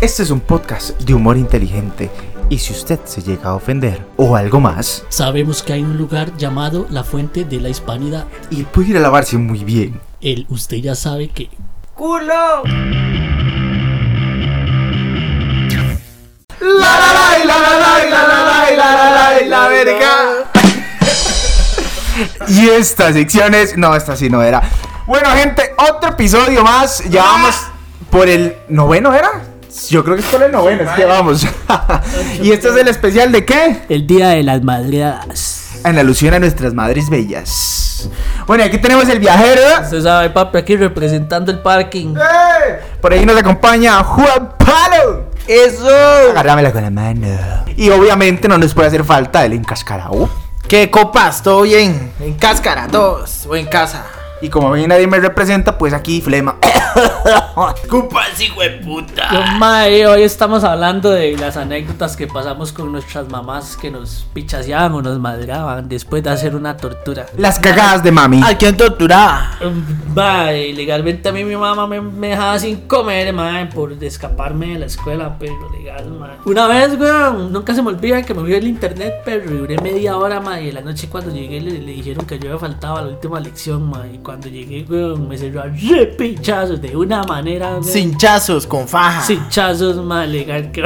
Este 0.00 0.22
es 0.22 0.30
un 0.30 0.38
podcast 0.38 0.90
de 1.00 1.12
humor 1.12 1.36
inteligente 1.36 2.08
y 2.48 2.60
si 2.60 2.72
usted 2.72 3.00
se 3.04 3.20
llega 3.20 3.50
a 3.50 3.54
ofender 3.56 4.06
o 4.16 4.36
algo 4.36 4.60
más, 4.60 5.04
sabemos 5.08 5.60
que 5.60 5.72
hay 5.72 5.82
un 5.82 5.96
lugar 5.96 6.36
llamado 6.36 6.86
la 6.88 7.02
Fuente 7.02 7.44
de 7.44 7.58
la 7.60 7.68
Hispanidad. 7.68 8.26
Y 8.48 8.62
puede 8.62 8.90
ir 8.90 8.98
a 8.98 9.00
lavarse 9.00 9.36
muy 9.38 9.64
bien. 9.64 10.00
El 10.20 10.46
usted 10.50 10.76
ya 10.76 10.94
sabe 10.94 11.30
que... 11.30 11.50
¡Culo! 11.96 12.62
la 16.60 16.78
la 16.78 17.12
la 17.12 17.44
la 17.44 17.58
la 17.58 17.78
la 17.78 17.88
lay, 17.88 18.76
la 18.76 18.94
la 18.94 19.10
lay, 19.10 19.48
la 19.48 19.66
verga. 19.66 20.10
y 22.46 22.68
estas 22.68 23.14
secciones, 23.14 23.76
no, 23.76 23.96
esta 23.96 24.14
sí 24.14 24.30
no 24.30 24.44
era. 24.44 24.62
Bueno, 25.08 25.28
gente, 25.30 25.74
otro 25.90 26.10
episodio 26.10 26.62
más. 26.62 27.02
Ya 27.10 27.22
ah. 27.24 27.32
vamos 27.32 27.56
por 28.10 28.28
el 28.28 28.56
noveno, 28.68 29.12
¿era? 29.12 29.47
Yo 29.88 30.04
creo 30.04 30.16
que 30.16 30.22
es 30.22 30.28
por 30.28 30.42
el 30.42 30.52
noveno, 30.52 30.82
es 30.82 30.90
que 30.90 31.04
vamos. 31.04 31.46
y 32.42 32.50
este 32.50 32.68
es 32.68 32.76
el 32.76 32.88
especial 32.88 33.32
de 33.32 33.44
qué? 33.44 33.82
El 33.88 34.06
Día 34.06 34.30
de 34.30 34.42
las 34.42 34.62
Madreadas. 34.62 35.80
En 35.84 35.98
alusión 35.98 36.34
a 36.34 36.38
nuestras 36.40 36.74
madres 36.74 37.08
bellas. 37.08 38.10
Bueno, 38.46 38.64
y 38.64 38.66
aquí 38.66 38.78
tenemos 38.78 39.08
el 39.08 39.20
viajero. 39.20 39.62
Usted 39.82 40.02
sabe, 40.02 40.30
papi, 40.30 40.58
aquí 40.58 40.76
representando 40.76 41.52
el 41.52 41.60
parking. 41.60 42.14
¡Eh! 42.16 42.80
Por 43.00 43.12
ahí 43.12 43.24
nos 43.24 43.36
acompaña 43.36 44.02
Juan 44.02 44.54
Palo. 44.58 45.26
¡Eso! 45.46 45.88
Agárramela 46.30 46.72
con 46.72 46.82
la 46.82 46.90
mano. 46.90 47.26
Y 47.76 47.90
obviamente 47.90 48.48
no 48.48 48.58
nos 48.58 48.74
puede 48.74 48.88
hacer 48.88 49.04
falta 49.04 49.44
el 49.44 49.52
encascarao. 49.52 50.28
¿Qué 50.66 50.90
copas? 50.90 51.42
¿Todo 51.42 51.62
bien? 51.62 52.12
¿En 52.20 52.34
cáscara? 52.34 52.88
¿Todos? 52.88 53.46
¿O 53.46 53.56
en 53.56 53.66
casa? 53.66 54.04
Y 54.40 54.50
como 54.50 54.68
a 54.68 54.76
mí 54.76 54.86
nadie 54.86 55.08
me 55.08 55.18
representa, 55.18 55.76
pues 55.76 55.92
aquí 55.92 56.20
flema. 56.20 56.56
¡Copas, 57.88 58.40
hijo 58.40 58.60
de 58.62 58.70
puta! 58.70 59.28
Yo, 59.32 59.58
mae, 59.58 60.06
hoy 60.06 60.22
estamos 60.22 60.62
hablando 60.62 61.10
de 61.10 61.36
las 61.36 61.56
anécdotas 61.56 62.16
que 62.16 62.28
pasamos 62.28 62.72
con 62.72 62.92
nuestras 62.92 63.28
mamás 63.28 63.76
que 63.76 63.90
nos 63.90 64.28
pichaseaban 64.32 64.92
o 64.92 65.02
nos 65.02 65.18
madreaban 65.18 65.88
después 65.88 66.22
de 66.22 66.30
hacer 66.30 66.54
una 66.54 66.76
tortura. 66.76 67.26
Las 67.36 67.58
cagadas 67.58 68.04
de 68.04 68.12
mami. 68.12 68.40
¿A 68.44 68.56
quién 68.56 68.76
torturaba? 68.76 69.58
Um, 69.64 69.82
Mae, 70.14 70.72
legalmente 70.72 71.28
a 71.28 71.32
mí 71.32 71.42
mi 71.42 71.56
mamá 71.56 71.88
me, 71.88 72.00
me 72.00 72.28
dejaba 72.28 72.58
sin 72.60 72.82
comer, 72.82 73.32
mae, 73.32 73.66
por 73.66 73.92
escaparme 73.92 74.68
de 74.68 74.78
la 74.78 74.86
escuela, 74.86 75.36
pero 75.38 75.68
legal, 75.70 76.12
mae. 76.12 76.36
Una 76.44 76.68
vez, 76.68 76.96
weón, 76.98 77.52
nunca 77.52 77.74
se 77.74 77.82
me 77.82 77.88
olvida 77.88 78.22
que 78.22 78.34
me 78.34 78.42
fui 78.42 78.54
al 78.54 78.68
internet, 78.68 79.14
pero 79.24 79.50
duré 79.50 79.78
media 79.80 80.16
hora, 80.16 80.40
mae, 80.40 80.68
y 80.68 80.72
la 80.72 80.80
noche 80.80 81.08
cuando 81.08 81.32
llegué 81.32 81.60
le, 81.60 81.72
le 81.72 81.92
dijeron 81.92 82.24
que 82.24 82.38
yo 82.38 82.52
me 82.52 82.58
faltaba 82.58 83.02
la 83.02 83.08
última 83.08 83.40
lección, 83.40 83.90
mae, 83.90 84.14
y 84.14 84.18
cuando 84.28 84.46
llegué, 84.50 84.84
weón, 84.86 85.26
me 85.26 85.38
cerró 85.38 85.62
a 85.62 85.68
repichazos 85.68 86.82
de 86.82 86.94
una 86.94 87.22
manera, 87.22 87.70
weón. 87.70 87.84
Cinchazos, 87.84 88.66
con 88.66 88.86
faja. 88.86 89.22
Cinchazos, 89.22 90.04
mae, 90.04 90.28
legal, 90.28 90.70
que, 90.70 90.84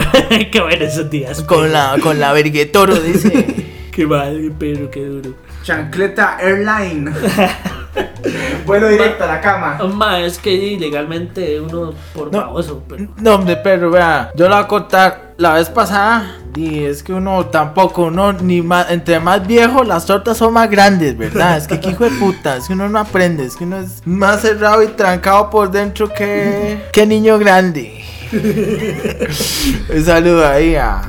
que 0.53 0.61
bueno 0.61 0.85
esos 0.85 1.11
días. 1.11 1.43
Con 1.43 1.73
la, 1.73 1.97
con 2.01 2.20
la 2.20 2.33
verguetoro, 2.33 2.95
dice. 2.95 3.81
Qué 3.91 4.07
madre, 4.07 4.53
pero 4.57 4.89
qué 4.93 5.05
duro. 5.05 5.35
Chancleta 5.65 6.39
Airline. 6.39 7.13
Vuelo 8.67 8.89
directo 8.89 9.25
a 9.25 9.27
la 9.27 9.41
cama. 9.41 9.79
Mae, 9.93 10.27
es 10.27 10.39
que 10.39 10.77
legalmente 10.79 11.61
uno 11.61 11.93
por 12.15 12.33
No. 12.33 12.39
baboso, 12.39 12.83
pero... 12.89 13.09
No, 13.21 13.35
hombre, 13.35 13.57
perro, 13.57 13.91
vea. 13.91 14.31
Yo 14.35 14.48
lo 14.48 14.55
voy 14.55 14.65
a 14.65 14.69
contar 14.69 15.33
la 15.37 15.55
vez 15.55 15.69
pasada. 15.69 16.37
Y 16.55 16.85
es 16.85 17.03
que 17.03 17.13
uno 17.15 17.47
tampoco, 17.47 18.05
uno 18.05 18.33
ni 18.35 18.61
más, 18.61 18.91
entre 18.91 19.19
más 19.20 19.47
viejo, 19.47 19.85
las 19.85 20.05
tortas 20.05 20.37
son 20.37 20.53
más 20.53 20.69
grandes, 20.69 21.17
¿verdad? 21.17 21.57
Es 21.57 21.67
que 21.67 21.81
qué 21.81 21.91
hijo 21.91 22.05
de 22.05 22.11
puta, 22.11 22.57
es 22.59 22.67
que 22.67 22.75
uno 22.75 22.91
no 22.91 22.98
aprende, 22.98 23.47
es 23.47 23.57
que 23.57 23.65
uno 23.65 23.79
es 23.79 24.07
más 24.07 24.43
cerrado 24.43 24.83
y 24.83 24.89
trancado 24.89 25.48
por 25.48 25.70
dentro 25.70 26.09
que, 26.13 26.83
que 26.93 27.07
niño 27.07 27.39
grande. 27.39 28.05
Un 29.95 30.05
saludo 30.05 30.47
ahí 30.47 30.75
a 30.75 31.01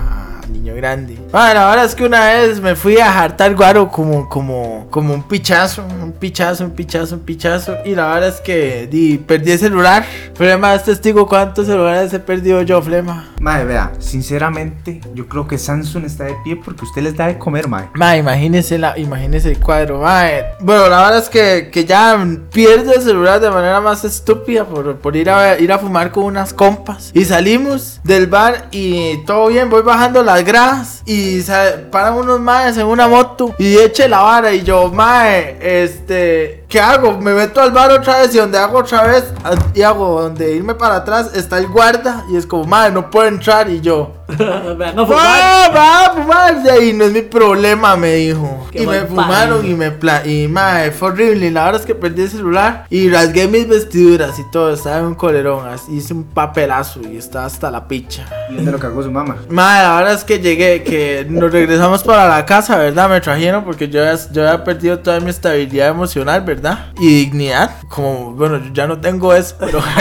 niño 0.50 0.76
grande. 0.76 1.18
Bueno, 1.34 1.62
ahora 1.62 1.84
es 1.84 1.96
que 1.96 2.06
una 2.06 2.28
vez 2.28 2.62
me 2.62 2.76
fui 2.76 3.00
a 3.00 3.12
jartar 3.12 3.56
guaro 3.56 3.90
como, 3.90 4.30
como, 4.30 4.86
como 4.92 5.16
un 5.16 5.24
pichazo, 5.24 5.84
un 5.84 6.12
pichazo, 6.12 6.64
un 6.64 6.70
pichazo, 6.70 7.16
un 7.16 7.22
pichazo. 7.22 7.78
Y 7.84 7.96
la 7.96 8.06
verdad 8.14 8.30
es 8.30 8.40
que 8.40 8.86
di, 8.86 9.18
perdí 9.18 9.54
el 9.54 9.58
celular. 9.58 10.06
Flema 10.36 10.76
es 10.76 10.84
testigo 10.84 11.28
cuántos 11.28 11.66
celulares 11.66 12.14
he 12.14 12.20
perdido 12.20 12.62
yo, 12.62 12.80
Flema. 12.84 13.32
Madre, 13.42 13.66
vea, 13.66 13.92
sinceramente, 13.98 15.02
yo 15.16 15.28
creo 15.28 15.48
que 15.48 15.58
Samsung 15.58 16.06
está 16.06 16.26
de 16.26 16.36
pie 16.44 16.56
porque 16.56 16.86
usted 16.86 17.02
les 17.02 17.18
da 17.18 17.26
de 17.26 17.40
comer, 17.40 17.68
madre. 17.68 17.90
Ma, 17.96 18.16
imagínese, 18.16 18.78
la, 18.78 18.96
imagínese 18.96 19.50
el 19.50 19.60
cuadro, 19.60 20.02
ma. 20.02 20.30
eh. 20.30 20.46
Bueno, 20.60 20.88
la 20.88 20.98
verdad 21.02 21.18
es 21.18 21.30
que, 21.30 21.72
que 21.74 21.84
ya 21.84 22.16
pierde 22.52 22.94
el 22.94 23.02
celular 23.02 23.40
de 23.42 23.50
manera 23.50 23.82
más 23.82 24.06
estúpida 24.06 24.66
por, 24.66 24.98
por 24.98 25.16
ir, 25.16 25.32
a, 25.32 25.58
ir 25.58 25.72
a 25.72 25.80
fumar 25.80 26.12
con 26.12 26.26
unas 26.26 26.54
compas. 26.54 27.10
Y 27.16 27.26
salimos 27.26 28.00
del 28.04 28.28
bar 28.28 28.68
y 28.70 29.18
todo 29.26 29.48
bien, 29.48 29.72
voy 29.72 29.82
bajando 29.82 30.22
las 30.22 30.46
gradas 30.46 31.02
y 31.08 31.23
sa- 31.42 31.78
paran 31.92 32.14
unos 32.16 32.40
maes 32.40 32.78
en 32.78 32.86
una 32.86 33.08
moto 33.08 33.54
y 33.58 33.78
eche 33.78 34.08
la 34.08 34.22
vara 34.22 34.52
y 34.54 34.64
yo, 34.64 34.90
mae, 34.92 35.58
este, 35.62 36.64
¿qué 36.68 36.80
hago? 36.80 37.18
Me 37.20 37.34
meto 37.34 37.62
al 37.62 37.72
bar 37.72 37.92
otra 37.92 38.20
vez 38.22 38.34
y 38.36 38.38
donde 38.38 38.58
hago 38.58 38.80
otra 38.80 39.04
vez 39.04 39.26
ah, 39.44 39.54
y 39.74 39.82
hago 39.82 40.22
donde 40.22 40.52
irme 40.52 40.76
para 40.76 40.98
atrás 40.98 41.32
está 41.36 41.58
el 41.58 41.68
guarda 41.68 42.24
y 42.32 42.38
es 42.38 42.46
como, 42.46 42.64
mae, 42.66 42.92
no 42.92 43.10
puedo 43.10 43.28
entrar 43.28 43.70
y 43.70 43.82
yo. 43.82 44.12
No 44.96 45.06
fumar. 45.06 45.76
Va, 45.76 46.06
a 46.06 46.14
fumarse 46.14 46.72
ahí, 46.72 46.94
no 46.94 47.06
es 47.06 47.12
mi 47.12 47.22
problema, 47.22 47.96
me 47.96 48.14
dijo. 48.16 48.68
Qué 48.72 48.84
y 48.84 48.88
me 48.88 49.02
fumaron 49.02 49.66
y 49.66 49.74
me 49.76 49.92
pla 49.92 50.26
y 50.26 50.48
mae, 50.48 50.92
fue 50.92 51.10
horrible. 51.10 51.48
Y 51.48 51.50
la 51.52 51.66
verdad 51.66 51.82
es 51.82 51.86
que 51.88 51.96
perdí 51.96 52.24
el 52.24 52.30
celular 52.30 52.86
y 52.90 53.10
rasgué 53.10 53.48
mis 53.48 53.68
vestiduras 53.68 54.38
y 54.40 54.44
todo, 54.52 54.74
estaba 54.74 55.00
en 55.00 55.06
un 55.06 55.16
colerón, 55.16 55.68
así, 55.68 55.96
hice 55.96 56.14
un 56.14 56.24
papelazo 56.24 57.02
y 57.02 57.18
estaba 57.18 57.46
hasta 57.46 57.70
la 57.72 57.88
picha. 57.88 58.26
¿Y 58.50 58.56
dónde 58.56 58.72
lo 58.72 58.80
cagó 58.80 59.04
su 59.04 59.12
mamá? 59.12 59.36
Mae, 59.50 59.84
la 59.84 59.96
verdad 59.98 60.14
es 60.14 60.24
que 60.24 60.40
llegué, 60.40 60.84
que 60.84 61.26
nos 61.30 61.52
regresamos 61.52 62.04
para 62.04 62.28
la 62.28 62.46
casa, 62.46 62.78
¿verdad? 62.78 63.10
Me 63.10 63.22
trajeron 63.22 63.64
porque 63.64 63.88
yo, 63.90 64.04
ya- 64.04 64.18
yo 64.32 64.48
había 64.48 64.64
perdido 64.64 65.00
toda 65.00 65.20
mi 65.20 65.30
estabilidad 65.30 65.90
emocional, 65.90 66.42
¿verdad? 66.42 66.88
Y 67.00 67.08
dignidad. 67.26 67.72
Como, 67.90 68.32
bueno, 68.32 68.58
yo 68.58 68.72
ya 68.74 68.88
no 68.88 69.00
tengo 69.00 69.34
eso, 69.34 69.56
pero... 69.60 69.80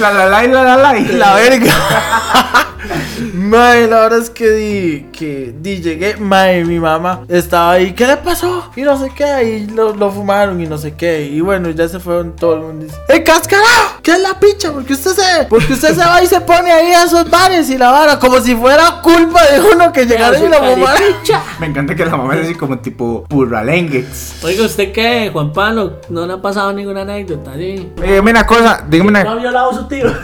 La 0.00 0.10
la 0.12 0.26
la 0.26 0.44
y 0.44 0.48
la 0.48 0.62
la 0.62 0.76
la. 0.76 0.98
y- 0.98 1.04
La 1.20 1.34
verga. 1.34 1.72
Mae, 3.34 3.86
la 3.86 4.00
verdad 4.00 4.20
es 4.20 4.30
que 4.30 4.48
di, 4.50 5.06
que 5.12 5.54
di, 5.60 5.80
llegué, 5.82 6.16
mae, 6.16 6.64
mi 6.64 6.78
mamá 6.78 7.22
estaba 7.28 7.72
ahí, 7.72 7.92
¿qué 7.92 8.06
le 8.06 8.16
pasó? 8.16 8.70
Y 8.76 8.82
no 8.82 8.98
sé 8.98 9.10
qué, 9.14 9.44
y 9.44 9.66
lo, 9.66 9.94
lo 9.94 10.10
fumaron 10.10 10.60
y 10.60 10.66
no 10.66 10.78
sé 10.78 10.94
qué, 10.94 11.26
y 11.26 11.40
bueno, 11.40 11.70
ya 11.70 11.88
se 11.88 12.00
fueron 12.00 12.34
todo 12.36 12.54
el 12.54 12.60
mundo. 12.62 12.84
Dice, 12.86 12.96
¡Eh, 13.08 13.22
cascarao! 13.22 14.00
¿Qué 14.02 14.12
es 14.12 14.20
la 14.20 14.38
picha? 14.40 14.72
Porque 14.72 14.94
usted 14.94 15.10
se, 15.12 15.44
porque 15.48 15.72
usted 15.74 15.94
se 15.94 16.00
va 16.04 16.22
y 16.22 16.26
se 16.26 16.40
pone 16.40 16.72
ahí 16.72 16.92
a 16.92 17.04
esos 17.04 17.28
bares 17.30 17.68
y 17.70 17.76
la 17.76 17.90
vara, 17.90 18.18
como 18.18 18.40
si 18.40 18.54
fuera 18.56 19.00
culpa 19.02 19.42
de 19.46 19.60
uno 19.60 19.92
que 19.92 20.06
llegara 20.06 20.38
y 20.38 20.48
lo 20.48 20.56
fumara. 20.56 21.00
Me 21.58 21.66
encanta 21.66 21.94
que 21.94 22.04
la 22.06 22.16
mamá 22.16 22.34
es 22.36 22.44
así 22.46 22.54
como 22.54 22.78
tipo 22.78 23.24
burralengues. 23.28 24.36
Oiga, 24.42 24.64
¿usted 24.64 24.92
qué, 24.92 25.28
Juan 25.32 25.52
Pablo? 25.52 26.00
¿No 26.08 26.26
le 26.26 26.32
ha 26.32 26.40
pasado 26.40 26.72
ninguna 26.72 27.02
anécdota, 27.02 27.52
sí? 27.54 27.90
Eh, 28.02 28.06
Dígame 28.10 28.30
una 28.30 28.46
cosa, 28.46 28.84
dígame 28.88 29.12
¿No 29.12 29.18
ha 29.18 29.32
una. 29.32 29.40
violado 29.40 29.72
su 29.74 29.86
tío? 29.86 30.06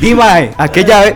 Viva, 0.00 0.40
eh, 0.40 0.50
aquella 0.58 1.00
vez. 1.02 1.14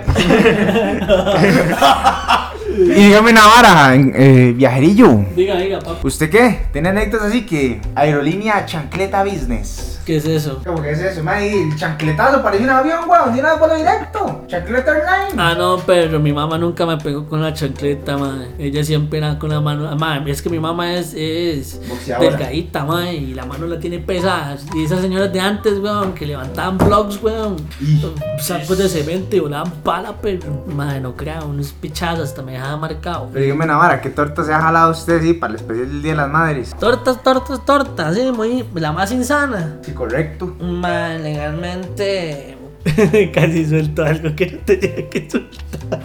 y 2.79 2.83
dígame 3.05 3.31
una 3.33 3.47
vara, 3.47 3.95
eh, 3.95 4.53
viajerillo. 4.57 5.25
diga, 5.35 5.57
diga, 5.57 5.81
papá. 5.81 5.99
¿Usted 6.03 6.31
qué? 6.31 6.61
¿Tiene 6.73 6.91
anécdotas 6.91 7.29
así 7.29 7.45
que 7.45 7.81
aerolínea 7.95 8.65
chancleta 8.67 9.25
business? 9.25 9.98
¿Qué 10.09 10.17
es 10.17 10.25
eso? 10.25 10.63
¿Cómo 10.65 10.81
que 10.81 10.93
es 10.93 11.01
eso? 11.01 11.23
Mae, 11.23 11.65
el 11.65 11.77
chancletazo 11.77 12.43
parece 12.43 12.65
un 12.65 12.71
avión, 12.71 13.01
weón. 13.07 13.35
Tiene 13.35 13.53
un 13.53 13.59
vuelo 13.59 13.75
directo. 13.75 14.43
Chancleta 14.47 14.93
airline. 14.93 15.39
Ah, 15.39 15.55
no, 15.55 15.77
pero 15.85 16.19
mi 16.19 16.33
mamá 16.33 16.57
nunca 16.57 16.87
me 16.87 16.97
pegó 16.97 17.27
con 17.27 17.43
la 17.43 17.53
chancleta, 17.53 18.17
madre. 18.17 18.49
Ella 18.59 18.83
siempre 18.83 19.19
era 19.19 19.39
con 19.39 19.51
la 19.51 19.61
mano. 19.61 19.95
Madre, 19.97 20.33
es 20.33 20.41
que 20.41 20.49
mi 20.49 20.59
mamá 20.59 20.95
es, 20.95 21.13
es 21.13 21.87
Boxeadora. 21.87 22.31
delgadita, 22.31 22.87
madre, 22.87 23.17
y 23.17 23.35
la 23.35 23.45
mano 23.45 23.67
la 23.67 23.79
tiene 23.79 23.99
pesada. 23.99 24.57
Y 24.75 24.85
esas 24.85 25.03
señoras 25.03 25.31
de 25.31 25.41
antes, 25.41 25.79
weón, 25.79 26.15
que 26.15 26.25
levantaban 26.25 26.79
blogs, 26.79 27.23
weón, 27.23 27.57
sacos 28.41 28.79
de 28.79 28.89
cemento 28.89 29.37
y 29.37 29.41
volaban 29.41 29.71
pala, 29.85 30.15
pero, 30.23 30.65
madre, 30.75 31.03
no 31.03 31.15
crea, 31.17 31.43
unos 31.43 31.73
pichazos 31.73 32.31
hasta 32.31 32.41
me 32.41 32.53
dejaba 32.53 32.79
marcado. 32.79 33.29
Pero 33.31 33.45
dígame 33.45 33.67
una 33.67 33.77
vara, 33.77 34.01
¿qué 34.01 34.09
torta 34.09 34.43
se 34.43 34.55
ha 34.55 34.61
jalado 34.63 34.91
usted, 34.93 35.21
sí, 35.21 35.35
para 35.35 35.51
el 35.51 35.57
especial 35.57 35.89
del 35.91 36.01
Día 36.01 36.13
de 36.13 36.17
las 36.17 36.31
Madres? 36.31 36.75
Tortas, 36.81 37.23
tortas, 37.23 37.63
tortas, 37.67 38.15
sí, 38.15 38.33
muy, 38.33 38.65
la 38.73 38.93
más 38.93 39.13
insana. 39.13 39.77
Correcto. 39.99 40.55
Man, 40.61 41.25
legalmente. 41.25 42.57
Casi 43.35 43.67
suelto 43.67 44.05
algo 44.05 44.35
que 44.37 44.47
no 44.47 44.59
tenía 44.65 45.11
que 45.11 45.29
soltar. 45.29 46.01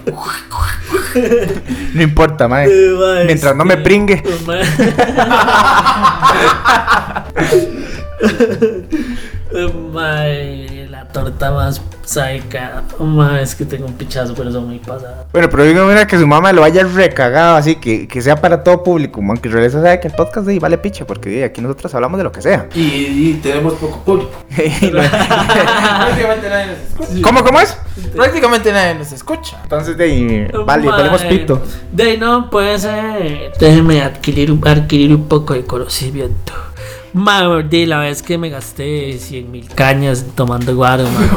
No 1.93 2.01
importa, 2.01 2.47
mae. 2.47 2.65
Eh, 2.65 2.95
mae, 2.97 3.25
Mientras 3.25 3.55
no 3.55 3.65
me 3.65 3.77
pringue. 3.77 4.23
mae. 4.47 4.63
Torta 11.13 11.51
más 11.51 11.79
saica. 12.03 12.83
Mae, 12.99 13.43
es 13.43 13.55
que 13.55 13.65
tengo 13.65 13.85
un 13.85 13.93
pichazo, 13.93 14.33
pero 14.35 14.51
son 14.51 14.67
muy 14.67 14.79
pasadas. 14.79 15.25
Bueno, 15.31 15.49
pero 15.49 15.63
digo, 15.63 15.85
mira 15.85 16.05
que 16.07 16.17
su 16.17 16.27
mamá 16.27 16.51
lo 16.51 16.63
haya 16.63 16.83
recagado 16.83 17.55
así, 17.55 17.75
que, 17.75 18.07
que 18.07 18.21
sea 18.21 18.35
para 18.35 18.63
todo 18.63 18.83
público, 18.83 19.21
man, 19.21 19.37
que 19.37 19.47
en 19.47 19.53
realidad 19.53 19.81
sabe 19.81 19.99
que 19.99 20.07
el 20.07 20.15
podcast 20.15 20.47
de 20.47 20.53
ahí 20.53 20.59
vale 20.59 20.77
picha, 20.77 21.05
porque 21.05 21.29
di, 21.29 21.43
aquí 21.43 21.61
nosotros 21.61 21.93
hablamos 21.95 22.17
de 22.17 22.23
lo 22.23 22.31
que 22.31 22.41
sea. 22.41 22.67
Y, 22.73 22.81
y 22.81 23.39
tenemos 23.41 23.73
poco 23.73 23.99
público. 23.99 24.31
Prácticamente 24.49 26.49
nadie 26.49 26.67
nos 26.67 26.79
escucha. 26.79 27.21
¿Cómo, 27.21 27.43
cómo 27.43 27.61
es? 27.61 27.77
Prácticamente 28.15 28.73
nadie 28.73 28.95
nos 28.95 29.11
escucha. 29.11 29.59
Entonces, 29.63 29.95
de 29.95 30.03
ahí, 30.03 30.47
vale, 30.65 30.87
Mae, 30.87 30.97
tenemos 30.97 31.21
pito. 31.23 31.61
De 31.91 32.03
ahí 32.03 32.17
no, 32.17 32.49
pues 32.49 32.85
eh, 32.85 33.51
déjeme 33.59 34.01
adquirir, 34.01 34.57
adquirir 34.65 35.13
un 35.13 35.27
poco 35.27 35.53
de 35.53 35.63
conocimiento. 35.63 36.53
Mae, 37.13 37.63
de 37.63 37.85
la 37.85 37.99
vez 37.99 38.23
que 38.23 38.39
me 38.39 38.49
gasté 38.49 39.17
100 39.19 39.51
mil 39.51 39.67
cañas 39.75 40.25
tomando 40.35 40.75
guaro, 40.75 41.03
mae. 41.03 41.29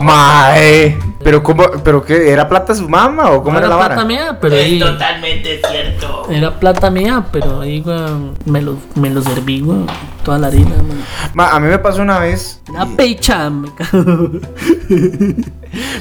Mae, 0.00 0.98
pero 1.22 1.42
cómo, 1.42 1.64
pero 1.84 2.02
qué, 2.02 2.30
¿era 2.32 2.48
plata 2.48 2.74
su 2.74 2.88
mamá 2.88 3.30
o 3.32 3.42
cómo 3.42 3.58
era 3.58 3.68
la 3.68 3.76
plata 3.76 3.96
vara? 3.96 4.04
mía, 4.06 4.38
pero 4.40 4.54
ahí, 4.56 4.78
totalmente 4.78 5.60
cierto. 5.68 6.26
era 6.30 6.58
plata 6.58 6.90
mía, 6.90 7.26
pero 7.30 7.60
ahí, 7.60 7.82
weón, 7.84 8.32
me 8.46 8.62
lo, 8.62 8.78
me 8.94 9.10
lo 9.10 9.20
serví, 9.20 9.60
weón, 9.60 9.86
toda 10.24 10.38
la 10.38 10.46
harina, 10.46 10.76
man. 10.76 11.04
Ma, 11.34 11.50
a 11.50 11.60
mí 11.60 11.68
me 11.68 11.78
pasó 11.78 12.00
una 12.00 12.18
vez. 12.18 12.62
Una 12.70 12.86
pecha, 12.86 13.50
me 13.50 13.68
cago. 13.74 14.30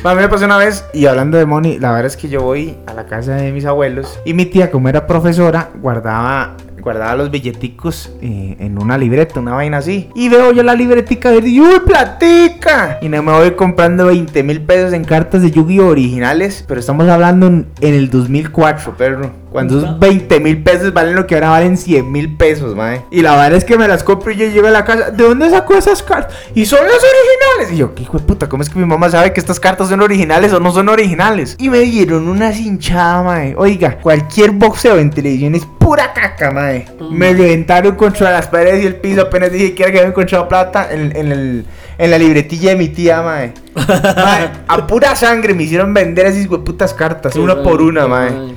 Ma, 0.04 0.12
a 0.12 0.16
mí 0.16 0.22
me 0.22 0.30
pasó 0.30 0.46
una 0.46 0.58
vez, 0.58 0.86
y 0.94 1.06
hablando 1.08 1.38
de 1.38 1.46
money, 1.46 1.78
la 1.78 1.92
verdad 1.92 2.08
es 2.08 2.16
que 2.16 2.30
yo 2.30 2.42
voy 2.42 2.78
a 2.88 2.94
la 2.94 3.06
casa 3.06 3.36
de 3.36 3.52
mis 3.52 3.66
abuelos 3.66 4.20
y 4.24 4.34
mi 4.34 4.46
tía, 4.46 4.72
como 4.72 4.88
era 4.88 5.06
profesora, 5.06 5.72
guardaba, 5.76 6.56
guardaba 6.82 7.16
los 7.16 7.32
billeticos 7.32 8.12
eh, 8.22 8.58
en 8.60 8.82
una 8.82 8.98
libreta, 8.98 9.40
una 9.40 9.54
vaina 9.54 9.78
así. 9.78 10.10
Y 10.16 10.30
veo 10.30 10.52
yo 10.52 10.64
la 10.64 10.76
libretica 10.76 11.32
verde 11.32 11.50
y 11.50 11.60
¡Uy, 11.60 11.80
platica! 11.86 13.00
Y 13.02 13.10
no 13.10 13.22
me 13.24 13.32
voy 13.32 13.52
comprando 13.52 14.06
20 14.06 14.44
mil 14.44 14.62
pesos 14.62 14.94
en 14.94 15.04
cartas 15.04 15.42
de 15.42 15.52
Yu-Gi-Oh! 15.52 15.88
originales, 15.88 16.64
pero 16.68 16.80
estamos 16.80 17.08
hablando 17.08 17.48
en, 17.48 17.68
en 17.82 17.94
el 17.94 18.10
2004, 18.10 18.96
perro. 18.96 19.32
Cuando 19.52 19.80
esos 19.80 20.00
20 20.00 20.40
mil 20.40 20.62
pesos 20.62 20.94
valen 20.94 21.16
lo 21.16 21.26
que 21.26 21.36
ahora 21.36 21.50
valen 21.50 21.76
100 21.76 22.12
mil 22.12 22.38
pesos, 22.38 22.76
mae. 22.76 23.02
Y 23.10 23.22
la 23.22 23.32
verdad 23.36 23.54
es 23.54 23.66
que 23.66 23.78
me 23.78 23.88
las 23.88 24.04
compro 24.04 24.32
y 24.32 24.36
yo 24.36 24.48
llego 24.48 24.68
a 24.68 24.72
la 24.72 24.86
casa. 24.86 25.10
¿De 25.10 25.24
dónde 25.24 25.50
sacó 25.50 25.76
esas 25.76 26.04
cartas? 26.04 26.36
Y 26.54 26.66
son 26.66 26.80
las 26.84 26.98
originales. 26.98 27.74
Y 27.74 27.78
yo, 27.78 27.96
¿qué 27.96 28.04
hijo 28.04 28.20
de 28.20 28.26
puta? 28.26 28.48
¿Cómo 28.48 28.62
es 28.62 28.70
que 28.70 28.78
mi 28.78 28.86
mamá 28.86 29.10
sabe 29.10 29.34
que 29.34 29.40
estas 29.40 29.60
cartas 29.60 29.90
son 29.90 30.02
originales 30.02 30.54
o 30.54 30.60
no 30.60 30.72
son 30.72 30.90
originales? 30.90 31.56
Y 31.60 31.70
me 31.70 31.80
dieron 31.80 32.28
una 32.28 32.54
cinchada, 32.54 33.24
mae. 33.24 33.56
Oiga, 33.58 33.98
cualquier 34.00 34.52
boxeo 34.52 35.00
en 35.00 35.10
televisión 35.10 35.56
es 35.56 35.66
pura 35.66 36.14
caca, 36.14 36.52
mae. 36.52 36.86
Me 37.10 37.34
reventaron 37.34 37.96
contra 37.96 38.32
las 38.32 38.48
paredes 38.48 38.84
y 38.84 38.88
el 38.88 38.98
piso. 38.98 39.22
Apenas 39.22 39.52
dije 39.52 39.74
que 39.74 39.84
era 39.84 39.92
que 39.92 39.98
había 39.98 40.10
encontrado 40.10 40.48
plata 40.48 40.90
en, 40.92 41.16
en 41.16 41.32
el, 41.32 41.66
en 42.00 42.12
la 42.12 42.18
libretilla 42.18 42.70
de 42.70 42.76
mi 42.78 42.88
tía, 42.88 43.22
mae. 43.22 43.54
Mae, 43.76 44.50
A 44.68 44.88
pura 44.88 45.16
sangre 45.16 45.54
me 45.54 45.64
hicieron 45.64 45.94
vender 45.94 46.26
esas 46.26 46.48
putas 46.48 46.94
cartas, 46.94 47.36
una 47.36 47.62
por 47.62 47.82
una, 47.82 48.08
mae. 48.08 48.56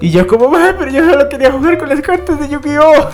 Y 0.00 0.10
yo 0.10 0.26
como, 0.26 0.48
mae, 0.48 0.74
pero 0.74 0.90
yo 0.90 1.04
solo 1.10 1.28
quería 1.28 1.50
jugar 1.50 1.78
con 1.78 1.88
las 1.88 2.00
cartas 2.02 2.38
de 2.38 2.48
Yu-Gi-Oh! 2.48 3.08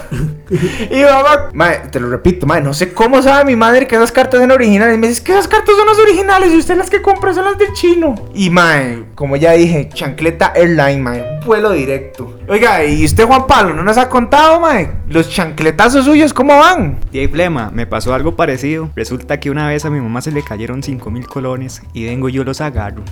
y 0.91 1.03
mamá, 1.03 1.51
mae, 1.53 1.89
te 1.91 2.01
lo 2.01 2.11
repito, 2.11 2.47
mae, 2.47 2.61
no 2.61 2.75
sé 2.75 2.93
cómo 2.93 3.23
sabe 3.23 3.45
mi 3.45 3.57
madre 3.57 3.87
que 3.87 3.95
esas 3.95 4.11
cartas 4.11 4.41
son 4.41 4.51
originales. 4.51 4.99
Me 4.99 5.09
dice 5.09 5.23
que 5.23 5.33
esas 5.33 5.47
cartas 5.47 5.75
son 5.77 5.87
las 5.87 5.99
originales 5.99 6.53
y 6.53 6.59
usted 6.59 6.77
las 6.77 6.91
que 6.91 7.01
compra 7.01 7.33
son 7.33 7.45
las 7.45 7.57
del 7.57 7.73
chino. 7.73 8.15
Y 8.35 8.51
mae, 8.51 9.05
como 9.15 9.37
ya 9.37 9.53
dije, 9.53 9.89
chancleta 9.95 10.53
airline, 10.55 11.01
mae, 11.01 11.41
vuelo 11.47 11.71
directo. 11.71 12.41
Oiga, 12.49 12.85
¿y 12.85 13.05
usted 13.05 13.25
Juan 13.25 13.47
Pablo 13.47 13.75
no 13.75 13.85
nos 13.85 13.97
ha 13.97 14.09
contado, 14.09 14.59
mae? 14.59 14.91
Los 15.09 15.31
chancletazos 15.31 16.05
suyos, 16.05 16.35
¿cómo 16.35 16.59
van? 16.59 16.99
Y 17.13 17.21
ahí, 17.21 17.29
Flema, 17.29 17.71
me 17.73 17.87
pasó 17.87 18.13
algo 18.13 18.35
parecido. 18.35 18.91
Resulta 18.97 19.39
que 19.39 19.51
una 19.51 19.60
vez 19.69 19.85
a 19.85 19.91
mi 19.91 20.01
mamá 20.01 20.21
se 20.21 20.31
le 20.31 20.43
cayeron 20.43 20.83
5 20.83 21.11
mil 21.11 21.27
colones 21.27 21.83
y 21.93 22.05
vengo 22.05 22.29
yo 22.29 22.45
los 22.45 22.61
agarro. 22.61 23.03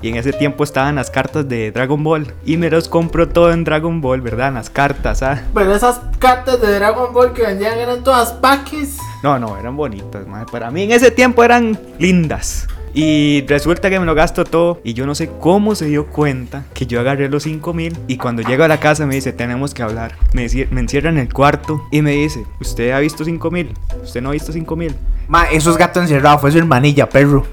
Y 0.00 0.08
en 0.08 0.16
ese 0.16 0.32
tiempo 0.32 0.64
estaban 0.64 0.94
las 0.94 1.10
cartas 1.10 1.48
de 1.48 1.72
Dragon 1.72 2.02
Ball 2.02 2.32
y 2.44 2.56
me 2.56 2.70
los 2.70 2.88
compro 2.88 3.28
todo 3.28 3.52
en 3.52 3.64
Dragon 3.64 4.00
Ball, 4.00 4.20
¿verdad? 4.20 4.52
Las 4.52 4.70
cartas, 4.70 5.22
¿ah? 5.22 5.42
Pero 5.54 5.74
esas 5.74 6.00
cartas 6.18 6.60
de 6.60 6.72
Dragon 6.78 7.12
Ball 7.12 7.32
que 7.32 7.42
vendían 7.42 7.78
eran 7.78 8.04
todas 8.04 8.32
paques. 8.32 8.96
No, 9.22 9.38
no, 9.38 9.58
eran 9.58 9.76
bonitas, 9.76 10.26
madre. 10.26 10.46
Para 10.50 10.70
mí 10.70 10.82
en 10.82 10.92
ese 10.92 11.10
tiempo 11.10 11.42
eran 11.42 11.78
lindas. 11.98 12.68
Y 12.94 13.44
resulta 13.46 13.90
que 13.90 14.00
me 14.00 14.06
lo 14.06 14.14
gasto 14.14 14.44
todo 14.44 14.80
y 14.82 14.94
yo 14.94 15.06
no 15.06 15.14
sé 15.14 15.30
cómo 15.40 15.74
se 15.74 15.86
dio 15.86 16.06
cuenta 16.06 16.64
que 16.74 16.86
yo 16.86 17.00
agarré 17.00 17.28
los 17.28 17.42
5 17.42 17.74
mil 17.74 17.96
y 18.08 18.16
cuando 18.16 18.42
llego 18.42 18.64
a 18.64 18.68
la 18.68 18.80
casa 18.80 19.06
me 19.06 19.14
dice 19.14 19.32
tenemos 19.32 19.74
que 19.74 19.82
hablar. 19.82 20.16
Me, 20.32 20.48
me 20.70 20.80
encierra 20.80 21.10
en 21.10 21.18
el 21.18 21.32
cuarto 21.32 21.82
y 21.90 22.02
me 22.02 22.12
dice, 22.12 22.44
¿usted 22.60 22.92
ha 22.92 22.98
visto 22.98 23.24
5 23.24 23.50
mil? 23.50 23.74
¿Usted 24.02 24.22
no 24.22 24.30
ha 24.30 24.32
visto 24.32 24.52
5 24.52 24.76
mil? 24.76 24.94
Mae, 25.28 25.54
esos 25.56 25.76
gatos 25.76 26.02
encerrados 26.04 26.40
fue 26.40 26.50
su 26.50 26.56
hermanilla, 26.58 27.06
perro. 27.06 27.46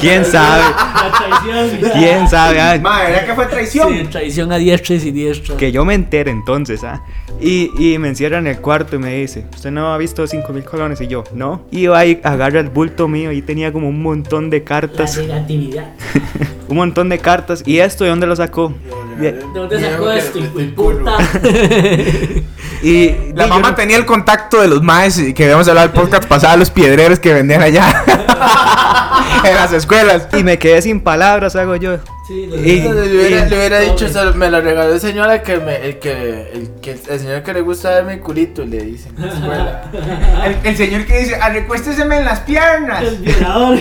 ¿Quién 0.00 0.24
sabe? 0.24 0.62
La 0.94 1.12
traición. 1.12 1.90
¿Quién 1.92 2.28
sabe? 2.28 2.60
Ay, 2.60 2.80
Mae, 2.80 3.10
¿verdad 3.10 3.26
que 3.26 3.34
fue 3.34 3.46
traición? 3.46 3.92
Sí, 3.92 4.04
traición 4.04 4.52
a 4.52 4.56
diestra 4.58 4.94
y 4.94 5.00
siniestra. 5.00 5.56
que 5.56 5.72
yo 5.72 5.84
me 5.84 5.94
entere 5.94 6.30
entonces, 6.30 6.84
¿ah? 6.84 7.02
Y, 7.40 7.70
y 7.78 7.98
me 7.98 8.08
encierra 8.08 8.38
en 8.38 8.46
el 8.46 8.60
cuarto 8.60 8.94
y 8.96 8.98
me 9.00 9.12
dice, 9.16 9.44
¿usted 9.52 9.72
no 9.72 9.92
ha 9.92 9.98
visto 9.98 10.24
5 10.26 10.52
mil 10.52 10.64
colones? 10.64 11.00
Y 11.00 11.08
yo, 11.08 11.24
no. 11.34 11.66
Y 11.72 11.86
va 11.88 12.06
y 12.06 12.20
agarra 12.22 12.60
el 12.60 12.68
bulto 12.70 13.08
mío 13.08 13.32
y 13.32 13.42
tenía 13.42 13.72
como 13.72 13.88
un 13.88 14.00
montón 14.02 14.48
de 14.48 14.60
La 14.60 14.64
cartas. 14.64 15.18
negatividad. 15.18 15.94
un 16.68 16.76
montón 16.76 17.08
de 17.08 17.18
cartas. 17.18 17.62
¿Y 17.66 17.78
esto 17.78 18.04
de 18.04 18.10
dónde 18.10 18.26
lo 18.28 18.36
sacó? 18.36 18.72
De- 19.18 19.32
¿De 19.32 19.40
dónde 19.54 19.78
Diego 19.78 20.20
sacó 20.20 20.38
hijo 20.38 20.58
de 20.58 20.74
culo. 20.74 20.98
puta? 20.98 21.16
y 22.82 23.32
La 23.34 23.46
mamá 23.46 23.70
no- 23.70 23.74
tenía 23.74 23.96
el 23.96 24.04
contacto 24.06 24.60
de 24.60 24.68
los 24.68 24.82
maes 24.82 25.20
que 25.34 25.44
habíamos 25.44 25.66
hablado 25.68 25.88
del 25.88 25.98
podcast 26.00 26.24
pasado, 26.28 26.56
los 26.56 26.70
piedreros 26.70 27.18
que 27.18 27.32
vendían 27.32 27.62
allá 27.62 28.04
en 29.44 29.54
las 29.54 29.72
escuelas. 29.72 30.28
y 30.36 30.42
me 30.44 30.58
quedé 30.58 30.82
sin 30.82 31.00
palabras, 31.00 31.56
hago 31.56 31.76
yo. 31.76 31.98
Sí, 32.26 32.46
lo 32.46 32.56
Y- 32.56 32.80
le 32.80 32.90
hubiera, 32.90 33.46
y- 33.46 33.50
le 33.50 33.56
hubiera 33.56 33.78
dicho, 33.80 34.06
me 34.34 34.50
lo 34.50 34.60
regaló 34.60 34.94
el 34.94 35.00
señor 35.00 35.28
al 35.30 35.42
que 35.42 35.58
me, 35.58 35.76
el 35.76 35.98
que, 36.00 36.50
el 36.52 36.70
que, 36.82 36.90
el 37.08 37.20
señor 37.20 37.42
que 37.44 37.52
le 37.52 37.60
gusta 37.60 37.90
verme 37.90 38.14
el 38.14 38.20
culito, 38.20 38.64
le 38.64 38.78
dicen 38.78 39.12
en 39.16 39.26
la 39.26 39.32
escuela. 39.32 39.82
El, 40.44 40.56
el 40.64 40.76
señor 40.76 41.04
que 41.06 41.18
dice, 41.20 41.36
"Ah, 41.40 41.50
recuésteseme 41.50 42.16
en 42.18 42.24
las 42.24 42.40
piernas. 42.40 43.02
El 43.02 43.16
violador. 43.18 43.78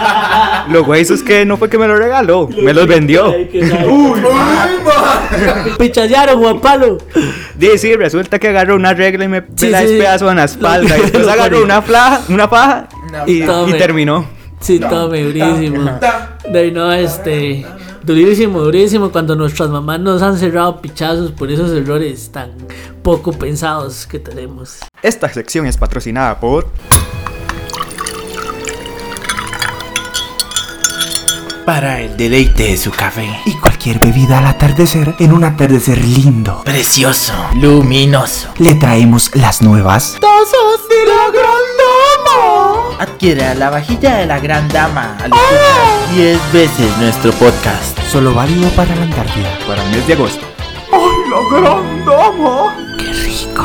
Lo 0.70 0.84
güey 0.84 1.02
es 1.02 1.22
que 1.22 1.44
no 1.46 1.56
fue 1.56 1.68
que 1.70 1.78
me 1.78 1.86
lo 1.86 1.96
regaló, 1.96 2.48
me 2.62 2.72
los 2.74 2.86
vendió. 2.86 3.34
Qué 3.50 3.66
sabe. 3.68 3.86
Pichallaron, 5.78 6.38
Juan 6.40 6.60
Palo. 6.60 6.98
Sí, 7.58 7.78
sí, 7.78 7.94
resulta 7.96 8.38
que 8.38 8.48
agarró 8.48 8.76
una 8.76 8.94
regla 8.94 9.24
y 9.24 9.28
me 9.28 9.40
Sí, 9.56 9.66
me 9.66 9.70
la 9.70 9.80
sí. 9.80 9.86
despedazo 9.86 10.30
en 10.30 10.36
la 10.36 10.44
espalda. 10.44 10.98
Y 10.98 11.00
después 11.02 11.28
agarró 11.28 11.62
una, 11.62 11.82
flaja, 11.82 12.20
una 12.28 12.48
faja 12.48 12.88
y, 13.26 13.42
Tome. 13.42 13.70
y 13.74 13.78
terminó. 13.78 14.26
Sí, 14.60 14.78
tome, 14.78 15.22
durísimo. 15.22 15.90
De 16.50 16.58
ahí 16.58 16.70
no, 16.70 16.92
este. 16.92 17.66
Durísimo, 18.02 18.60
durísimo. 18.60 19.10
Cuando 19.10 19.34
nuestras 19.36 19.70
mamás 19.70 20.00
nos 20.00 20.22
han 20.22 20.38
cerrado 20.38 20.80
pichazos 20.80 21.32
por 21.32 21.50
esos 21.50 21.70
errores 21.72 22.30
tan 22.32 22.50
poco 23.02 23.32
pensados 23.32 24.06
que 24.06 24.18
tenemos. 24.18 24.78
Esta 25.02 25.28
sección 25.28 25.66
es 25.66 25.76
patrocinada 25.76 26.38
por 26.40 26.66
Para 31.64 32.00
el 32.00 32.16
deleite 32.16 32.64
de 32.64 32.76
su 32.76 32.90
café. 32.90 33.28
Y 33.46 33.52
cualquier 33.58 33.98
bebida 34.00 34.38
al 34.38 34.46
atardecer, 34.46 35.14
en 35.20 35.32
un 35.32 35.44
atardecer 35.44 35.98
lindo, 36.04 36.62
Precioso, 36.64 37.32
luminoso. 37.54 38.48
le 38.58 38.74
traemos 38.74 39.30
las 39.36 39.62
nuevas 39.62 40.16
tazas 40.20 40.88
de 40.88 41.06
la 41.06 41.30
gran 41.30 41.62
dama. 41.78 42.69
Adquiera 43.00 43.54
la 43.54 43.70
vajilla 43.70 44.16
de 44.18 44.26
la 44.26 44.38
gran 44.40 44.68
dama 44.68 45.16
al 45.22 45.30
escuchar 45.32 46.14
10 46.14 46.52
veces 46.52 46.98
nuestro 46.98 47.32
podcast. 47.32 47.98
Solo 48.10 48.34
válido 48.34 48.68
para 48.76 48.94
la 48.94 49.04
Antártida. 49.04 49.48
para 49.66 49.82
el 49.82 49.90
mes 49.90 50.06
de 50.06 50.12
agosto. 50.12 50.44
¡Ay, 50.92 51.00
la 51.30 51.60
gran 51.60 52.04
dama! 52.04 52.76
¡Qué 52.98 53.10
rico! 53.10 53.64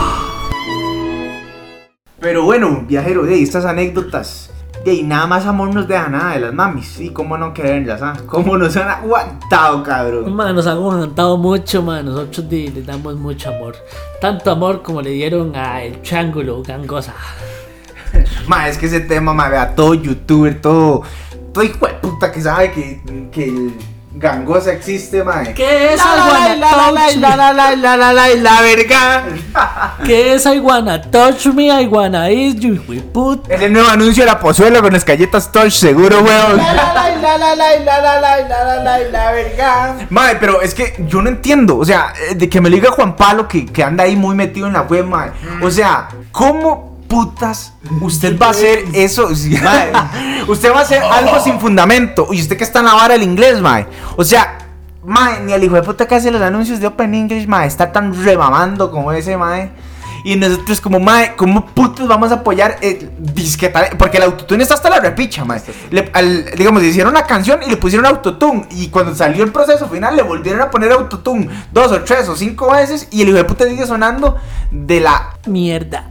Pero 2.21 2.43
bueno, 2.43 2.85
viajero, 2.87 3.23
de 3.23 3.41
estas 3.43 3.65
anécdotas. 3.65 4.51
De 4.85 4.91
ahí 4.91 5.03
nada 5.03 5.27
más 5.27 5.45
amor 5.45 5.73
nos 5.73 5.85
deja 5.85 6.07
nada 6.07 6.35
de 6.35 6.39
las 6.39 6.53
mamis. 6.53 6.97
Y 7.01 7.09
cómo 7.09 7.37
no 7.37 7.53
quererlas, 7.53 8.01
¿ah? 8.01 8.13
¿Cómo 8.27 8.57
nos 8.57 8.77
han 8.77 8.87
aguantado, 8.87 9.83
cabrón? 9.83 10.33
Man, 10.33 10.55
nos 10.55 10.65
han 10.65 10.77
aguantado 10.77 11.35
mucho, 11.37 11.81
man. 11.81 12.05
Nosotros 12.05 12.47
di- 12.47 12.69
le 12.69 12.83
damos 12.83 13.15
mucho 13.15 13.49
amor. 13.49 13.75
Tanto 14.21 14.49
amor 14.51 14.81
como 14.81 15.01
le 15.01 15.09
dieron 15.09 15.53
a 15.57 15.81
el 15.83 16.01
Triángulo 16.01 16.63
Gangosa. 16.63 17.13
Ma, 18.47 18.67
es 18.69 18.77
que 18.77 18.85
ese 18.87 18.99
tema, 19.01 19.33
ma, 19.33 19.49
vea, 19.49 19.75
todo 19.75 19.93
youtuber, 19.93 20.61
todo. 20.61 21.03
Todo 21.53 21.63
hijo 21.63 21.87
de 21.87 21.93
puta 21.93 22.31
que 22.31 22.41
sabe 22.41 22.71
que, 22.71 23.01
que 23.31 23.45
el 23.45 23.73
gangosa 24.17 24.71
existe, 24.71 25.23
ma. 25.23 25.43
¿Qué 25.43 25.93
es 25.93 25.97
La 25.97 26.15
la 26.15 26.55
la 26.55 26.71
la 26.71 26.91
la 26.91 27.15
la 27.15 27.53
la 27.53 27.53
la 27.53 27.75
la 27.75 27.97
la 27.97 28.13
la 28.13 28.35
la 28.35 28.61
verga. 28.61 29.23
¿Qué 30.05 30.33
es 30.33 30.45
I 30.45 30.59
wanna 30.59 31.01
touch 31.01 31.47
me? 31.47 31.67
I 31.67 31.85
wanna 31.85 32.29
eat 32.29 32.57
you, 32.59 32.75
hijo 32.75 32.93
de 32.93 33.01
puta. 33.01 33.53
Es 33.53 33.61
el 33.61 33.73
nuevo 33.73 33.89
anuncio 33.89 34.23
de 34.23 34.31
la 34.31 34.39
pozuela 34.39 34.81
con 34.81 34.93
las 34.93 35.05
galletas 35.05 35.51
Touch, 35.51 35.71
seguro, 35.71 36.21
weón. 36.21 36.57
La 36.57 36.73
la 36.73 36.93
la 36.93 37.37
la 37.37 37.37
la 37.37 37.55
la 37.55 37.75
la 37.75 38.21
la 38.21 38.21
la 38.21 38.41
la 38.41 38.83
la 38.83 38.99
la 38.99 39.31
verga. 39.31 39.95
Mae, 40.09 40.35
pero 40.37 40.61
es 40.61 40.73
que 40.73 40.95
yo 41.07 41.21
no 41.21 41.29
entiendo, 41.29 41.77
o 41.77 41.85
sea, 41.85 42.13
eh, 42.29 42.35
de 42.35 42.49
que 42.49 42.61
me 42.61 42.69
lo 42.69 42.75
diga 42.75 42.91
Juan 42.91 43.15
Pablo 43.15 43.47
que, 43.47 43.65
que 43.65 43.83
anda 43.83 44.05
ahí 44.05 44.15
muy 44.15 44.35
metido 44.35 44.67
en 44.67 44.73
la 44.73 44.81
web, 44.83 45.05
mae. 45.05 45.31
O 45.61 45.69
sea, 45.69 46.07
¿cómo 46.31 46.94
putas 47.07 47.73
usted 48.01 48.37
va 48.39 48.47
a 48.47 48.49
hacer 48.51 48.85
eso? 48.93 49.27
Usted 50.47 50.71
va 50.71 50.79
a 50.79 50.81
hacer 50.81 51.01
algo 51.01 51.39
sin 51.39 51.59
fundamento. 51.59 52.27
Y 52.31 52.41
usted 52.41 52.57
que 52.57 52.63
está 52.63 52.79
en 52.79 52.85
la 52.85 52.93
vara 52.93 53.13
del 53.15 53.23
inglés, 53.23 53.59
mae. 53.61 53.87
O 54.15 54.23
sea, 54.23 54.57
mae, 55.03 55.39
ni 55.41 55.53
el 55.53 55.63
hijo 55.63 55.75
de 55.75 55.81
puta 55.83 56.07
que 56.07 56.15
hace 56.15 56.29
los 56.31 56.41
anuncios 56.41 56.79
de 56.79 56.87
Open 56.87 57.13
English, 57.15 57.47
mae, 57.47 57.67
está 57.67 57.91
tan 57.91 58.13
remamando 58.23 58.91
como 58.91 59.11
ese, 59.11 59.37
mae. 59.37 59.71
Y 60.23 60.35
nosotros 60.37 60.81
como, 60.81 60.99
mae, 60.99 61.35
¿cómo 61.35 61.67
putos 61.67 62.07
vamos 62.07 62.31
a 62.31 62.35
apoyar 62.35 62.77
el 62.81 63.11
disque 63.19 63.69
tal- 63.69 63.95
Porque 63.97 64.17
el 64.17 64.23
autotune 64.23 64.63
está 64.63 64.73
hasta 64.73 64.89
la 64.89 64.99
repicha, 64.99 65.45
mae. 65.45 65.61
Le- 65.91 66.09
al- 66.13 66.45
digamos, 66.57 66.81
le 66.81 66.87
hicieron 66.89 67.11
una 67.13 67.23
canción 67.27 67.61
y 67.63 67.69
le 67.69 67.77
pusieron 67.77 68.05
autotune. 68.07 68.67
Y 68.71 68.87
cuando 68.89 69.13
salió 69.15 69.43
el 69.43 69.51
proceso 69.51 69.87
final, 69.87 70.15
le 70.15 70.23
volvieron 70.23 70.61
a 70.61 70.71
poner 70.71 70.91
autotune 70.91 71.47
dos 71.71 71.91
o 71.91 72.01
tres 72.01 72.27
o 72.29 72.35
cinco 72.35 72.71
veces. 72.71 73.07
Y 73.11 73.21
el 73.21 73.29
hijo 73.29 73.37
de 73.37 73.43
puta 73.45 73.65
sigue 73.67 73.85
sonando 73.85 74.35
de 74.71 74.99
la 74.99 75.29
Mierda. 75.45 76.05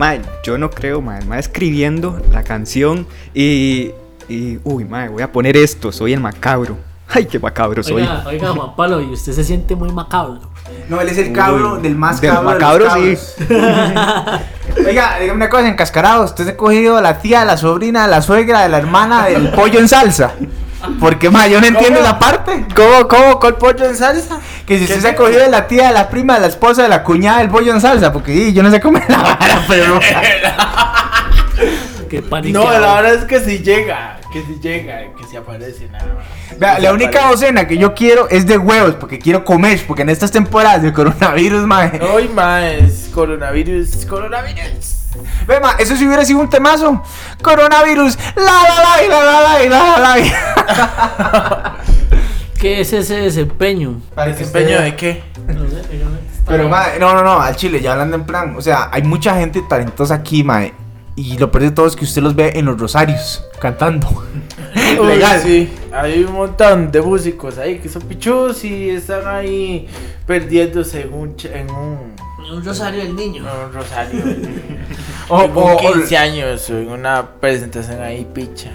Mae, 0.00 0.22
yo 0.42 0.56
no 0.56 0.70
creo, 0.70 1.02
mae. 1.02 1.22
Mae 1.26 1.38
escribiendo 1.40 2.22
la 2.32 2.42
canción 2.42 3.06
y. 3.34 3.90
y 4.30 4.58
uy, 4.64 4.86
mae, 4.86 5.10
voy 5.10 5.22
a 5.22 5.30
poner 5.30 5.58
esto. 5.58 5.92
Soy 5.92 6.14
el 6.14 6.20
macabro. 6.20 6.78
Ay, 7.08 7.26
qué 7.26 7.38
macabro 7.38 7.82
soy. 7.82 8.00
Oiga, 8.00 8.24
oiga, 8.26 8.52
Juan 8.54 8.76
Pablo, 8.76 9.02
y 9.02 9.12
usted 9.12 9.32
se 9.32 9.44
siente 9.44 9.76
muy 9.76 9.92
macabro. 9.92 10.40
No, 10.88 11.02
él 11.02 11.08
es 11.10 11.18
el 11.18 11.34
cabro 11.34 11.74
Uy, 11.74 11.82
del 11.82 11.96
más 11.96 12.18
del 12.18 12.30
cabro. 12.30 12.48
de 12.48 12.54
los 12.54 12.62
macabro, 12.62 12.86
cabros. 12.86 13.34
Oiga, 14.86 15.18
dígame 15.20 15.36
una 15.36 15.50
cosa, 15.50 15.68
encascarado. 15.68 16.24
Usted 16.24 16.44
se 16.44 16.50
ha 16.52 16.56
cogido 16.56 16.96
a 16.96 17.02
la 17.02 17.18
tía, 17.18 17.42
a 17.42 17.44
la 17.44 17.58
sobrina, 17.58 18.04
a 18.04 18.08
la 18.08 18.22
suegra, 18.22 18.64
a 18.64 18.68
la 18.68 18.78
hermana 18.78 19.26
del 19.26 19.50
pollo 19.50 19.80
en 19.80 19.88
salsa. 19.88 20.32
Porque, 20.98 21.30
ma, 21.30 21.46
yo 21.46 21.60
no 21.60 21.66
entiendo 21.66 21.98
¿Cómo? 21.98 22.08
esa 22.08 22.18
parte. 22.18 22.64
¿Cómo, 22.74 23.06
cómo, 23.08 23.38
con 23.38 23.54
pollo 23.56 23.84
en 23.84 23.96
salsa? 23.96 24.40
Que 24.66 24.78
si 24.78 24.84
usted 24.84 24.96
¿Qué 24.96 25.00
se 25.02 25.08
ha 25.08 25.16
cogido 25.16 25.40
de 25.40 25.48
la 25.48 25.66
tía, 25.66 25.88
de 25.88 25.94
la 25.94 26.08
prima, 26.08 26.34
de 26.34 26.40
la 26.40 26.46
esposa, 26.46 26.82
de 26.82 26.88
la 26.88 27.02
cuñada 27.02 27.38
del 27.38 27.48
pollo 27.48 27.72
en 27.72 27.80
salsa. 27.80 28.12
Porque 28.12 28.32
sí, 28.32 28.52
yo 28.52 28.62
no 28.62 28.70
sé 28.70 28.80
comer 28.80 29.04
la 29.08 29.18
vara, 29.18 29.64
pero. 29.68 30.00
Qué. 32.08 32.22
No, 32.50 32.70
la 32.72 32.94
verdad 32.94 33.14
es 33.14 33.24
que 33.24 33.38
si 33.38 33.60
llega, 33.60 34.18
que 34.32 34.42
si 34.42 34.58
llega, 34.58 35.14
que 35.16 35.24
si 35.30 35.36
aparece 35.36 35.88
nada 35.88 36.06
más. 36.14 36.58
Vea, 36.58 36.80
la 36.80 36.92
única 36.92 37.20
aparece. 37.20 37.46
docena 37.46 37.68
que 37.68 37.78
yo 37.78 37.94
quiero 37.94 38.28
es 38.28 38.46
de 38.46 38.58
huevos, 38.58 38.96
porque 38.96 39.20
quiero 39.20 39.44
comer. 39.44 39.80
Porque 39.86 40.02
en 40.02 40.08
estas 40.08 40.32
temporadas 40.32 40.82
de 40.82 40.92
coronavirus, 40.92 41.62
ma. 41.66 41.92
Hoy 42.12 42.28
más, 42.28 43.08
coronavirus, 43.12 44.06
coronavirus. 44.06 44.99
Ve, 45.46 45.60
ma, 45.60 45.72
eso 45.78 45.96
sí 45.96 46.06
hubiera 46.06 46.24
sido 46.24 46.40
un 46.40 46.48
temazo. 46.48 47.02
Coronavirus. 47.42 48.18
La 48.36 48.44
la 48.44 49.08
la 49.08 49.24
la 49.24 49.40
la 49.40 49.68
la 49.68 49.98
la 49.98 50.16
la. 50.16 51.76
¿Qué 52.60 52.80
es 52.80 52.92
ese 52.92 53.16
desempeño? 53.16 54.00
¿Desempeño 54.26 54.82
de 54.82 54.94
qué? 54.94 55.22
No 55.46 55.68
sé, 55.68 55.98
yo 55.98 56.06
Pero, 56.46 56.68
ma, 56.68 56.88
no, 56.98 57.14
no, 57.14 57.22
no, 57.22 57.40
al 57.40 57.56
chile, 57.56 57.80
ya 57.80 57.92
hablando 57.92 58.16
en 58.16 58.24
plan. 58.24 58.54
O 58.56 58.60
sea, 58.60 58.90
hay 58.92 59.02
mucha 59.02 59.34
gente 59.36 59.62
talentosa 59.68 60.14
aquí, 60.14 60.44
ma. 60.44 60.64
Y 61.16 61.38
lo 61.38 61.50
peor 61.50 61.64
de 61.64 61.70
todo 61.70 61.86
es 61.86 61.96
que 61.96 62.04
usted 62.04 62.22
los 62.22 62.34
ve 62.34 62.52
en 62.54 62.66
los 62.66 62.78
rosarios 62.78 63.44
cantando. 63.60 64.08
Uy, 65.00 65.22
Sí, 65.42 65.70
hay 65.92 66.22
un 66.24 66.32
montón 66.32 66.90
de 66.90 67.02
músicos 67.02 67.58
ahí 67.58 67.78
que 67.78 67.88
son 67.88 68.02
pichos 68.02 68.64
y 68.64 68.90
están 68.90 69.26
ahí 69.26 69.88
perdiéndose 70.26 71.02
en 71.02 71.12
un, 71.12 71.36
en 71.44 71.70
un 71.70 72.14
un 72.52 72.64
rosario 72.64 73.02
del 73.02 73.14
niño. 73.16 73.44
un 73.66 73.72
rosario. 73.72 74.22
O, 75.32 75.42
en 75.44 75.52
o- 75.54 75.64
un 75.64 75.72
o- 75.74 75.76
15 75.94 76.16
años 76.16 76.68
una 76.70 77.24
presentación 77.40 78.02
ahí 78.02 78.26
picha. 78.34 78.70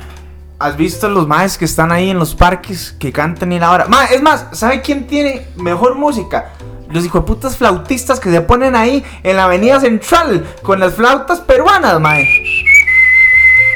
¿Has 0.57 0.77
visto 0.77 1.09
los 1.09 1.27
maes 1.27 1.57
que 1.57 1.65
están 1.65 1.91
ahí 1.91 2.09
en 2.11 2.17
los 2.17 2.33
parques 2.33 2.95
que 2.97 3.11
cantan 3.11 3.51
y 3.51 3.59
la 3.59 3.71
hora? 3.71 3.85
Mae, 3.89 4.15
es 4.15 4.21
más, 4.21 4.47
¿sabe 4.53 4.79
quién 4.81 5.05
tiene 5.05 5.47
mejor 5.57 5.95
música? 5.95 6.51
Los 6.89 7.03
hijueputas 7.03 7.57
flautistas 7.57 8.21
que 8.21 8.31
se 8.31 8.39
ponen 8.39 8.73
ahí 8.73 9.03
en 9.21 9.35
la 9.35 9.43
avenida 9.45 9.81
central 9.81 10.45
con 10.61 10.79
las 10.79 10.93
flautas 10.93 11.41
peruanas, 11.41 11.99
mae. 11.99 12.23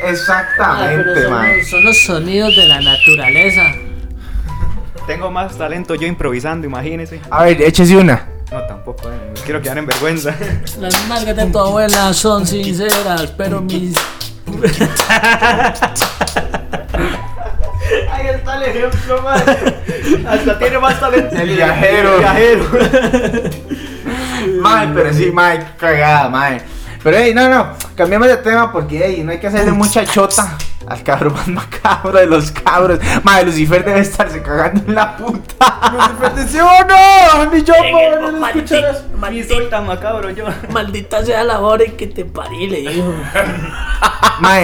Ah, 0.01 0.09
Exactamente, 0.09 1.23
son, 1.23 1.31
mae. 1.33 1.57
los, 1.57 1.67
son 1.67 1.83
los 1.83 1.97
sonidos 1.97 2.55
de 2.55 2.65
la 2.65 2.79
naturaleza. 2.79 3.63
Tengo 5.05 5.29
más 5.31 5.57
talento 5.57 5.95
yo 5.95 6.07
improvisando, 6.07 6.65
imagínese. 6.65 7.19
A 7.29 7.43
ver, 7.43 7.61
échese 7.61 7.97
una. 7.97 8.25
No, 8.51 8.63
tampoco, 8.63 9.09
eh, 9.11 9.31
no 9.35 9.41
quiero 9.43 9.61
quedar 9.61 9.77
en 9.77 9.85
vergüenza. 9.85 10.35
Las 10.79 11.07
nalgas 11.07 11.35
de 11.35 11.45
tu 11.45 11.59
abuela 11.59 12.11
son 12.13 12.47
sinceras, 12.47 13.27
pero 13.37 13.61
mis. 13.61 13.95
Ahí 18.11 18.27
está 18.27 18.55
el 18.55 18.63
ejemplo, 18.63 19.21
man. 19.21 19.43
Hasta 20.27 20.57
tiene 20.57 20.79
más 20.79 20.99
talento. 20.99 21.35
El 21.35 21.49
viajero. 21.49 22.15
El 22.15 22.19
viajero. 22.19 22.65
Mae, 24.61 24.87
pero 24.93 25.13
sí, 25.13 25.31
mae, 25.31 25.63
cagada, 25.77 26.29
mae. 26.29 26.61
Pero 27.03 27.17
hey, 27.17 27.33
no, 27.33 27.49
no, 27.49 27.73
cambiamos 27.95 28.27
de 28.27 28.37
tema 28.37 28.71
porque 28.71 29.01
hey, 29.03 29.21
no 29.23 29.31
hay 29.31 29.39
que 29.39 29.47
hacerle 29.47 29.71
mucha 29.71 30.05
chota 30.05 30.57
al 30.89 31.03
cabrón 31.03 31.33
más 31.33 31.47
macabro 31.47 32.17
de 32.19 32.25
los 32.25 32.51
cabros. 32.51 32.99
Mae, 33.23 33.45
Lucifer 33.45 33.85
debe 33.85 33.99
estarse 33.99 34.41
cagando 34.41 34.81
en 34.87 34.95
la 34.95 35.15
puta. 35.15 35.79
¡Perteneció 36.19 36.63
no! 36.87 37.45
¡Ni 37.53 37.63
yo 37.63 37.73
puedo 37.91 38.31
no 38.31 38.39
Maldito- 38.39 38.75
escuchar 38.75 38.95
eso! 38.95 39.05
Y 39.13 39.17
maldita- 39.17 39.47
soy 39.55 39.69
tan 39.69 39.85
macabro 39.87 40.29
yo. 40.31 40.45
Maldita 40.71 41.23
sea 41.23 41.43
la 41.43 41.59
hora 41.59 41.83
en 41.83 41.95
que 41.95 42.07
te 42.07 42.25
parí, 42.25 42.67
le 42.67 42.81
dijo. 42.81 43.13
Mae, 44.41 44.63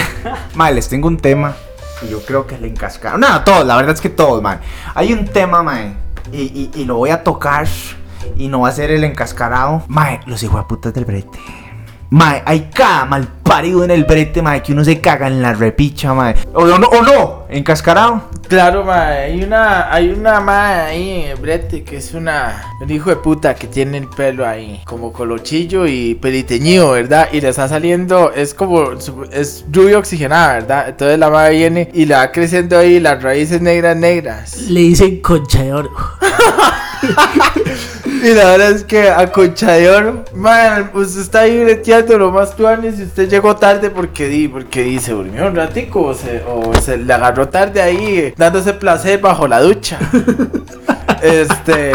mae, 0.54 0.74
les 0.74 0.88
tengo 0.88 1.08
un 1.08 1.16
tema 1.16 1.54
y 2.02 2.08
yo 2.10 2.20
creo 2.24 2.46
que 2.46 2.58
le 2.58 2.68
encascaron. 2.68 3.20
No, 3.20 3.42
todos, 3.44 3.64
la 3.64 3.76
verdad 3.76 3.94
es 3.94 4.00
que 4.00 4.08
todos, 4.10 4.42
mae. 4.42 4.58
Hay 4.94 5.12
un 5.12 5.24
tema, 5.26 5.62
mae, 5.62 5.94
y, 6.32 6.40
y, 6.42 6.70
y 6.74 6.84
lo 6.84 6.96
voy 6.96 7.10
a 7.10 7.22
tocar 7.22 7.66
y 8.36 8.48
no 8.48 8.60
va 8.60 8.68
a 8.68 8.72
ser 8.72 8.90
el 8.90 9.04
encascarado. 9.04 9.84
Mae, 9.88 10.20
los 10.26 10.42
hijueputas 10.42 10.92
del 10.92 11.04
brete. 11.04 11.38
Mae, 12.12 12.42
hay 12.44 12.68
cada 12.74 13.06
mal 13.06 13.26
parido 13.42 13.84
en 13.84 13.90
el 13.90 14.04
brete, 14.04 14.42
mae, 14.42 14.62
que 14.62 14.72
uno 14.72 14.84
se 14.84 15.00
caga 15.00 15.28
en 15.28 15.40
la 15.40 15.54
repicha, 15.54 16.12
mae. 16.12 16.34
O 16.52 16.66
no, 16.66 16.86
o 16.86 17.02
no, 17.02 17.46
encascarado. 17.48 18.24
Claro, 18.46 18.84
ma, 18.84 19.06
hay 19.06 19.42
una, 19.42 19.90
hay 19.90 20.10
una 20.10 20.38
ma 20.40 20.84
ahí 20.84 21.24
en 21.30 21.40
Brete 21.40 21.82
que 21.82 21.96
es 21.96 22.12
una, 22.12 22.64
un 22.82 22.90
hijo 22.90 23.08
de 23.08 23.16
puta 23.16 23.54
que 23.54 23.66
tiene 23.66 23.96
el 23.96 24.08
pelo 24.08 24.46
ahí, 24.46 24.82
como 24.84 25.10
colochillo 25.10 25.86
y 25.86 26.14
peliteñido, 26.16 26.90
¿verdad? 26.90 27.30
Y 27.32 27.40
le 27.40 27.48
está 27.48 27.66
saliendo, 27.66 28.30
es 28.30 28.52
como, 28.52 28.90
es 29.32 29.64
rubio 29.72 29.98
oxigenada, 29.98 30.52
¿verdad? 30.52 30.88
Entonces 30.90 31.18
la 31.18 31.30
ma 31.30 31.48
viene 31.48 31.88
y 31.94 32.04
le 32.04 32.14
va 32.14 32.30
creciendo 32.30 32.76
ahí 32.76 33.00
las 33.00 33.22
raíces 33.22 33.62
negras, 33.62 33.96
negras. 33.96 34.58
Le 34.68 34.80
dicen 34.80 35.22
concha 35.22 35.62
de 35.62 35.72
oro. 35.72 35.90
Y 38.22 38.34
la 38.34 38.44
verdad 38.44 38.70
es 38.70 38.84
que 38.84 39.10
a 39.10 39.32
concha 39.32 39.72
de 39.72 39.90
oro, 39.90 40.24
man, 40.32 40.92
usted 40.94 41.22
está 41.22 41.40
ahí 41.40 41.64
breteando 41.64 42.16
lo 42.18 42.30
más 42.30 42.54
tuanes 42.54 43.00
y 43.00 43.02
usted 43.02 43.28
llegó 43.28 43.56
tarde 43.56 43.90
porque 43.90 44.28
di, 44.28 44.46
porque 44.46 44.84
di, 44.84 45.00
se 45.00 45.10
durmió 45.10 45.48
un 45.48 45.56
ratico 45.56 46.02
o 46.02 46.14
se, 46.14 46.40
o 46.46 46.72
se 46.80 46.98
le 46.98 47.12
agarró 47.12 47.48
tarde 47.48 47.82
ahí 47.82 48.18
eh, 48.18 48.34
dándose 48.36 48.74
placer 48.74 49.18
bajo 49.20 49.48
la 49.48 49.60
ducha. 49.60 49.98
este. 51.22 51.90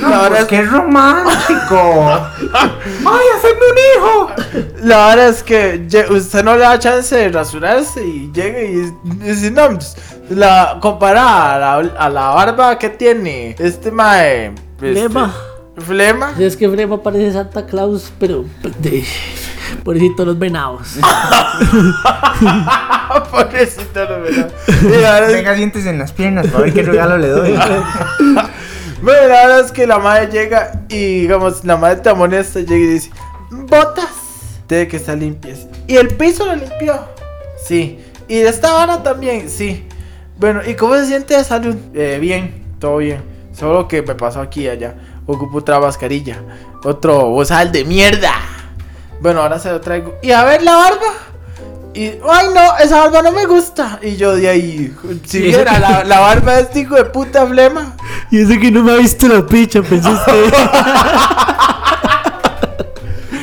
La 0.00 0.22
verdad, 0.22 0.28
Pues 0.30 0.40
es, 0.40 0.46
qué 0.48 0.62
romántico. 0.62 1.76
Ay, 2.52 3.26
hacerme 3.36 3.66
un 3.70 3.78
hijo. 3.94 4.30
la 4.82 5.06
verdad 5.06 5.28
es 5.28 5.44
que 5.44 6.06
usted 6.10 6.42
no 6.42 6.54
le 6.54 6.60
da 6.62 6.76
chance 6.76 7.14
de 7.14 7.28
rasurarse 7.28 8.04
y 8.04 8.32
llega 8.32 8.60
y 8.60 8.92
dice, 9.20 9.52
no, 9.52 9.68
pues, 9.68 9.96
la 10.28 10.78
compara 10.80 11.54
a 11.54 11.58
la, 11.58 11.74
a 11.96 12.08
la 12.08 12.28
barba 12.30 12.76
que 12.80 12.90
tiene 12.90 13.54
este 13.60 13.92
mae. 13.92 14.67
Este, 14.80 15.08
Flema. 15.08 15.34
Flema. 15.76 16.34
Es 16.38 16.56
que 16.56 16.68
Frema 16.68 17.02
parece 17.02 17.32
Santa 17.32 17.66
Claus, 17.66 18.12
pero. 18.18 18.44
De, 18.80 19.04
pobrecito 19.84 20.24
los 20.24 20.38
venados. 20.38 20.96
Pobrecito, 23.30 24.04
la 24.04 24.18
verdad 24.18 24.52
es 25.24 25.32
Venga, 25.32 25.52
dientes 25.54 25.86
en 25.86 25.98
las 25.98 26.12
piernas 26.12 26.46
para 26.48 26.64
ver 26.64 26.72
qué 26.72 26.82
regalo 26.82 27.18
le 27.18 27.28
doy. 27.28 27.58
Bueno, 29.00 29.28
la 29.28 29.46
verdad 29.46 29.60
es 29.60 29.70
que 29.70 29.86
la 29.86 30.00
madre 30.00 30.28
llega 30.28 30.84
y, 30.88 31.20
digamos, 31.20 31.64
la 31.64 31.76
madre 31.76 32.00
tan 32.00 32.20
honesta 32.20 32.58
llega 32.58 32.74
y 32.74 32.86
dice: 32.86 33.10
Botas, 33.48 34.08
debe 34.66 34.88
que 34.88 34.96
estar 34.96 35.16
limpias. 35.16 35.68
¿Y 35.86 35.94
el 35.94 36.08
piso 36.08 36.44
lo 36.44 36.56
limpió? 36.56 36.98
Sí. 37.64 38.00
¿Y 38.26 38.38
esta 38.38 38.72
vara 38.72 39.00
también? 39.04 39.48
Sí. 39.48 39.86
Bueno, 40.36 40.62
¿y 40.66 40.74
cómo 40.74 40.96
se 40.96 41.06
siente 41.06 41.36
de 41.36 41.44
salud? 41.44 41.76
Eh, 41.94 42.18
bien, 42.20 42.64
todo 42.80 42.96
bien. 42.96 43.22
Solo 43.58 43.88
que 43.88 44.02
me 44.02 44.14
pasó 44.14 44.40
aquí 44.40 44.62
y 44.62 44.68
allá. 44.68 44.94
Ocupo 45.26 45.58
otra 45.58 45.80
mascarilla. 45.80 46.38
Otro 46.84 47.28
bozal 47.30 47.72
de 47.72 47.84
mierda. 47.84 48.32
Bueno, 49.20 49.42
ahora 49.42 49.58
se 49.58 49.70
lo 49.70 49.80
traigo. 49.80 50.14
Y 50.22 50.30
a 50.30 50.44
ver 50.44 50.62
la 50.62 50.76
barba. 50.76 51.06
Y, 51.94 52.04
ay 52.06 52.46
no, 52.54 52.76
esa 52.78 52.98
barba 53.00 53.22
no 53.22 53.32
me 53.32 53.46
gusta. 53.46 53.98
Y 54.02 54.14
yo 54.16 54.36
de 54.36 54.48
ahí, 54.48 54.94
si 55.26 55.38
eso 55.48 55.56
viera 55.58 55.74
que- 55.74 55.80
la, 55.80 56.04
la 56.04 56.20
barba 56.20 56.54
de 56.56 56.62
este 56.62 56.80
hijo 56.80 56.94
de 56.94 57.06
puta 57.06 57.46
flema. 57.46 57.96
Y 58.30 58.42
ese 58.42 58.60
que 58.60 58.70
no 58.70 58.84
me 58.84 58.92
ha 58.92 58.96
visto 58.96 59.26
la 59.26 59.44
picha, 59.44 59.82
pensó 59.82 60.10
usted. 60.12 60.52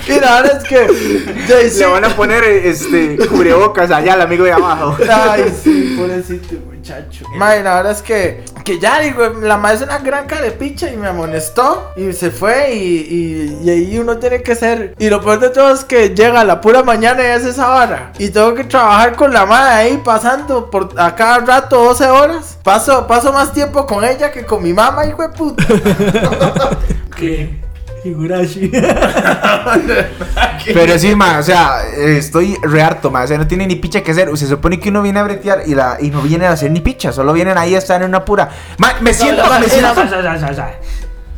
Y 0.08 0.20
la 0.20 0.42
verdad 0.42 0.62
es 0.62 0.70
que. 0.70 1.80
Le 1.80 1.86
van 1.88 2.06
a 2.06 2.10
poner 2.16 2.44
este 2.44 3.18
cubrebocas 3.28 3.92
allá 3.92 4.14
al 4.14 4.22
amigo 4.22 4.44
de 4.46 4.54
abajo. 4.54 4.96
Ay, 5.12 5.54
sí, 5.64 5.96
pobrecito. 5.98 6.56
muchacho. 6.74 7.26
Mae, 7.36 7.64
la 7.64 7.76
verdad 7.76 7.92
es 7.94 8.02
que, 8.02 8.44
que 8.66 8.80
ya 8.80 9.00
digo, 9.00 9.24
la 9.42 9.58
madre 9.58 9.78
es 9.78 9.82
una 9.84 10.00
gran 10.00 10.26
carepicha 10.26 10.92
y 10.92 10.98
me 10.98 11.08
amonestó 11.08 11.92
y 11.96 12.12
se 12.14 12.32
fue 12.32 12.74
y, 12.74 12.80
y, 12.80 13.60
y 13.64 13.70
ahí 13.70 14.00
uno 14.00 14.18
tiene 14.18 14.42
que 14.42 14.56
ser. 14.56 14.96
Y 14.98 15.10
lo 15.10 15.22
peor 15.22 15.40
de 15.40 15.52
todo 15.52 15.72
es 15.72 15.86
que 15.86 16.10
llega 16.10 16.44
la 16.44 16.60
pura 16.60 16.84
mañana 16.84 17.22
y 17.22 17.28
es 17.28 17.46
esa 17.46 17.76
hora. 17.76 18.12
Y 18.18 18.30
tengo 18.30 18.56
que 18.56 18.64
trabajar 18.64 19.16
con 19.16 19.32
la 19.32 19.46
madre 19.46 19.76
ahí 19.76 20.02
pasando 20.04 20.72
por 20.72 20.90
a 20.98 21.16
cada 21.16 21.38
rato 21.40 21.84
12 21.84 22.06
horas. 22.08 22.58
Paso, 22.64 23.06
paso 23.06 23.32
más 23.32 23.54
tiempo 23.54 23.86
con 23.86 24.04
ella 24.04 24.32
que 24.32 24.44
con 24.44 24.64
mi 24.64 24.74
mamá, 24.74 25.06
hijo 25.06 25.22
de 25.22 25.30
puta. 25.30 25.64
Higurashi. 28.06 28.70
Pero 30.74 30.98
sí, 31.00 31.16
ma, 31.16 31.40
o 31.40 31.44
sea, 31.44 31.82
estoy 31.98 32.56
re 32.62 32.82
harto, 32.82 33.12
ma. 33.12 33.24
O 33.24 33.28
sea, 33.28 33.38
no 33.38 33.48
tiene 33.48 33.68
ni 33.68 33.76
picha 33.76 34.02
que 34.02 34.12
hacer. 34.12 34.36
Se 34.38 34.48
supone 34.48 34.80
que 34.80 34.90
uno 34.90 35.02
viene 35.02 35.20
a 35.20 35.24
bretear 35.24 35.64
y, 35.66 35.76
la, 35.76 35.98
y 36.00 36.10
no 36.12 36.22
vienen 36.22 36.48
a 36.50 36.54
hacer 36.54 36.72
ni 36.72 36.80
picha. 36.82 37.12
Solo 37.12 37.34
vienen 37.34 37.58
ahí 37.58 37.76
a 37.76 37.80
estar 37.80 38.02
en 38.02 38.10
una 38.10 38.24
pura. 38.26 38.50
Ma, 38.78 38.94
me 39.02 39.14
siento, 39.14 39.44
No, 39.44 39.54
no, 39.54 39.60
me 39.60 39.68
siento. 39.70 39.94
no. 39.94 40.66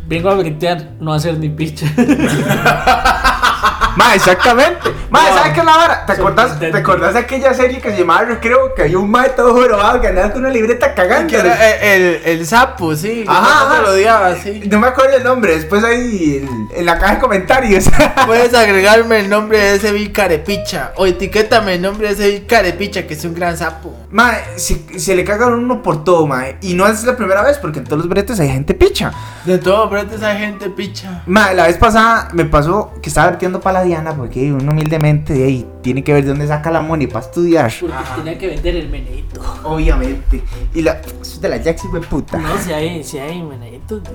Vengo 0.08 0.30
a 0.30 0.36
gritear, 0.36 0.92
no 1.00 1.14
a 1.14 1.18
hacer 1.18 1.38
ni 1.38 1.50
picha. 1.50 1.86
Ma, 3.98 4.14
exactamente. 4.14 4.94
No. 5.10 5.20
¿sabes 5.20 5.54
qué 5.54 5.60
es 5.60 5.66
la 5.66 5.76
vara? 5.76 6.06
¿Te 6.06 6.12
acordás. 6.14 6.60
¿Te 6.60 6.78
acordás 6.78 7.14
de 7.16 7.20
aquella 7.20 7.52
serie 7.56 7.82
que 7.82 7.90
se 7.90 7.98
llamaba 7.98 8.26
Recreo? 8.26 8.76
Que 8.76 8.84
había 8.84 9.00
un 9.00 9.10
mae 9.10 9.30
todo 9.30 9.54
jorobado 9.54 10.00
que 10.00 10.08
andaba 10.08 10.32
con 10.32 10.42
una 10.42 10.52
libreta 10.52 10.94
cagando. 10.94 11.28
Que 11.28 11.38
era 11.38 11.78
el, 11.78 12.04
el, 12.04 12.22
el 12.26 12.46
sapo, 12.46 12.96
sí. 12.96 13.26
Ajá, 13.28 13.42
Yo 13.42 13.66
ajá. 13.66 13.76
te 13.76 13.82
lo 13.82 13.94
odiaba, 13.94 14.36
sí. 14.36 14.62
No 14.70 14.80
me 14.80 14.88
acuerdo 14.88 15.18
el 15.18 15.24
nombre. 15.24 15.56
Después 15.56 15.84
ahí 15.84 16.46
en, 16.48 16.78
en 16.78 16.86
la 16.86 17.00
caja 17.00 17.16
de 17.16 17.20
comentarios. 17.20 17.86
Puedes 18.28 18.54
agregarme 18.54 19.22
el 19.22 19.30
nombre 19.32 19.58
de 19.58 19.76
ese 19.78 19.92
Bill 19.92 20.12
Carepicha. 20.12 20.92
O 20.98 21.08
etiquétame 21.08 21.74
el 21.76 21.82
nombre 21.82 22.10
de 22.10 22.14
ese 22.14 22.30
Bill 22.30 22.46
Carepicha, 22.46 23.08
que 23.08 23.16
es 23.16 23.26
un 23.26 23.34
gran 23.34 23.58
sapo. 23.58 23.96
Ma, 24.12 24.34
si, 24.58 24.86
se 25.00 25.16
le 25.16 25.24
cagan 25.24 25.54
uno 25.54 25.82
por 25.82 26.04
todo, 26.04 26.28
ma. 26.28 26.44
Y 26.62 26.76
no 26.76 26.88
es 26.88 27.04
la 27.04 27.18
primera 27.18 27.42
vez, 27.42 27.58
porque 27.58 27.80
en 27.80 27.86
todos 27.86 27.98
los 27.98 28.10
bretes 28.10 28.40
hay 28.40 28.50
gente 28.50 28.76
picha. 28.76 29.12
De 29.46 29.58
todo, 29.58 29.90
pero 29.90 30.08
hay 30.24 30.38
gente 30.38 30.70
picha. 30.70 31.24
Ma, 31.26 31.52
la 31.54 31.66
vez 31.66 31.78
pasada 31.78 32.30
me 32.34 32.46
pasó 32.46 32.94
que 33.02 33.10
estaba 33.10 33.32
vertiendo 33.32 33.60
para 33.60 33.80
la 33.80 33.87
Diana, 33.88 34.14
porque 34.16 34.52
uno 34.54 34.72
humildemente 34.72 35.34
de 35.34 35.44
ahí 35.46 35.68
tiene 35.82 36.04
que 36.04 36.14
ver 36.14 36.24
de 36.24 36.30
dónde 36.30 36.48
saca 36.48 36.70
la 36.72 36.82
money 36.82 37.08
para 37.08 37.26
estudiar. 37.26 37.72
Porque 37.80 37.96
tenía 38.18 38.38
que 38.38 38.48
vender 38.48 38.76
el 38.76 38.90
menedito. 38.90 39.42
Obviamente. 39.64 40.44
Y 40.74 40.82
la. 40.84 40.94
Eso 41.02 41.22
es 41.22 41.42
de 41.42 41.50
la 41.50 41.60
Jaxi, 41.60 41.88
fue 41.88 42.02
puta. 42.02 42.38
No, 42.38 42.58
si 42.60 42.72
hay, 42.74 43.04
si 43.04 43.18
hay 43.18 43.42
meneditos. 43.42 44.04
de- 44.04 44.10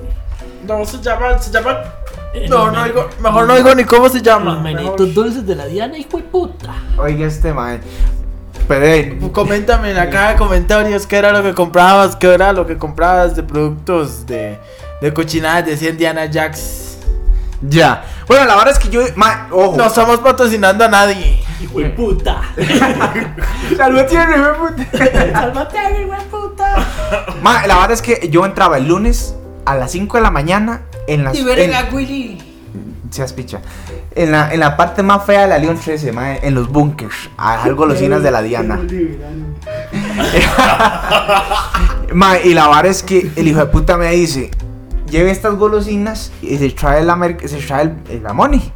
No, 0.66 0.84
se 0.84 1.00
llama, 1.02 1.38
se 1.38 1.50
llama. 1.50 1.78
eh, 2.34 2.46
No, 2.48 2.70
no 2.70 2.84
digo, 2.84 3.08
mejor 3.20 3.46
no 3.46 3.56
digo 3.56 3.74
ni 3.74 3.84
cómo 3.84 4.08
se 4.08 4.22
llama. 4.22 4.54
Los 4.54 4.62
meneditos 4.62 5.12
dulces 5.14 5.46
de 5.46 5.56
la 5.56 5.66
Diana, 5.66 5.98
hijo 5.98 6.16
de 6.18 6.22
puta. 6.24 6.72
Oiga, 6.98 7.26
este, 7.26 7.52
ma. 7.52 7.78
Pero, 8.68 8.86
eh, 8.86 9.18
Coméntame 9.32 9.90
en 9.90 9.96
la 9.96 10.08
caja 10.08 10.30
de 10.32 10.36
comentarios 10.36 11.06
qué 11.06 11.16
era 11.16 11.32
lo 11.32 11.42
que 11.42 11.52
comprabas, 11.52 12.14
qué 12.14 12.32
era 12.32 12.52
lo 12.52 12.64
que 12.64 12.78
comprabas 12.78 13.34
de 13.34 13.42
productos 13.42 14.24
de, 14.24 14.56
de 15.00 15.12
cochinadas 15.12 15.66
de 15.66 15.76
100 15.76 15.98
Diana 15.98 16.30
Jax. 16.32 16.98
Ya. 17.62 18.04
Bueno, 18.26 18.44
la 18.46 18.56
verdad 18.56 18.72
es 18.72 18.78
que 18.78 18.88
yo. 18.88 19.02
Ma, 19.16 19.48
ojo. 19.50 19.76
No 19.76 19.86
estamos 19.86 20.18
patrocinando 20.18 20.84
a 20.84 20.88
nadie. 20.88 21.42
Hijo 21.62 21.78
de 21.78 21.90
puta. 21.90 22.42
Salud 23.76 24.02
tiene. 24.08 24.34
Sálvate, 25.32 25.78
hijo 26.02 26.12
de 26.12 26.22
puta. 26.30 26.86
Ma, 27.42 27.66
la 27.66 27.74
verdad 27.76 27.92
es 27.92 28.02
que 28.02 28.28
yo 28.30 28.44
entraba 28.44 28.78
el 28.78 28.88
lunes 28.88 29.34
a 29.64 29.76
las 29.76 29.92
5 29.92 30.16
de 30.16 30.22
la 30.22 30.30
mañana 30.30 30.82
en 31.06 31.24
las. 31.24 31.36
Y 31.36 31.44
veré 31.44 31.64
en- 31.66 31.74
a 31.74 31.88
Willy. 31.92 32.42
seas 33.10 33.32
picha. 33.32 33.60
En 34.14 34.30
la, 34.32 34.52
en 34.52 34.60
la 34.60 34.76
parte 34.76 35.02
más 35.02 35.24
fea 35.24 35.42
de 35.42 35.48
la 35.48 35.58
León 35.58 35.78
13, 35.82 36.12
ma, 36.12 36.34
en 36.36 36.54
los 36.54 36.68
bunkers. 36.68 37.30
A 37.38 37.66
las 37.66 37.74
golosinas 37.74 38.22
de 38.22 38.30
la 38.30 38.42
Diana. 38.42 38.78
Ma, 42.12 42.38
y 42.38 42.54
la 42.54 42.66
vara 42.68 42.88
es 42.88 43.02
que 43.02 43.30
el 43.36 43.48
hijo 43.48 43.60
de 43.60 43.66
puta 43.66 43.96
me 43.96 44.10
dice: 44.10 44.50
Lleve 45.12 45.30
estas 45.30 45.54
golosinas 45.56 46.32
y 46.40 46.56
se 46.56 46.70
trae 46.70 47.04
la, 47.04 47.16
mer- 47.16 47.46
se 47.46 47.58
trae 47.58 47.92
el, 48.08 48.22
la 48.22 48.32
money. 48.32 48.72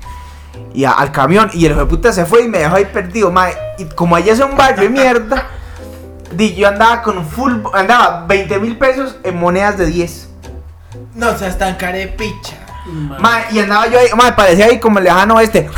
Y 0.74 0.84
a- 0.84 0.92
al 0.92 1.10
camión. 1.10 1.48
Y 1.54 1.64
el 1.64 1.72
hijo 1.72 1.80
de 1.80 1.86
puta 1.86 2.12
se 2.12 2.26
fue 2.26 2.44
y 2.44 2.48
me 2.48 2.58
dejó 2.58 2.76
ahí 2.76 2.84
perdido, 2.84 3.32
ma. 3.32 3.48
Y 3.78 3.86
como 3.86 4.16
allá 4.16 4.34
es 4.34 4.40
un 4.40 4.54
barrio 4.54 4.82
de 4.82 4.88
mierda, 4.90 5.46
di, 6.36 6.54
yo 6.54 6.68
andaba 6.68 7.00
con 7.00 7.24
full. 7.26 7.54
Andaba 7.72 8.26
20 8.28 8.58
mil 8.60 8.76
pesos 8.76 9.16
en 9.24 9.38
monedas 9.38 9.78
de 9.78 9.86
10. 9.86 10.28
No 11.14 11.36
seas 11.38 11.56
tan 11.58 11.76
carepicha. 11.76 12.56
Ma, 13.18 13.38
y 13.50 13.58
andaba 13.58 13.86
yo 13.88 13.98
ahí, 13.98 14.08
ma, 14.14 14.36
parecía 14.36 14.66
ahí 14.66 14.78
como 14.78 14.98
el 14.98 15.04
lejano 15.04 15.40
este. 15.40 15.70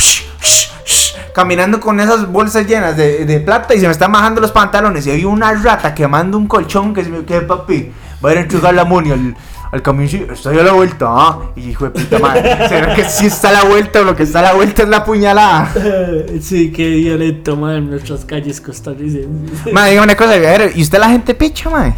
Caminando 1.35 1.79
con 1.79 2.00
esas 2.00 2.27
bolsas 2.27 2.67
llenas 2.67 2.97
de, 2.97 3.25
de 3.25 3.38
plata 3.38 3.73
y 3.75 3.79
se 3.81 3.87
me 3.87 3.93
están 3.93 4.11
bajando 4.11 4.41
los 4.41 4.50
pantalones. 4.50 5.07
Y 5.07 5.12
hay 5.12 5.25
una 5.25 5.53
rata 5.53 5.95
quemando 5.95 6.37
un 6.37 6.49
colchón 6.49 6.93
que 6.93 7.05
se 7.05 7.11
me 7.11 7.25
queda, 7.25 7.47
papi. 7.47 7.93
Va 8.25 8.31
a 8.31 8.33
ir 8.33 8.38
a 8.38 8.41
entregar 8.41 8.75
la 8.75 8.85
money 8.85 9.13
al, 9.13 9.37
al 9.71 9.83
camioncito. 9.83 10.33
Estoy 10.33 10.59
a 10.59 10.63
la 10.63 10.73
vuelta, 10.73 11.07
¿ah? 11.09 11.50
Y 11.57 11.71
hijo 11.71 11.85
de 11.85 11.91
puta 11.91 12.19
madre. 12.19 12.69
¿Será 12.69 12.95
que 12.95 13.04
sí 13.04 13.26
está 13.26 13.50
a 13.50 13.52
la 13.52 13.65
vuelta 13.65 14.00
o 14.00 14.04
lo 14.04 14.17
que 14.17 14.23
está 14.23 14.41
a 14.41 14.43
la 14.43 14.54
vuelta 14.54 14.83
es 14.83 14.89
la 14.89 15.04
puñalada? 15.04 15.73
Sí, 16.41 16.73
qué 16.73 16.89
violento, 16.89 17.57
man, 17.57 17.76
en 17.76 17.91
nuestras 17.91 18.25
calles 18.25 18.61
costarricenses. 18.61 19.73
Ma, 19.73 19.87
dígame 19.87 20.04
una 20.04 20.17
cosa. 20.17 20.37
¿Y 20.75 20.83
usted 20.83 20.99
la 20.99 21.09
gente 21.09 21.35
picha, 21.35 21.69
ma? 21.69 21.95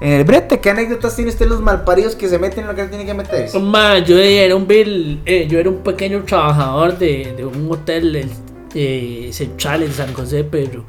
En 0.00 0.12
el 0.12 0.24
brete, 0.24 0.60
¿qué 0.60 0.70
anécdotas 0.70 1.14
tiene 1.14 1.30
usted 1.30 1.46
los 1.46 1.60
malparidos 1.60 2.16
que 2.16 2.28
se 2.28 2.38
meten 2.38 2.60
en 2.60 2.66
lo 2.66 2.74
que 2.74 2.84
tienen 2.84 3.06
que 3.06 3.14
meterse? 3.14 3.58
Ma, 3.58 3.98
yo 3.98 4.18
era 4.18 4.54
un 4.56 4.66
bill, 4.66 5.22
eh, 5.24 5.46
yo 5.48 5.58
era 5.58 5.70
un 5.70 5.78
pequeño 5.78 6.22
trabajador 6.24 6.98
de, 6.98 7.34
de 7.36 7.44
un 7.44 7.70
hotel 7.70 8.16
el, 8.16 8.30
eh, 8.74 9.30
central 9.32 9.82
en 9.82 9.92
San 9.92 10.12
José, 10.12 10.44
pero 10.44 10.84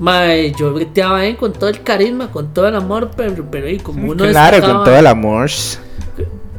ma, 0.00 0.34
eh, 0.34 0.52
yo 0.58 0.72
breteaba 0.72 1.18
ahí 1.18 1.34
con 1.34 1.52
todo 1.52 1.68
el 1.68 1.82
carisma, 1.82 2.30
con 2.30 2.54
todo 2.54 2.68
el 2.68 2.76
amor, 2.76 3.10
pero, 3.16 3.44
pero 3.50 3.66
ahí 3.66 3.78
como 3.78 4.10
uno 4.10 4.24
Claro, 4.24 4.60
con 4.60 4.84
todo 4.84 4.96
el 4.96 5.06
amor. 5.06 5.50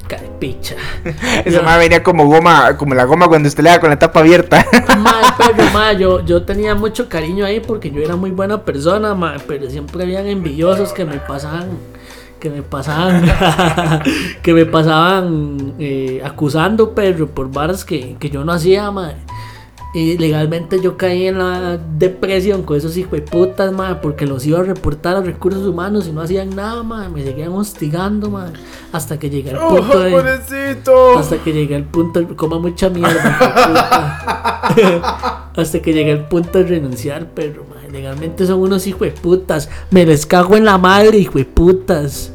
Carepicha. 0.08 0.76
Esa 1.46 1.62
madre 1.62 1.86
venía 1.86 2.04
como 2.04 2.26
goma, 2.28 2.78
como 2.78 2.96
la 2.96 3.04
goma 3.04 3.28
cuando 3.28 3.50
usted 3.50 3.64
le 3.64 3.72
da 3.72 3.80
con 3.80 3.90
la 3.90 4.00
tapa 4.00 4.22
abierta. 4.22 4.66
Ma, 4.98 5.36
pero, 5.38 5.70
ma, 5.72 5.94
yo, 5.94 6.24
yo 6.24 6.44
tenía 6.44 6.76
mucho 6.76 7.10
cariño 7.10 7.46
ahí 7.46 7.60
porque 7.60 7.92
yo 7.92 8.02
era 8.02 8.16
muy 8.16 8.32
buena 8.32 8.64
persona, 8.64 9.14
ma, 9.16 9.36
pero 9.48 9.70
siempre 9.70 10.04
habían 10.04 10.28
envidiosos 10.28 10.94
que 10.94 11.06
me 11.06 11.18
pasaban, 11.18 11.70
que 12.40 12.50
me 12.50 12.62
pasaban, 12.62 13.26
que 14.42 14.54
me 14.54 14.66
pasaban 14.66 15.74
eh, 15.80 16.22
acusando, 16.24 16.96
perro, 16.96 17.28
por 17.28 17.52
varas 17.52 17.84
que, 17.84 18.16
que 18.20 18.30
yo 18.30 18.46
no 18.46 18.54
hacía, 18.54 18.90
ma. 18.92 19.14
Y 19.94 20.18
legalmente 20.18 20.80
yo 20.82 20.98
caí 20.98 21.28
en 21.28 21.40
la 21.40 21.78
depresión 21.78 22.64
con 22.64 22.78
esos 22.78 22.98
hijos 22.98 23.14
de 23.14 23.22
putas, 23.22 23.72
ma, 23.72 24.02
porque 24.02 24.28
los 24.28 24.46
iba 24.46 24.60
a 24.60 24.64
reportar 24.64 25.16
a 25.16 25.22
recursos 25.22 25.66
humanos 25.66 26.08
y 26.08 26.12
no 26.12 26.22
hacían 26.22 26.56
nada, 26.56 26.84
ma. 26.84 27.10
Me 27.10 27.24
seguían 27.24 27.54
hostigando, 27.54 28.30
ma, 28.30 28.52
hasta 28.92 29.18
que 29.18 29.30
llegué 29.30 29.52
al 29.52 29.58
¡Oh, 29.58 29.78
punto 29.78 30.00
de... 30.00 30.12
pobrecito! 30.12 31.18
Hasta 31.18 31.38
que 31.38 31.54
llegué 31.54 31.76
al 31.76 31.86
punto, 31.86 32.28
coma 32.36 32.60
mucha 32.60 32.90
mierda. 32.90 34.74
de. 34.76 35.02
Hasta 35.62 35.82
que 35.82 35.92
llegué 35.92 36.12
al 36.12 36.28
punto 36.28 36.60
de 36.60 36.66
renunciar, 36.66 37.32
pero 37.34 37.66
madre, 37.66 37.90
legalmente 37.92 38.46
son 38.46 38.60
unos 38.60 38.86
hijos 38.86 39.02
de 39.02 39.12
putas. 39.12 39.70
Me 39.90 40.06
les 40.06 40.26
cago 40.28 40.56
en 40.56 40.66
la 40.66 40.78
madre, 40.78 41.18
hijo 41.18 41.40
de 41.40 41.46
putas. 41.46 42.32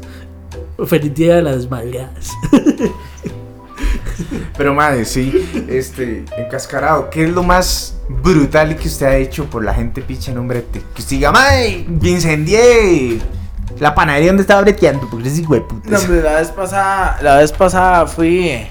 Feliz 0.85 1.13
día 1.13 1.35
de 1.35 1.43
las 1.43 1.69
madreadas. 1.69 2.31
Pero 4.57 4.73
madre, 4.73 5.05
sí, 5.05 5.65
este, 5.69 6.25
encascarado, 6.37 7.09
¿qué 7.09 7.23
es 7.25 7.29
lo 7.31 7.43
más 7.43 7.95
brutal 8.09 8.75
que 8.75 8.87
usted 8.87 9.05
ha 9.05 9.15
hecho 9.15 9.45
por 9.49 9.63
la 9.63 9.73
gente 9.73 10.01
picha 10.01 10.31
en 10.31 10.37
un 10.39 10.47
brete? 10.47 10.81
Que 10.93 11.01
usted 11.01 11.15
diga, 11.17 11.31
madre, 11.31 11.85
incendié 12.01 13.19
la 13.79 13.95
panadería 13.95 14.29
donde 14.29 14.41
estaba 14.41 14.61
breteando, 14.61 15.09
porque 15.09 15.27
es 15.27 15.39
hijo 15.39 15.55
de 15.55 15.61
No, 15.61 15.67
putas. 15.67 16.03
hombre, 16.03 16.21
la 16.21 16.35
vez 16.35 16.49
pasada, 16.49 17.19
la 17.21 17.37
vez 17.37 17.51
pasada 17.51 18.05
fui. 18.05 18.65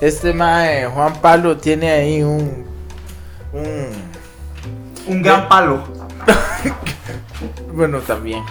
Este 0.00 0.32
mae, 0.32 0.86
Juan 0.86 1.14
Pablo, 1.20 1.56
tiene 1.56 1.90
ahí 1.90 2.22
un. 2.22 2.64
Un. 3.52 3.88
Un 5.08 5.22
gran 5.22 5.48
palo. 5.48 5.82
Bueno, 7.72 7.98
también. 7.98 8.42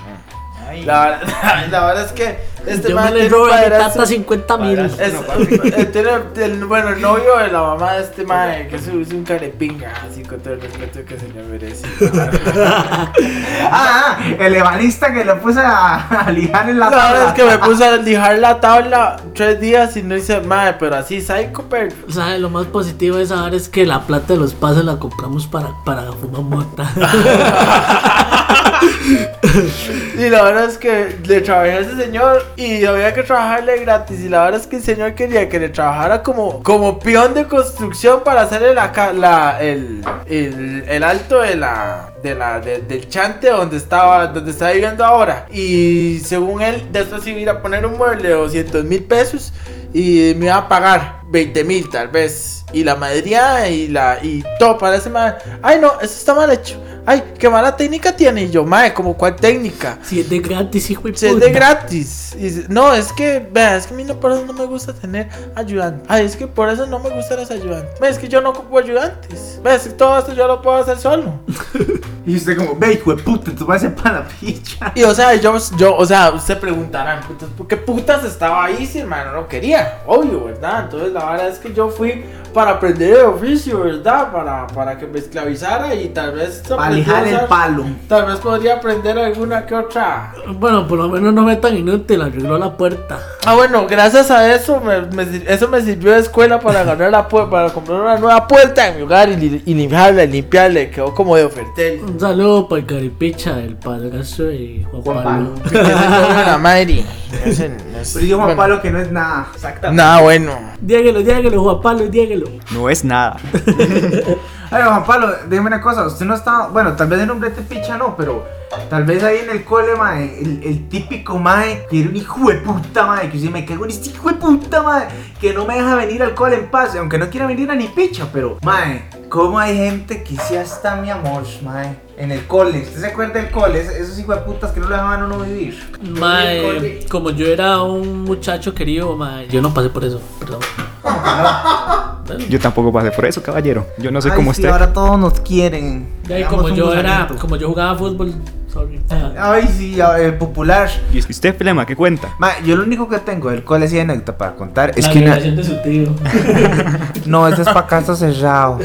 La, 0.86 1.06
verdad- 1.06 1.67
la 1.71 1.86
verdad 1.86 2.06
es 2.06 2.12
que 2.12 2.56
este 2.65 2.89
Yo 2.89 2.95
me 2.95 3.12
le 3.12 3.12
tiene 3.12 3.25
un 3.28 3.32
robo 3.32 3.45
a 3.45 3.58
mi 3.58 3.63
padrastro- 3.63 3.93
tata 3.93 4.06
50 4.08 4.58
mil. 4.58 4.80
Es, 4.80 4.99
eh, 4.99 5.86
tiene 5.93 6.10
el, 6.45 6.65
bueno, 6.65 6.89
el 6.89 6.99
novio 7.01 7.38
de 7.38 7.51
la 7.51 7.62
mamá 7.62 7.93
de 7.93 8.01
este 8.04 8.23
mae, 8.25 8.67
que 8.67 8.78
es, 8.78 8.88
un- 8.88 9.01
es 9.04 9.12
un 9.13 9.23
carepinga, 9.23 9.93
así 10.10 10.23
con 10.23 10.39
todo 10.39 10.56
el 10.56 10.62
respeto 10.62 10.99
que 11.06 11.19
se 11.19 11.28
le 11.30 11.43
merece. 11.43 11.86
Ah, 13.78 14.17
el 14.39 14.56
evanista 14.56 15.12
que 15.13 15.25
lo 15.25 15.39
puse 15.41 15.60
a, 15.60 15.95
a 16.08 16.32
lijar 16.32 16.69
en 16.69 16.80
la 16.80 16.89
La 16.89 16.95
verdad 16.95 17.13
tabla. 17.13 17.28
es 17.30 17.34
que 17.34 17.43
me 17.45 17.58
puse 17.60 17.86
a 17.86 17.97
lijar 17.97 18.38
la 18.39 18.60
tabla 18.60 19.17
tres 19.34 19.60
días 19.60 19.95
y 19.97 20.04
no 20.04 20.15
hice 20.15 20.39
mae, 20.41 20.73
pero 20.73 20.95
así 20.95 21.21
psycho, 21.21 21.65
pero. 21.69 21.93
¿Sabes? 22.10 22.39
Lo 22.39 22.49
más 22.49 22.65
positivo 22.67 23.17
de 23.17 23.25
saber 23.25 23.54
es 23.56 23.69
que 23.69 23.86
la 23.86 24.01
plata 24.01 24.34
de 24.34 24.39
los 24.39 24.54
pases 24.54 24.84
la 24.86 24.97
compramos 24.97 25.47
para, 25.47 25.69
para 25.84 26.04
fumar 26.13 26.41
mota. 26.41 26.89
Y 30.17 30.29
la 30.29 30.43
verdad 30.43 30.65
es 30.65 30.77
que 30.77 31.17
le 31.25 31.41
trabajé 31.41 31.71
a 31.71 31.79
ese 31.79 31.95
señor 31.95 32.45
y 32.55 32.85
había 32.85 33.13
que 33.13 33.23
trabajarle 33.23 33.79
gratis. 33.79 34.19
Y 34.21 34.29
la 34.29 34.43
verdad 34.43 34.61
es 34.61 34.67
que 34.67 34.77
el 34.77 34.83
señor 34.83 35.13
quería 35.13 35.47
que 35.49 35.59
le 35.59 35.69
trabajara 35.69 36.23
como, 36.23 36.63
como 36.63 36.99
peón 36.99 37.33
de 37.33 37.45
construcción 37.45 38.21
para 38.23 38.41
hacerle 38.41 38.73
la, 38.73 38.91
la, 39.13 39.61
el, 39.61 40.03
el, 40.27 40.83
el 40.88 41.03
alto 41.03 41.41
de 41.41 41.55
la, 41.55 42.11
de 42.25 42.35
la, 42.35 42.59
de- 42.59 42.81
del 42.81 43.07
chante 43.07 43.49
donde 43.49 43.77
estaba, 43.77 44.27
donde 44.27 44.51
estaba 44.51 44.71
viviendo 44.71 45.03
ahora. 45.05 45.47
Y 45.51 46.19
según 46.25 46.61
él, 46.61 46.88
después 46.91 47.25
iba 47.27 47.38
a 47.38 47.41
ir 47.41 47.49
a 47.49 47.61
poner 47.61 47.85
un 47.85 47.97
mueble 47.97 48.27
de 48.29 48.33
200 48.35 48.83
mil 48.83 49.03
pesos 49.03 49.53
y 49.93 50.33
me 50.38 50.47
iba 50.47 50.57
a 50.57 50.67
pagar 50.67 51.21
20 51.29 51.63
mil 51.63 51.89
tal 51.89 52.09
vez. 52.09 52.65
Y 52.73 52.83
la 52.83 52.95
madría 52.95 53.69
y 53.69 53.88
la 53.88 54.19
y 54.21 54.43
todo 54.59 54.77
para 54.77 54.97
ese 54.97 55.09
madre. 55.09 55.38
Ay 55.61 55.79
no, 55.79 55.93
eso 56.01 56.13
está 56.17 56.33
mal 56.33 56.51
hecho. 56.51 56.81
Ay, 57.07 57.23
qué 57.38 57.47
mala 57.47 57.77
técnica 57.77 58.15
tiene. 58.15 58.45
Y 58.45 58.49
yo, 58.49 58.65
madre, 58.65 58.91
como 58.91 59.15
cuál 59.15 59.35
técnica. 59.35 59.99
Si 60.01 60.19
es 60.21 60.27
de 60.27 60.39
gratis, 60.39 60.89
hijo 60.89 61.03
de 61.07 61.15
Si 61.15 61.27
es 61.27 61.39
de 61.39 61.51
gratis. 61.51 62.35
Y 62.35 62.65
no, 62.67 62.95
es 62.95 63.13
que, 63.13 63.47
vea, 63.51 63.77
es 63.77 63.85
que 63.85 63.93
a 63.93 63.97
mí 63.97 64.03
no, 64.03 64.19
por 64.19 64.31
eso 64.31 64.43
no 64.43 64.53
me 64.53 64.65
gusta 64.65 64.91
tener 64.91 65.29
ayudantes. 65.53 66.03
Ay, 66.09 66.25
es 66.25 66.35
que 66.35 66.47
por 66.47 66.67
eso 66.67 66.88
no 66.88 66.97
me 66.97 67.11
gustan 67.11 67.38
los 67.38 67.51
ayudantes. 67.51 67.93
Es 68.01 68.17
que 68.17 68.27
yo 68.27 68.41
no 68.41 68.49
ocupo 68.49 68.79
ayudantes. 68.79 69.59
Vea, 69.63 69.75
es 69.75 69.83
que 69.83 69.91
todo 69.91 70.17
esto 70.17 70.33
yo 70.33 70.47
lo 70.47 70.63
puedo 70.63 70.77
hacer 70.77 70.97
solo. 70.97 71.33
Y 72.25 72.36
usted 72.36 72.58
como, 72.58 72.75
ve, 72.75 72.93
hijo 72.93 73.15
de 73.15 73.21
puta, 73.21 73.51
tú 73.51 73.65
vas 73.65 73.84
a 73.84 73.88
hacer 73.88 73.95
para 74.01 74.19
la 74.19 74.28
picha. 74.28 74.91
Y 74.95 75.04
o 75.04 75.13
sea, 75.13 75.36
yo, 75.36 75.58
yo, 75.78 75.95
o 75.95 76.06
sea, 76.06 76.32
usted 76.32 76.60
preguntarán, 76.60 77.21
¿por 77.58 77.67
qué 77.67 77.78
putas 77.78 78.23
estaba 78.23 78.65
ahí 78.65 78.86
si 78.86 78.99
hermano 78.99 79.32
no 79.34 79.47
quería? 79.47 79.99
Obvio, 80.06 80.45
¿verdad? 80.45 80.86
Entonces 80.86 81.13
la 81.13 81.25
verdad 81.32 81.49
es 81.49 81.60
que 81.60 81.73
yo 81.73 81.89
fui 81.89 82.23
para 82.54 82.71
aprender 82.71 83.17
el 83.17 83.25
oficio, 83.25 83.82
¿verdad? 83.82 84.32
Para, 84.32 84.65
para 84.67 84.97
que 84.97 85.06
me 85.06 85.19
esclavizara 85.19 85.93
y 85.93 86.08
tal 86.10 86.32
vez... 86.32 86.63
El 86.69 87.47
palo. 87.47 87.86
Tal 88.08 88.25
vez 88.25 88.38
podría 88.38 88.75
aprender 88.75 89.19
alguna 89.19 89.65
que 89.65 89.75
otra. 89.75 90.34
Bueno, 90.47 90.88
por 90.88 90.97
lo 90.97 91.10
menos 91.10 91.34
no 91.34 91.43
fue 91.43 91.58
tan 91.58 91.75
inútil, 91.75 92.21
arregló 92.21 92.58
la 92.58 92.75
puerta. 92.75 93.19
Ah, 93.45 93.56
bueno, 93.56 93.86
gracias 93.88 94.32
a 94.32 94.56
eso, 94.56 94.80
me, 94.80 95.01
me 95.01 95.43
eso 95.47 95.67
me 95.67 95.82
sirvió 95.82 96.13
de 96.13 96.19
escuela 96.19 96.60
para 96.60 96.80
agarrar 96.80 97.12
la 97.12 97.28
puerta, 97.28 97.51
para 97.51 97.69
comprar 97.73 97.99
una 97.99 98.17
nueva 98.17 98.47
puerta 98.47 98.88
en 98.88 98.97
mi 98.97 99.01
hogar 99.04 99.30
y, 99.30 99.62
y 99.65 99.73
limpiarla, 99.73 100.23
limpiarla, 100.23 100.89
quedó 100.89 101.13
como 101.13 101.36
de 101.36 101.43
ofertel. 101.43 101.94
Un 102.03 102.19
saludo 102.19 102.67
para 102.67 102.79
el 102.81 102.86
caripicha, 102.86 103.60
el 103.60 103.75
padrastro 103.77 104.45
de 104.45 104.86
Juan 104.91 105.01
Juan 105.03 105.23
Pablo. 105.23 105.53
la 105.73 106.58
madre. 106.58 107.05
Ese 107.45 107.69
no 107.91 107.99
es- 107.99 108.13
Pero 108.13 108.25
yo 108.25 108.36
Juan 108.38 108.47
bueno, 108.47 108.62
Pablo 108.62 108.81
que 108.81 108.91
no 108.91 108.99
es 108.99 109.12
nada. 109.12 109.47
Exactamente. 109.53 110.01
Nada 110.03 110.21
bueno. 110.21 110.51
Diéguelo, 110.81 111.19
diéguelo, 111.21 111.62
Juan 111.63 111.81
Pablo, 111.81 112.08
diéguelo. 112.08 112.47
No 112.71 112.89
es 112.89 113.03
nada. 113.03 113.38
Ay, 114.71 114.81
Juan 114.84 115.05
Pablo, 115.05 115.27
dígame 115.47 115.67
una 115.67 115.79
cosa, 115.79 116.05
usted 116.08 116.25
no 116.25 116.34
está, 116.34 116.67
bueno, 116.67 116.93
tal 116.93 117.08
vez 117.08 117.19
en 117.21 117.29
un 117.31 117.39
brete 117.39 117.62
picha 117.62 117.97
no, 117.97 118.17
pero 118.17 118.43
tal 118.89 119.03
vez 119.05 119.23
ahí 119.23 119.38
en 119.43 119.51
el 119.51 119.63
cole, 119.63 119.95
mae, 119.95 120.39
el, 120.41 120.60
el 120.63 120.89
típico 120.89 121.38
mae, 121.38 121.86
que 121.89 122.01
era 122.01 122.10
un 122.10 122.15
hijo 122.15 122.49
de 122.49 122.55
puta, 122.55 123.05
mae, 123.05 123.29
que 123.29 123.38
si 123.39 123.47
me 123.49 123.63
cago 123.63 123.86
en 123.86 123.91
este 123.91 124.10
hijo 124.10 124.27
de 124.29 124.36
puta, 124.36 124.81
mae, 124.81 125.05
que 125.39 125.53
no 125.53 125.65
me 125.65 125.75
deja 125.75 125.95
venir 125.95 126.23
al 126.23 126.34
cole 126.34 126.55
en 126.55 126.71
paz, 126.71 126.95
aunque 126.95 127.19
no 127.19 127.29
quiera 127.29 127.45
venir 127.45 127.69
a 127.69 127.75
ni 127.75 127.88
picha, 127.88 128.27
pero, 128.34 128.58
mae, 128.63 129.08
¿cómo 129.29 129.59
hay 129.59 129.75
gente 129.77 130.23
que 130.23 130.35
sí 130.38 130.55
hasta 130.55 130.95
mi 130.97 131.09
amor, 131.09 131.43
mae, 131.63 131.95
en 132.17 132.31
el 132.31 132.45
cole? 132.47 132.79
¿Usted 132.83 132.99
se 133.01 133.07
acuerda 133.07 133.41
del 133.41 133.51
cole? 133.51 133.79
Es- 133.81 133.89
esos 133.89 134.17
hijos 134.19 134.35
de 134.35 134.41
putas 134.43 134.71
que 134.71 134.79
no 134.79 134.88
lo 134.88 134.91
dejaban 134.95 135.21
a 135.21 135.25
uno 135.25 135.39
vivir. 135.39 135.97
Mae, 136.01 137.05
como 137.09 137.29
yo 137.31 137.47
era 137.47 137.81
un 137.81 138.23
muchacho 138.23 138.73
querido, 138.73 139.15
mae, 139.15 139.47
yo 139.47 139.61
no 139.61 139.73
pasé 139.73 139.89
por 139.89 140.03
eso, 140.03 140.21
perdón. 140.39 140.59
Yo 142.49 142.59
tampoco 142.59 142.91
pasé 142.91 143.11
por 143.11 143.25
eso, 143.25 143.41
caballero. 143.43 143.85
Yo 143.99 144.09
no 144.11 144.19
sé 144.19 144.29
Ay, 144.31 144.35
cómo 144.35 144.51
sí, 144.51 144.61
usted. 144.61 144.69
ahora 144.71 144.91
todos 144.91 145.19
nos 145.19 145.39
quieren. 145.41 146.07
Ya, 146.27 146.39
y 146.39 146.43
Hagamos 146.43 146.61
como 146.63 146.73
un 146.73 146.75
yo 146.75 146.91
era, 146.93 147.11
gusanito. 147.21 147.35
como 147.39 147.55
yo 147.55 147.67
jugaba 147.67 147.95
fútbol, 147.97 148.33
sorry. 148.75 148.99
Ah, 149.09 149.53
Ay, 149.53 149.69
sí, 149.77 149.97
el 150.19 150.33
popular. 150.35 150.89
¿Y 151.13 151.19
usted, 151.19 151.55
Flema, 151.57 151.85
qué 151.85 151.95
cuenta? 151.95 152.35
Ma, 152.38 152.59
yo 152.65 152.75
lo 152.75 152.83
único 152.83 153.07
que 153.07 153.19
tengo 153.19 153.49
del 153.49 153.63
cole 153.63 153.85
así 153.85 153.95
de 153.95 154.01
anécdota 154.01 154.38
para 154.38 154.55
contar 154.55 154.91
es 154.95 155.07
la 155.07 155.13
que 155.13 155.19
una... 155.19 155.35
de 155.38 155.63
su 155.63 155.81
tío. 155.81 156.13
No, 157.25 157.47
ese 157.47 157.63
es 157.63 157.69
para 157.69 157.88
casa 157.88 158.15
cerrado. 158.15 158.79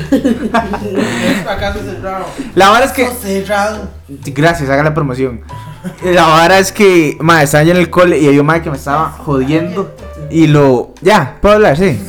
¿Acaso 1.48 1.80
cerrado? 1.80 2.24
La 2.54 2.70
verdad 2.70 2.86
es 2.86 2.92
que... 2.92 3.06
Cerrado. 3.06 3.88
Gracias, 4.08 4.70
haga 4.70 4.82
la 4.82 4.94
promoción. 4.94 5.42
La 6.02 6.40
verdad 6.42 6.58
es 6.58 6.72
que, 6.72 7.18
ma, 7.20 7.42
estaba 7.42 7.64
yo 7.64 7.72
en 7.72 7.78
el 7.78 7.90
cole 7.90 8.18
y 8.18 8.28
había 8.28 8.40
un 8.40 8.46
ma 8.46 8.62
que 8.62 8.70
me 8.70 8.76
estaba 8.76 9.10
jodiendo. 9.10 9.94
Y 10.30 10.46
lo... 10.46 10.94
Ya, 11.02 11.36
puedo 11.42 11.56
hablar, 11.56 11.76
sí. 11.76 12.00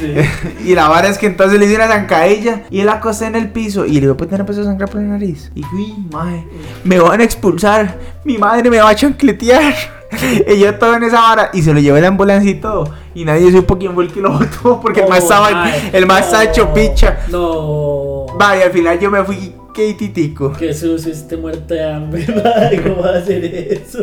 y 0.64 0.74
la 0.74 0.88
verdad 0.88 1.10
es 1.10 1.18
que 1.18 1.26
entonces 1.26 1.58
le 1.58 1.66
hice 1.66 1.76
una 1.76 1.88
zancadilla 1.88 2.62
y 2.70 2.80
él 2.80 2.86
la 2.86 2.94
acosté 2.94 3.26
en 3.26 3.36
el 3.36 3.50
piso. 3.50 3.84
Y 3.84 3.94
le 3.94 4.00
digo, 4.00 4.16
pues 4.16 4.30
empezó 4.32 4.62
a 4.62 4.64
sangrar 4.64 4.88
por 4.88 5.00
la 5.00 5.08
nariz. 5.08 5.50
Y 5.54 5.62
uy, 5.74 5.94
mae, 6.12 6.46
me 6.84 6.98
van 6.98 7.20
a 7.20 7.24
expulsar. 7.24 7.98
Mi 8.24 8.38
madre 8.38 8.70
me 8.70 8.78
va 8.78 8.90
a 8.90 8.94
chancletear. 8.94 9.74
Y 10.48 10.58
yo 10.58 10.74
todo 10.76 10.94
en 10.94 11.02
esa 11.02 11.20
vara 11.20 11.50
y 11.52 11.60
se 11.60 11.74
lo 11.74 11.80
llevé 11.80 12.00
la 12.00 12.08
ambulancia 12.08 12.50
y 12.50 12.54
todo. 12.54 12.94
Y 13.14 13.26
nadie 13.26 13.52
supo 13.52 13.76
quién 13.76 13.92
fue 13.94 14.04
el 14.04 14.12
que 14.12 14.22
lo 14.22 14.32
botó 14.32 14.80
porque 14.80 15.00
el 15.00 15.08
más 15.08 15.18
estaba, 15.18 15.70
el 15.70 16.06
más 16.06 16.32
no, 16.32 16.40
hecho 16.40 16.72
picha. 16.72 17.18
No. 17.28 18.24
Vaya, 18.38 18.64
al 18.64 18.72
final 18.72 18.98
yo 18.98 19.10
me 19.10 19.22
fui 19.22 19.52
Titico. 19.96 20.52
Qué 20.58 20.74
sucio 20.74 21.12
este 21.12 21.36
muerto 21.36 21.72
de 21.74 21.84
hambre, 21.84 22.26
madre, 22.44 22.82
¿cómo 22.82 23.02
va 23.02 23.14
a 23.14 23.18
hacer 23.18 23.44
eso? 23.44 24.00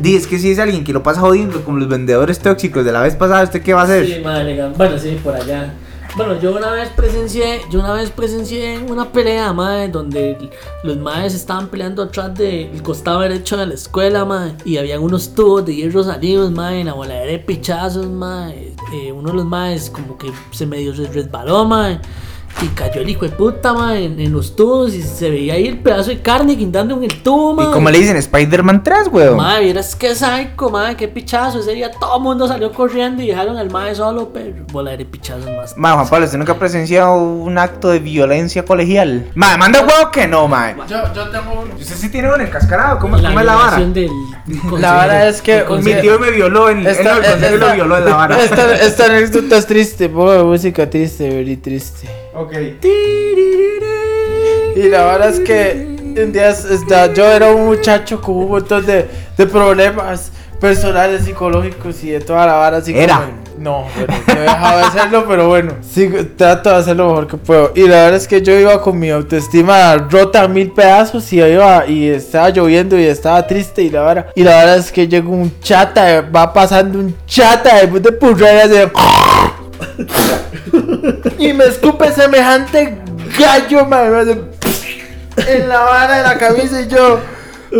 Di, 0.00 0.14
es 0.16 0.26
que 0.26 0.38
si 0.38 0.50
es 0.52 0.58
alguien 0.58 0.84
que 0.84 0.92
lo 0.92 1.02
pasa 1.02 1.20
jodiendo 1.20 1.62
como 1.64 1.78
los 1.78 1.88
vendedores 1.88 2.38
tóxicos 2.38 2.84
de 2.84 2.92
la 2.92 3.00
vez 3.02 3.14
pasada, 3.16 3.42
¿usted 3.42 3.62
qué 3.62 3.74
va 3.74 3.80
a 3.82 3.84
hacer? 3.84 4.06
Sí, 4.06 4.20
madre, 4.22 4.68
bueno, 4.76 4.98
sí, 4.98 5.18
por 5.22 5.34
allá. 5.34 5.74
Bueno, 6.16 6.40
yo 6.40 6.54
una 6.56 6.70
vez 6.70 6.90
presencié, 6.90 7.62
yo 7.72 7.80
una 7.80 7.92
vez 7.92 8.08
presencié 8.12 8.78
una 8.78 9.10
pelea, 9.10 9.52
madre, 9.52 9.88
donde 9.88 10.38
los 10.84 10.96
madres 10.96 11.34
estaban 11.34 11.66
peleando 11.66 12.04
atrás 12.04 12.32
del 12.36 12.80
costado 12.84 13.18
derecho 13.22 13.56
de 13.56 13.66
la 13.66 13.74
escuela, 13.74 14.24
madre, 14.24 14.52
y 14.64 14.76
habían 14.76 15.00
unos 15.02 15.34
tubos 15.34 15.66
de 15.66 15.74
hierro 15.74 16.04
salidos, 16.04 16.52
madre, 16.52 16.80
en 16.82 16.86
la 16.86 16.92
voladera 16.92 17.32
de 17.32 17.40
pichazos, 17.40 18.06
madre. 18.08 18.74
Eh, 18.94 19.10
uno 19.10 19.30
de 19.30 19.36
los 19.38 19.44
madres 19.44 19.90
como 19.90 20.16
que 20.16 20.30
se 20.52 20.66
medio 20.66 20.92
res- 20.92 21.12
resbaló, 21.12 21.64
madre. 21.64 21.98
Y 22.62 22.68
cayó 22.68 23.00
el 23.02 23.10
hijo 23.10 23.24
de 23.26 23.30
puta, 23.30 23.72
madre, 23.74 24.04
en, 24.04 24.18
en 24.20 24.32
los 24.32 24.56
tubos 24.56 24.94
y 24.94 25.02
se 25.02 25.28
veía 25.28 25.54
ahí 25.54 25.66
el 25.66 25.78
pedazo 25.80 26.10
de 26.10 26.20
carne 26.22 26.54
guindando 26.54 26.96
en 26.96 27.04
el 27.04 27.22
tubo, 27.22 27.52
Y 27.52 27.56
madre. 27.56 27.72
como 27.72 27.90
le 27.90 27.98
dicen, 27.98 28.16
Spider-Man 28.16 28.82
3, 28.82 29.08
weón. 29.12 29.36
Madre, 29.36 29.64
vieras 29.64 29.94
que 29.96 30.14
psycho, 30.14 30.70
madre, 30.70 30.96
qué 30.96 31.08
pichazo. 31.08 31.58
Ese 31.60 31.72
día 31.72 31.90
todo 31.90 32.16
el 32.16 32.22
mundo 32.22 32.46
salió 32.48 32.72
corriendo 32.72 33.22
y 33.22 33.26
dejaron 33.26 33.58
al 33.58 33.70
madre 33.70 33.94
solo, 33.96 34.30
pero 34.32 34.64
volar 34.72 34.96
de 34.96 35.04
pichazos 35.04 35.44
más. 35.56 35.76
Mae, 35.76 35.92
Juan 35.94 36.08
Pablo, 36.08 36.24
¿usted 36.26 36.38
nunca 36.38 36.52
ha 36.52 36.58
presenciado 36.58 37.16
un 37.16 37.58
acto 37.58 37.88
de 37.88 37.98
violencia 37.98 38.64
colegial? 38.64 39.26
Mae, 39.34 39.58
manda 39.58 39.80
huevo 39.80 40.10
que 40.10 40.26
no, 40.26 40.48
mae. 40.48 40.74
Yo, 40.88 41.12
yo 41.14 41.28
tengo 41.30 41.60
uno. 41.64 41.74
Usted 41.78 41.96
sí 41.96 42.08
tiene 42.08 42.32
un 42.32 42.40
encascarado, 42.40 42.98
¿cómo, 42.98 43.16
cómo 43.16 43.28
es 43.40 43.46
la 43.46 43.54
vara? 43.56 43.76
violación 43.76 43.92
del- 43.92 44.80
La 44.80 44.92
vara 44.92 45.28
es 45.28 45.42
que 45.42 45.64
Mi 45.82 45.92
tío 45.94 46.18
me 46.18 46.30
violó 46.30 46.70
en 46.70 46.86
Esta- 46.86 47.18
él 47.18 47.24
el 47.24 47.30
consejo 47.32 47.54
esta- 47.56 47.66
lo 47.68 47.74
violó 47.74 47.98
en 47.98 48.04
la 48.06 48.14
vara. 48.14 48.42
Esta, 48.42 48.74
esta 48.76 49.04
anécdota 49.06 49.56
es 49.58 49.66
triste, 49.66 50.08
de 50.08 50.42
música 50.44 50.88
triste, 50.88 51.28
very 51.28 51.56
triste. 51.58 52.08
Ok. 52.34 52.52
Y 54.76 54.88
la 54.88 55.04
verdad 55.04 55.28
es 55.30 55.40
que 55.40 55.94
un 56.20 56.32
día 56.32 56.48
es- 56.50 56.64
esta- 56.64 57.12
yo 57.12 57.24
era 57.26 57.50
un 57.52 57.66
muchacho 57.66 58.20
con 58.20 58.36
un 58.36 58.48
montón 58.48 58.84
de, 58.86 59.06
de 59.36 59.46
problemas 59.46 60.32
personales, 60.60 61.24
psicológicos 61.24 62.02
y 62.04 62.10
de 62.10 62.20
toda 62.20 62.46
la 62.46 62.54
vara. 62.54 62.76
Así 62.78 62.92
como- 62.92 63.04
Era. 63.04 63.20
no, 63.58 63.84
bueno, 63.96 64.14
yo 64.26 64.34
he 64.34 64.40
dejado 64.40 64.78
de 64.78 64.84
hacerlo, 64.84 65.24
pero 65.28 65.48
bueno, 65.48 65.74
trato 66.36 66.70
de 66.70 66.76
hacer 66.76 66.96
lo 66.96 67.08
mejor 67.08 67.26
que 67.28 67.36
puedo. 67.36 67.72
Y 67.74 67.82
la 67.82 67.96
verdad 68.04 68.14
es 68.16 68.26
que 68.26 68.42
yo 68.42 68.58
iba 68.58 68.80
con 68.82 68.98
mi 68.98 69.10
autoestima 69.10 69.94
rota 70.10 70.42
a 70.42 70.48
mil 70.48 70.70
pedazos 70.72 71.32
y 71.32 71.40
iba 71.40 71.86
y 71.86 72.08
estaba 72.08 72.50
lloviendo 72.50 72.98
y 72.98 73.04
estaba 73.04 73.46
triste 73.46 73.82
y 73.82 73.90
la 73.90 74.00
vara. 74.00 74.26
Y 74.34 74.42
la 74.42 74.56
verdad 74.56 74.78
es 74.78 74.90
que 74.90 75.06
llega 75.06 75.28
un 75.28 75.52
chata, 75.60 76.22
va 76.34 76.52
pasando 76.52 76.98
un 76.98 77.14
chata 77.26 77.84
de, 77.86 78.00
de 78.00 78.12
purreras 78.12 78.70
de... 78.70 78.90
y 81.38 81.52
me 81.52 81.64
escupe 81.64 82.10
semejante 82.12 82.98
gallo, 83.38 83.86
hace 83.92 84.38
en 85.48 85.68
la 85.68 85.80
vara 85.80 86.16
de 86.18 86.22
la 86.22 86.38
camisa 86.38 86.80
y 86.80 86.88
yo. 86.88 87.20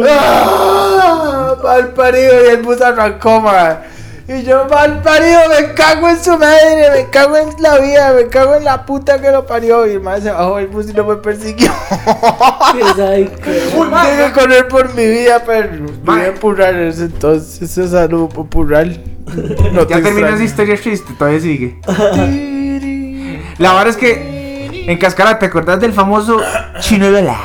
¡Ah! 0.06 1.54
Mal 1.62 1.88
parido 1.94 2.44
y 2.44 2.48
el 2.48 2.62
bus 2.62 2.80
arrancó, 2.80 3.40
man. 3.40 3.78
Y 4.26 4.42
yo, 4.42 4.66
mal 4.68 5.02
parido, 5.02 5.38
me 5.50 5.74
cago 5.74 6.08
en 6.08 6.22
su 6.22 6.30
madre, 6.38 6.90
me 6.94 7.10
cago 7.10 7.36
en 7.36 7.50
la 7.58 7.78
vida, 7.78 8.14
me 8.14 8.26
cago 8.28 8.54
en 8.54 8.64
la 8.64 8.86
puta 8.86 9.20
que 9.20 9.30
lo 9.30 9.46
parió. 9.46 9.86
Y 9.86 9.92
el 9.92 10.00
man 10.00 10.22
se 10.22 10.30
bajó 10.30 10.56
del 10.56 10.68
bus 10.68 10.88
y 10.88 10.94
no 10.94 11.04
me 11.04 11.16
persiguió. 11.16 11.70
Tengo 12.72 14.26
que 14.26 14.32
correr 14.32 14.68
por 14.68 14.94
mi 14.94 15.06
vida, 15.06 15.44
perro. 15.44 15.86
Voy 16.04 16.20
a 16.20 16.26
empurrar 16.28 16.74
en 16.74 16.88
ese 16.88 17.04
entonces. 17.04 17.70
Eso 17.70 17.84
es 17.84 17.92
algo 17.92 18.28
popular. 18.28 18.88
No 19.72 19.86
Ya 19.86 19.96
te 19.96 20.02
terminó 20.02 20.28
esa 20.28 20.44
historia 20.44 20.76
triste, 20.80 21.12
todavía 21.18 21.40
sigue. 21.40 21.78
La 23.58 23.72
verdad 23.72 23.88
es 23.88 23.96
que 23.96 24.84
en 24.86 24.98
Cascada, 24.98 25.38
¿te 25.38 25.46
acordás 25.46 25.80
del 25.80 25.92
famoso 25.92 26.40
Chino 26.80 27.10
de 27.10 27.22
la? 27.22 27.38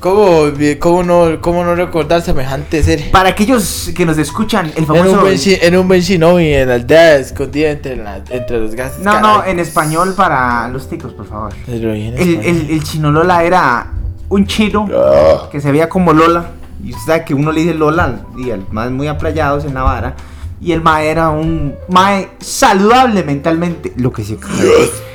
¿Cómo, 0.00 0.52
cómo, 0.78 1.02
no, 1.02 1.40
¿Cómo 1.40 1.64
no 1.64 1.74
recordar 1.74 2.20
semejante 2.22 2.82
serie? 2.82 3.06
Para 3.06 3.30
aquellos 3.30 3.90
que 3.96 4.04
nos 4.06 4.18
escuchan, 4.18 4.70
el 4.76 4.86
famoso. 4.86 5.12
un, 5.14 5.20
buen, 5.20 5.34
shi- 5.34 5.58
en 5.60 5.76
un 5.76 5.88
buen 5.88 6.00
shinobi 6.00 6.52
en 6.54 6.68
la 6.68 6.74
aldea 6.74 7.16
escondida 7.16 7.70
entre, 7.70 7.96
la- 7.96 8.20
entre 8.30 8.60
los 8.60 8.74
gases. 8.74 9.00
No, 9.00 9.18
no, 9.20 9.44
en 9.44 9.58
español 9.58 10.14
para 10.14 10.68
los 10.68 10.88
ticos, 10.88 11.12
por 11.12 11.26
favor. 11.26 11.52
Pero 11.64 11.92
El, 11.92 12.14
el, 12.18 12.70
el 12.70 12.82
chino 12.84 13.10
Lola 13.10 13.42
era 13.42 13.86
un 14.28 14.46
chino 14.46 14.86
Ah. 14.94 15.48
que 15.50 15.60
se 15.60 15.72
veía 15.72 15.88
como 15.88 16.12
Lola 16.12 16.50
Y 16.84 16.90
usted 16.90 17.06
sabe 17.14 17.24
que 17.24 17.34
uno 17.34 17.50
le 17.50 17.62
dice 17.62 17.74
Lola 17.74 18.20
y 18.36 18.50
el 18.50 18.64
más 18.70 18.90
muy 18.90 19.08
aplayados 19.08 19.64
en 19.64 19.74
la 19.74 19.82
vara. 19.82 20.14
Y 20.60 20.72
el 20.72 20.80
mae 20.80 21.08
era 21.08 21.30
un 21.30 21.74
mae 21.88 22.30
saludable 22.40 23.22
mentalmente. 23.22 23.92
Lo 23.96 24.12
que 24.12 24.24
se 24.24 24.38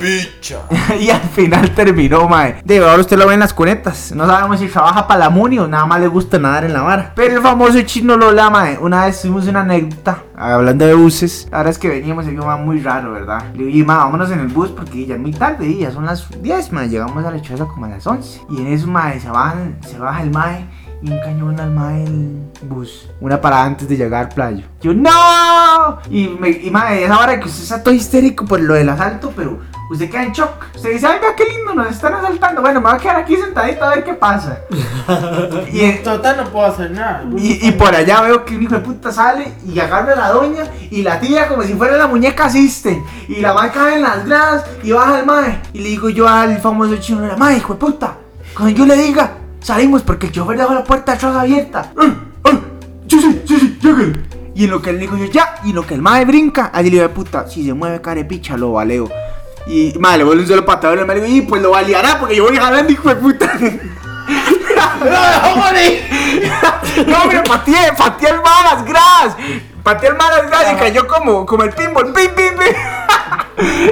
y 1.00 1.10
al 1.10 1.22
final 1.22 1.72
terminó, 1.72 2.28
mae. 2.28 2.62
De 2.64 2.80
ahora 2.80 3.02
usted 3.02 3.18
lo 3.18 3.28
ve 3.28 3.34
en 3.34 3.40
las 3.40 3.54
cunetas. 3.54 4.12
No 4.14 4.26
sabemos 4.26 4.60
si 4.60 4.68
trabaja 4.68 5.08
para 5.08 5.20
la 5.20 5.30
Muni 5.30 5.60
o 5.60 5.68
nada 5.68 5.86
más 5.86 6.00
le 6.00 6.08
gusta 6.08 6.40
nadar 6.40 6.66
en 6.66 6.74
la 6.74 6.82
vara. 6.82 7.12
Pero 7.16 7.36
el 7.38 7.42
famoso 7.42 7.82
chino 7.82 8.18
Lola, 8.18 8.50
mae. 8.50 8.78
Una 8.78 9.06
vez 9.06 9.22
tuvimos 9.22 9.48
una 9.48 9.62
anécdota 9.62 10.24
hablando 10.36 10.86
de 10.86 10.94
buses. 10.94 11.48
Ahora 11.52 11.70
es 11.70 11.78
que 11.78 11.90
veníamos 11.90 12.28
y 12.28 12.36
va 12.36 12.58
muy 12.58 12.80
raro, 12.80 13.14
¿verdad? 13.14 13.46
Le 13.54 13.66
digo, 13.66 13.78
y 13.78 13.84
mae, 13.84 13.98
vámonos 13.98 14.32
en 14.32 14.40
el 14.40 14.48
bus 14.48 14.70
porque 14.70 15.06
ya 15.06 15.16
es 15.16 15.22
muy 15.22 15.32
tarde. 15.32 15.68
Y 15.68 15.80
ya 15.80 15.92
son 15.92 16.06
las 16.06 16.28
10, 16.42 16.72
mae. 16.72 16.90
Llegamos 16.90 17.26
a 17.26 17.32
la 17.32 17.42
choza 17.42 17.66
como 17.66 17.86
a 17.86 17.90
las 17.90 18.06
11. 18.06 18.42
Y 18.50 18.62
en 18.62 18.68
eso, 18.68 18.88
mae, 18.88 19.20
se 19.20 19.30
baja, 19.30 19.56
se 19.88 19.98
baja 19.98 20.22
el 20.22 20.32
mae 20.32 20.68
un 21.04 21.20
cañón 21.20 21.60
al 21.60 21.72
mae 21.72 22.04
el 22.04 22.42
bus. 22.64 23.08
Una 23.20 23.40
parada 23.42 23.64
antes 23.66 23.88
de 23.88 23.98
llegar 23.98 24.26
al 24.26 24.30
playo. 24.30 24.66
Yo, 24.82 24.94
¡No! 24.94 26.00
Y, 26.10 26.28
me, 26.28 26.50
y 26.50 26.70
mae, 26.70 27.04
esa 27.04 27.18
hora 27.20 27.40
que 27.40 27.48
usted 27.48 27.64
está 27.64 27.82
todo 27.84 27.94
histérico 27.94 28.46
por 28.46 28.60
lo 28.60 28.76
del 28.76 28.88
asalto, 28.90 29.34
pero 29.36 29.60
usted 29.92 30.10
queda 30.10 30.24
en 30.24 30.32
shock. 30.32 30.52
Usted 30.76 30.92
dice, 30.92 31.08
ay, 31.08 31.20
vea 31.20 31.36
qué 31.36 31.46
lindo, 31.46 31.74
nos 31.74 31.90
están 31.90 32.14
asaltando. 32.14 32.62
Bueno, 32.62 32.82
me 32.82 32.88
voy 32.88 32.96
a 32.98 33.00
quedar 33.02 33.16
aquí 33.18 33.36
sentadito 33.36 33.84
a 33.84 33.90
ver 33.96 34.04
qué 34.04 34.14
pasa. 34.14 34.60
y, 35.72 35.80
eh, 35.80 36.02
Total, 36.04 36.38
no 36.38 36.50
puedo 36.50 36.68
hacer 36.68 36.92
nada. 36.92 37.24
y, 37.36 37.68
y 37.68 37.72
por 37.72 37.94
allá 37.96 38.22
veo 38.22 38.46
que 38.46 38.56
un 38.56 38.64
hijo 38.64 38.76
de 38.76 38.82
puta 38.82 39.12
sale 39.12 39.54
y 39.66 39.80
agarra 39.80 40.14
a 40.14 40.18
la 40.18 40.30
doña 40.30 40.64
y 40.92 41.02
la 41.02 41.20
tira 41.20 41.48
como 41.48 41.64
si 41.64 41.74
fuera 41.74 41.98
la 41.98 42.08
muñeca 42.08 42.46
asiste. 42.46 43.02
Y 43.28 43.42
la 43.42 43.54
mae 43.54 43.72
cae 43.72 43.96
en 43.96 44.04
las 44.04 44.26
gradas 44.26 44.66
y 44.84 44.92
baja 44.92 45.20
el 45.20 45.26
mae. 45.26 45.62
Y 45.74 45.80
le 45.80 45.90
digo 45.90 46.10
yo 46.10 46.28
al 46.28 46.60
famoso 46.60 46.98
chino, 46.98 47.26
la 47.26 47.38
mae, 47.38 47.58
hijo 47.58 47.74
de 47.74 47.80
puta, 47.80 48.18
cuando 48.56 48.78
yo 48.78 48.86
le 48.86 48.96
diga, 48.96 49.32
salimos 49.62 50.02
porque 50.02 50.28
el 50.28 50.32
chofer 50.34 50.58
dejó 50.58 50.74
la 50.74 50.84
puerta 50.84 51.14
atrás 51.14 51.36
abierta. 51.36 51.92
Sí, 53.08 53.20
sí, 53.20 53.42
sí, 53.48 53.60
sí, 53.60 53.80
lléguenle. 53.82 54.20
Y 54.56 54.66
en 54.66 54.72
lo 54.72 54.82
que 54.82 54.90
él 54.90 55.00
dijo 55.00 55.18
yo, 55.18 55.26
ya, 55.26 55.56
y 55.64 55.70
en 55.70 55.76
lo 55.76 55.86
que 55.86 55.94
el 55.94 56.02
mae 56.02 56.26
brinca, 56.26 56.72
allí 56.74 56.90
le 56.90 56.98
digo, 56.98 57.10
puta, 57.10 57.48
si 57.48 57.66
se 57.66 57.74
mueve 57.74 58.02
carepicha, 58.02 58.58
lo 58.58 58.74
valeo. 58.74 59.10
Y, 59.68 59.94
mae, 60.00 60.18
le 60.18 60.24
vuelve 60.24 60.42
un 60.44 60.48
solo 60.48 60.66
patadón 60.66 61.00
y 61.00 61.06
me 61.06 61.16
digo, 61.16 61.28
y 61.28 61.42
pues 61.42 61.62
lo 61.62 61.72
baleará 61.72 62.20
porque 62.20 62.36
yo 62.36 62.46
voy 62.46 62.58
jalando, 62.58 62.92
hijo 62.92 63.10
de 63.10 63.16
puta. 63.16 63.52
No, 67.08 67.24
hombre, 67.24 67.42
pateé, 67.48 67.94
pateé 67.98 68.30
el 68.30 68.42
mar 68.42 68.68
a 68.68 68.76
las 68.76 68.86
gras. 68.86 69.36
Pateé 69.84 70.10
el 70.10 70.16
mar 70.16 70.32
a 70.32 70.38
las 70.38 70.48
gras 70.48 70.74
y 70.74 70.76
cayó 70.76 71.08
como, 71.08 71.46
como 71.46 71.64
el 71.64 71.72
pinball. 71.72 72.14
Pim, 72.14 72.32
pim, 72.36 72.56
pim. 72.58 72.76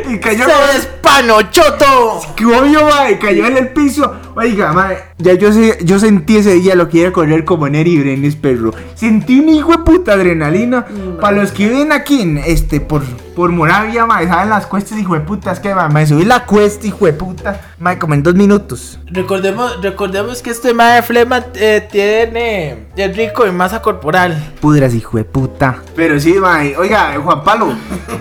Y 0.09 0.17
cayó. 0.19 0.45
¡Se 0.45 0.77
despanochoto! 0.77 2.21
Que 2.35 2.45
obvio, 2.45 2.85
mae, 2.85 3.19
cayó 3.19 3.45
en 3.45 3.57
el 3.57 3.69
piso. 3.69 4.13
Oiga, 4.35 4.71
mae, 4.71 4.97
ya 5.17 5.33
yo, 5.33 5.51
sé, 5.51 5.77
yo 5.83 5.99
sentí 5.99 6.37
ese 6.37 6.53
día 6.53 6.75
lo 6.75 6.87
que 6.87 6.99
iba 6.99 7.09
a 7.09 7.13
correr 7.13 7.43
como 7.43 7.67
Neri 7.67 7.99
Brenes, 7.99 8.35
perro. 8.35 8.73
Sentí 8.95 9.39
un 9.39 9.49
hijo 9.49 9.71
de 9.71 9.79
puta 9.79 10.13
adrenalina. 10.13 10.85
Para 11.19 11.37
los 11.37 11.51
que 11.51 11.67
viven 11.67 11.91
aquí, 11.91 12.21
en, 12.21 12.37
este, 12.37 12.79
por, 12.79 13.03
por 13.35 13.51
Moravia, 13.51 14.05
mae, 14.05 14.27
saben 14.27 14.49
las 14.49 14.65
cuestas, 14.65 14.97
hijo 14.97 15.13
de 15.13 15.21
puta. 15.21 15.51
Es 15.51 15.59
que, 15.59 15.75
mae, 15.75 15.89
me 15.89 16.07
subí 16.07 16.25
la 16.25 16.45
cuesta, 16.45 16.87
hijo 16.87 17.05
de 17.05 17.13
puta. 17.13 17.61
Mae, 17.79 17.97
como 17.97 18.13
en 18.13 18.23
dos 18.23 18.35
minutos. 18.35 18.99
Recordemos, 19.07 19.81
recordemos 19.81 20.41
que 20.41 20.51
este 20.51 20.73
mae 20.73 20.95
de 20.95 21.01
flema 21.01 21.45
eh, 21.55 21.87
tiene 21.91 22.87
es 22.95 23.15
rico 23.15 23.45
en 23.45 23.55
masa 23.55 23.81
corporal. 23.81 24.37
Pudras, 24.59 24.93
hijo 24.93 25.17
de 25.17 25.23
puta. 25.23 25.79
Pero 25.95 26.19
sí, 26.19 26.33
mae. 26.33 26.75
Oiga, 26.77 27.15
Juan 27.21 27.43
Pablo, 27.43 27.73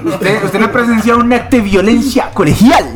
usted, 0.05 0.44
usted 0.44 0.59
no 0.59 0.66
ha 0.66 0.72
presenciado 0.72 1.20
un 1.28 1.34
acto 1.34 1.56
de 1.56 1.62
violencia 1.62 2.30
colegial. 2.32 2.86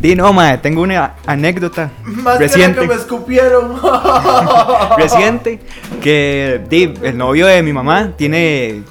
Di, 0.00 0.16
no, 0.16 0.32
mae, 0.32 0.56
tengo 0.58 0.80
una 0.82 1.14
anécdota 1.26 1.90
Más 2.02 2.38
que 2.38 2.44
reciente. 2.44 2.80
que 2.80 2.88
me 2.88 2.94
escupieron. 2.94 3.76
reciente 4.96 5.60
que 6.00 6.62
di, 6.70 6.94
el 7.02 7.18
novio 7.18 7.46
de 7.46 7.62
mi 7.62 7.72
mamá 7.74 8.08
tiene 8.16 8.82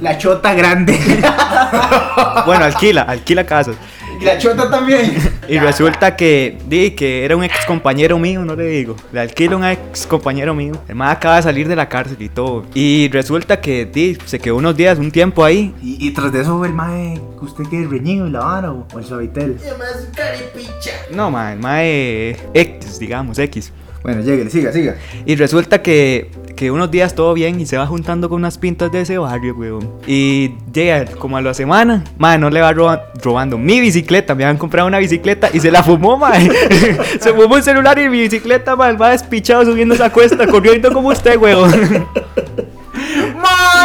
La 0.00 0.16
chota 0.16 0.54
grande. 0.54 0.96
bueno 2.46 2.64
alquila 2.64 3.02
alquila 3.02 3.44
casas 3.44 3.74
Y 4.20 4.24
la 4.24 4.38
chota 4.38 4.70
también. 4.70 5.16
y 5.48 5.58
resulta 5.58 6.16
que 6.16 6.58
di 6.66 6.92
que 6.92 7.24
era 7.24 7.36
un 7.36 7.44
ex 7.44 7.66
compañero 7.66 8.18
mío 8.18 8.44
no 8.44 8.54
le 8.54 8.66
digo. 8.66 8.96
Le 9.12 9.20
alquila 9.20 9.56
un 9.56 9.64
ex 9.64 10.06
compañero 10.06 10.54
mío. 10.54 10.74
El 10.88 10.94
mae 10.94 11.12
acaba 11.12 11.36
de 11.36 11.42
salir 11.42 11.68
de 11.68 11.76
la 11.76 11.88
cárcel 11.88 12.16
y 12.20 12.28
todo. 12.28 12.64
Y 12.74 13.08
resulta 13.08 13.60
que 13.60 13.86
di, 13.86 14.16
se 14.24 14.38
quedó 14.38 14.56
unos 14.56 14.76
días 14.76 14.98
un 14.98 15.10
tiempo 15.10 15.44
ahí. 15.44 15.74
Y, 15.82 16.06
y 16.06 16.10
tras 16.12 16.32
de 16.32 16.42
eso 16.42 16.64
el 16.64 16.72
mae 16.72 17.20
que 17.38 17.44
usted 17.44 17.64
que 17.66 17.86
reñido 17.86 18.26
y 18.26 18.30
la 18.30 18.40
vara 18.40 18.72
o, 18.72 18.86
o 18.92 18.98
el 18.98 19.04
suavitel. 19.04 19.58
no 21.10 21.30
mae 21.30 21.54
el 21.54 21.60
mae 21.60 22.36
X 22.54 22.98
digamos 22.98 23.38
X 23.38 23.72
Bueno, 24.04 24.20
llegue, 24.20 24.48
siga, 24.50 24.70
siga. 24.70 24.96
Y 25.24 25.34
resulta 25.34 25.80
que, 25.80 26.30
que 26.56 26.70
unos 26.70 26.90
días 26.90 27.14
todo 27.14 27.32
bien 27.34 27.58
y 27.58 27.64
se 27.64 27.78
va 27.78 27.86
juntando 27.86 28.28
con 28.28 28.36
unas 28.36 28.58
pintas 28.58 28.92
de 28.92 29.00
ese 29.00 29.16
barrio, 29.16 29.54
weón. 29.56 29.90
Y 30.06 30.52
llega 30.74 31.06
como 31.06 31.38
a 31.38 31.40
la 31.42 31.54
semana, 31.54 32.04
madre, 32.18 32.38
no 32.38 32.50
le 32.50 32.60
va 32.60 32.70
roba- 32.74 33.06
robando 33.22 33.56
mi 33.56 33.80
bicicleta. 33.80 34.34
Me 34.34 34.44
habían 34.44 34.58
comprado 34.58 34.86
una 34.86 34.98
bicicleta 34.98 35.48
y 35.54 35.58
se 35.60 35.70
la 35.70 35.82
fumó, 35.82 36.18
madre. 36.18 36.50
se 37.20 37.32
fumó 37.32 37.56
el 37.56 37.62
celular 37.62 37.98
y 37.98 38.08
mi 38.10 38.20
bicicleta, 38.20 38.76
madre, 38.76 38.96
va 38.98 39.10
despichado 39.10 39.64
subiendo 39.64 39.94
esa 39.94 40.10
cuesta, 40.10 40.46
corriendo 40.46 40.92
como 40.92 41.08
usted, 41.08 41.38
weón. 41.38 41.72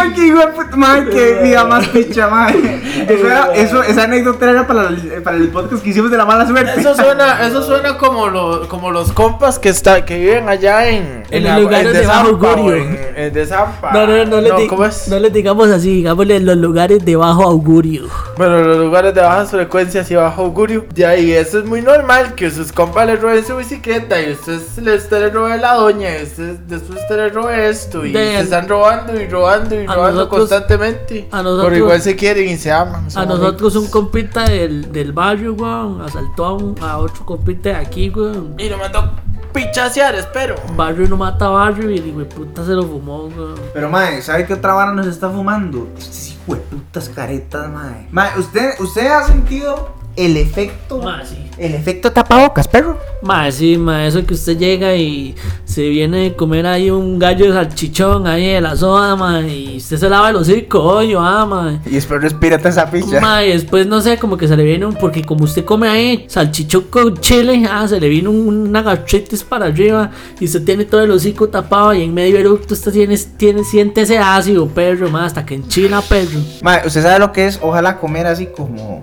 ¡Mae, 0.10 0.16
qué 0.16 0.28
hijo 0.28 0.40
de 0.40 1.10
qué 1.10 1.40
vida 1.44 1.64
más 1.66 1.88
picha, 1.88 2.28
mae! 2.28 2.82
Eso, 3.08 3.26
era- 3.28 3.54
eso, 3.56 3.84
esa 3.84 4.04
anécdota 4.04 4.50
era 4.50 4.68
para, 4.68 4.88
el- 4.90 5.22
para 5.24 5.38
el 5.38 5.50
podcast 5.50 5.84
que 5.84 5.90
hicimos 5.90 6.12
de 6.12 6.18
la 6.18 6.26
mala 6.26 6.46
suerte. 6.48 6.80
Eso 6.80 6.96
suena, 6.96 7.46
eso 7.48 7.62
suena 7.64 7.98
como, 7.98 8.28
lo- 8.30 8.68
como 8.68 8.92
los 8.92 9.12
compas 9.12 9.60
que 9.60 9.70
está, 9.70 10.06
que 10.06 10.18
viven 10.20 10.50
allá 10.50 10.88
en, 10.90 11.24
En 11.32 11.44
los 11.44 11.62
lugares 11.62 11.94
de 11.94 12.06
bajo 12.06 12.30
Zampa, 12.30 12.50
augurio. 12.52 12.76
En, 13.16 13.34
de 13.34 13.46
Zampa. 13.46 13.92
No, 13.94 14.08
no, 14.08 14.26
no, 14.26 14.42
le 14.42 14.52
di- 14.54 14.68
¿cómo 14.68 14.86
es? 14.86 15.08
no 15.08 15.20
les 15.20 15.32
digamos 15.34 15.70
así, 15.70 15.96
digámosle 15.96 16.40
los 16.40 16.58
lugares 16.58 17.04
de 17.04 17.16
bajo 17.16 17.44
augurio. 17.44 18.08
Bueno, 18.38 18.60
los 18.62 18.78
lugares 18.78 19.14
de 19.14 19.22
bajas 19.22 19.52
frecuencias 19.52 20.10
y 20.12 20.16
bajo 20.16 20.44
augurio. 20.44 20.86
De 20.94 21.06
ahí, 21.06 21.32
eso 21.32 21.60
es 21.60 21.66
muy 21.66 21.82
normal 21.82 22.36
que 22.36 22.50
sus 22.52 22.72
compas 22.72 23.06
le 23.08 23.16
roben 23.16 23.46
su 23.46 23.56
bicicleta 23.58 24.22
y 24.22 24.32
usted, 24.34 24.60
le, 24.82 24.96
usted 24.96 25.20
le 25.20 25.30
robe 25.30 25.58
la 25.58 25.74
doña 25.74 26.18
y 26.20 26.24
usted, 26.24 26.56
después 26.68 27.00
usted 27.02 27.16
le 27.18 27.30
robe 27.30 27.70
esto 27.70 28.06
y 28.06 28.12
De- 28.12 28.36
se 28.38 28.40
están 28.42 28.68
robando 28.68 29.20
y 29.20 29.28
robando 29.28 29.76
y 29.76 29.86
robando 29.88 30.09
nosotros- 30.12 30.40
constantemente. 30.40 31.28
a 31.32 31.44
nosotros- 31.44 31.66
Pero 31.70 31.78
igual 31.86 32.02
se 32.02 32.16
quieren 32.16 32.50
y 32.50 32.58
se 32.58 32.72
aman. 32.72 33.08
A 33.16 33.26
nosotros 33.26 33.74
un 33.76 33.84
amigos. 33.84 33.92
compita 33.92 34.44
del, 34.44 34.92
del 34.92 35.14
barrio, 35.14 35.54
weón, 35.54 36.02
asaltó 36.02 36.46
a, 36.46 36.54
un- 36.54 36.76
a 36.82 36.98
otro 36.98 37.26
compita 37.26 37.70
de 37.70 37.76
aquí, 37.76 38.10
weón. 38.10 38.56
Y 38.58 38.70
lo 38.70 38.78
mandó 38.78 39.12
pichasear, 39.54 40.16
espero. 40.16 40.56
Barrio 40.76 41.08
no 41.10 41.18
mata 41.18 41.48
barrio 41.50 41.90
y 41.90 41.98
el 41.98 42.08
hijo 42.08 42.20
de 42.20 42.26
puta 42.26 42.64
se 42.66 42.72
lo 42.72 42.84
fumó, 42.84 43.26
weón. 43.26 43.56
Pero, 43.74 43.90
mae, 43.90 44.22
¿sabe 44.22 44.46
qué 44.46 44.54
otra 44.54 44.74
vara 44.74 44.94
nos 44.94 45.08
está 45.08 45.30
fumando? 45.30 45.88
Estos 45.98 46.30
hijo 46.30 46.56
de 46.56 46.62
putas 46.62 47.10
caretas, 47.10 47.70
mae. 47.70 48.08
Mae, 48.12 48.38
¿usted, 48.38 48.72
¿usted 48.80 49.08
ha 49.08 49.24
sentido 49.24 49.90
el 50.26 50.38
efecto? 50.38 51.02
Ma, 51.02 51.24
sí. 51.26 51.36
El 51.58 51.76
efecto 51.76 52.12
tapabocas, 52.12 52.68
perro. 52.68 52.98
Ma, 53.22 53.52
sí, 53.52 53.78
ma, 53.78 54.06
eso 54.08 54.26
que 54.26 54.34
usted 54.34 54.58
llega 54.58 54.96
y 54.96 55.36
se 55.66 55.88
viene 55.90 56.28
a 56.28 56.36
comer 56.36 56.66
ahí 56.66 56.90
un 56.90 57.20
gallo 57.20 57.48
de 57.48 57.52
salchichón 57.54 58.26
ahí 58.28 58.48
de 58.48 58.62
la 58.62 58.76
soda, 58.78 59.16
ma, 59.18 59.42
y 59.42 59.76
usted 59.78 59.98
se 59.98 60.10
lava 60.10 60.30
el 60.30 60.38
hocico, 60.38 60.82
oye, 60.82 61.16
ah, 61.18 61.46
ma. 61.46 61.80
Y 61.86 61.90
después 61.92 62.22
respírate 62.22 62.70
esa 62.70 62.90
picha. 62.90 63.20
Ma, 63.20 63.44
y 63.44 63.52
después 63.52 63.86
no 63.88 64.00
sé, 64.02 64.18
como 64.18 64.38
que 64.38 64.48
se 64.48 64.56
le 64.56 64.64
viene 64.64 64.86
un, 64.86 64.94
porque 64.96 65.24
como 65.24 65.44
usted 65.44 65.66
come 65.66 65.90
ahí 65.90 66.26
salchichón 66.30 66.84
con 66.90 67.18
chile, 67.18 67.68
ah, 67.70 67.86
se 67.88 68.00
le 68.00 68.08
viene 68.08 68.30
un- 68.30 68.70
una 68.70 68.82
gastritis 68.82 69.44
para 69.44 69.66
arriba 69.66 70.12
y 70.40 70.46
usted 70.46 70.64
tiene 70.64 70.86
todo 70.86 71.02
el 71.04 71.12
hocico 71.12 71.50
tapado 71.50 71.94
y 71.94 72.04
en 72.04 72.14
medio 72.14 72.38
eructo 72.38 72.74
usted 72.74 72.94
tiene, 72.94 73.18
tiene, 73.38 73.64
siente 73.66 74.02
ese 74.02 74.18
ácido, 74.18 74.68
perro, 74.68 75.10
ma, 75.10 75.26
hasta 75.26 75.46
que 75.46 75.56
enchila, 75.56 76.02
perro. 76.02 76.40
Mae, 76.62 76.88
¿usted 76.88 77.04
sabe 77.04 77.20
lo 77.20 77.32
que 77.34 77.48
es? 77.48 77.60
Ojalá 77.62 77.98
comer 77.98 78.28
así 78.28 78.46
como 78.48 79.02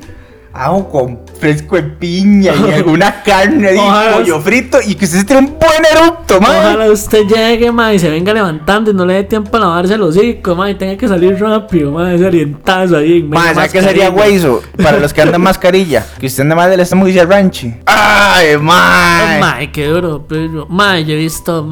ajo 0.64 0.88
con 0.88 1.21
fresco 1.38 1.77
de 1.77 1.83
piña 1.83 2.53
y 2.69 2.73
alguna 2.73 3.23
carne 3.25 3.77
Ojalá- 3.79 4.12
pollo 4.16 4.40
frito 4.40 4.79
y 4.85 4.95
que 4.95 5.05
usted 5.05 5.19
se 5.19 5.25
tiene 5.25 5.42
un 5.47 5.59
buen 5.59 5.83
eructo, 5.95 6.40
mae. 6.40 6.59
Ojalá 6.59 6.90
usted 6.90 7.27
llegue, 7.27 7.71
ma, 7.73 7.92
y 7.92 7.99
se 7.99 8.09
venga 8.09 8.33
levantando 8.33 8.90
y 8.90 8.95
no 8.95 9.05
le 9.05 9.14
dé 9.14 9.25
tiempo 9.25 9.57
a 9.57 9.61
lavarse 9.61 9.95
el 9.95 10.03
hocico, 10.03 10.55
ma, 10.55 10.71
y 10.71 10.75
tenga 10.75 10.97
que 10.97 11.07
salir 11.09 11.38
rápido, 11.38 11.92
ma, 11.92 12.12
ese 12.14 12.25
orientazo 12.27 12.97
ahí. 12.97 13.19
en 13.21 13.29
medio 13.31 13.40
Mae, 13.42 13.49
de 13.51 13.55
¿sabe 13.55 13.69
qué 13.69 13.83
sería 13.83 14.11
hueso? 14.11 14.62
Para 14.83 14.99
los 14.99 15.12
que 15.12 15.23
andan 15.23 15.42
mascarilla. 15.42 16.07
Que 16.19 16.27
usted 16.27 16.42
anda 16.42 16.55
más 16.57 16.71
del 16.71 16.81
estamos 16.81 17.07
dice 17.07 17.25
ranchi. 17.25 17.75
¡Ay, 17.87 18.57
mae! 18.59 19.40
Mae, 19.40 19.71
qué 19.73 19.87
duro, 19.87 20.25
pero. 20.29 20.66
Mae, 20.69 21.05
yo 21.05 21.14
he 21.14 21.19
visto, 21.19 21.69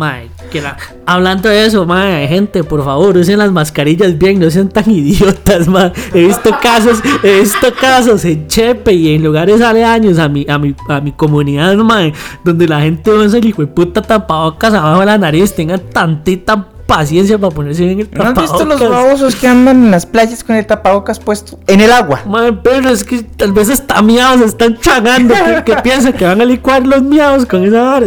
que 0.51 0.61
la. 0.61 0.77
Hablando 1.07 1.49
de 1.49 1.67
eso, 1.67 1.85
mae, 1.87 2.27
gente, 2.29 2.65
por 2.65 2.85
favor, 2.85 3.17
usen 3.17 3.39
las 3.39 3.51
mascarillas 3.53 4.17
bien, 4.19 4.39
no 4.41 4.51
sean 4.51 4.69
tan 4.69 4.91
idiotas, 4.91 5.69
mae. 5.69 5.93
He 6.13 6.27
visto 6.27 6.51
casos, 6.61 6.99
he 7.23 7.41
visto 7.41 7.73
casos 7.81 8.25
en 8.25 8.47
Chepe 8.75 8.93
y 8.93 9.15
en 9.15 9.23
lugares 9.23 9.61
aledaños 9.61 10.19
a 10.19 10.29
mi, 10.29 10.47
a 10.49 10.59
mi, 10.59 10.75
a 10.89 11.01
mi 11.01 11.13
comunidad, 11.13 11.75
mae, 11.77 12.13
donde 12.45 12.67
la 12.67 12.81
gente 12.81 13.11
usa 13.11 13.39
el 13.39 13.45
hijo 13.47 13.63
de 13.63 13.69
puta 13.69 14.03
tapabocas 14.03 14.75
abajo 14.75 15.01
de 15.01 15.07
la 15.07 15.19
nariz, 15.19 15.55
tengan 15.55 15.81
tantita 15.93 16.67
paciencia 16.87 17.39
para 17.39 17.55
ponerse 17.55 17.85
bien 17.85 18.01
el 18.01 18.11
¿No 18.13 18.25
has 18.25 18.35
tapabocas. 18.35 18.59
visto 18.59 18.65
los 18.67 18.91
babosos 18.91 19.37
que 19.37 19.49
andan 19.49 19.85
en 19.85 19.91
las 19.91 20.07
playas 20.07 20.45
con 20.45 20.57
el 20.57 20.67
tapabocas 20.67 21.19
puesto 21.19 21.59
en 21.67 21.81
el 21.81 21.93
agua? 21.93 22.23
Mae, 22.27 22.53
pero 22.53 22.91
es 22.91 23.05
que 23.05 23.23
tal 23.23 23.53
vez 23.53 23.71
hasta 23.71 24.03
miados 24.03 24.41
están 24.43 24.79
chagando. 24.79 25.35
que, 25.65 25.77
piensan 25.77 26.13
que 26.13 26.25
van 26.25 26.41
a 26.41 26.45
licuar 26.45 26.87
los 26.87 27.03
miados 27.03 27.47
con 27.47 27.65
esa 27.65 27.83
vara. 27.83 28.07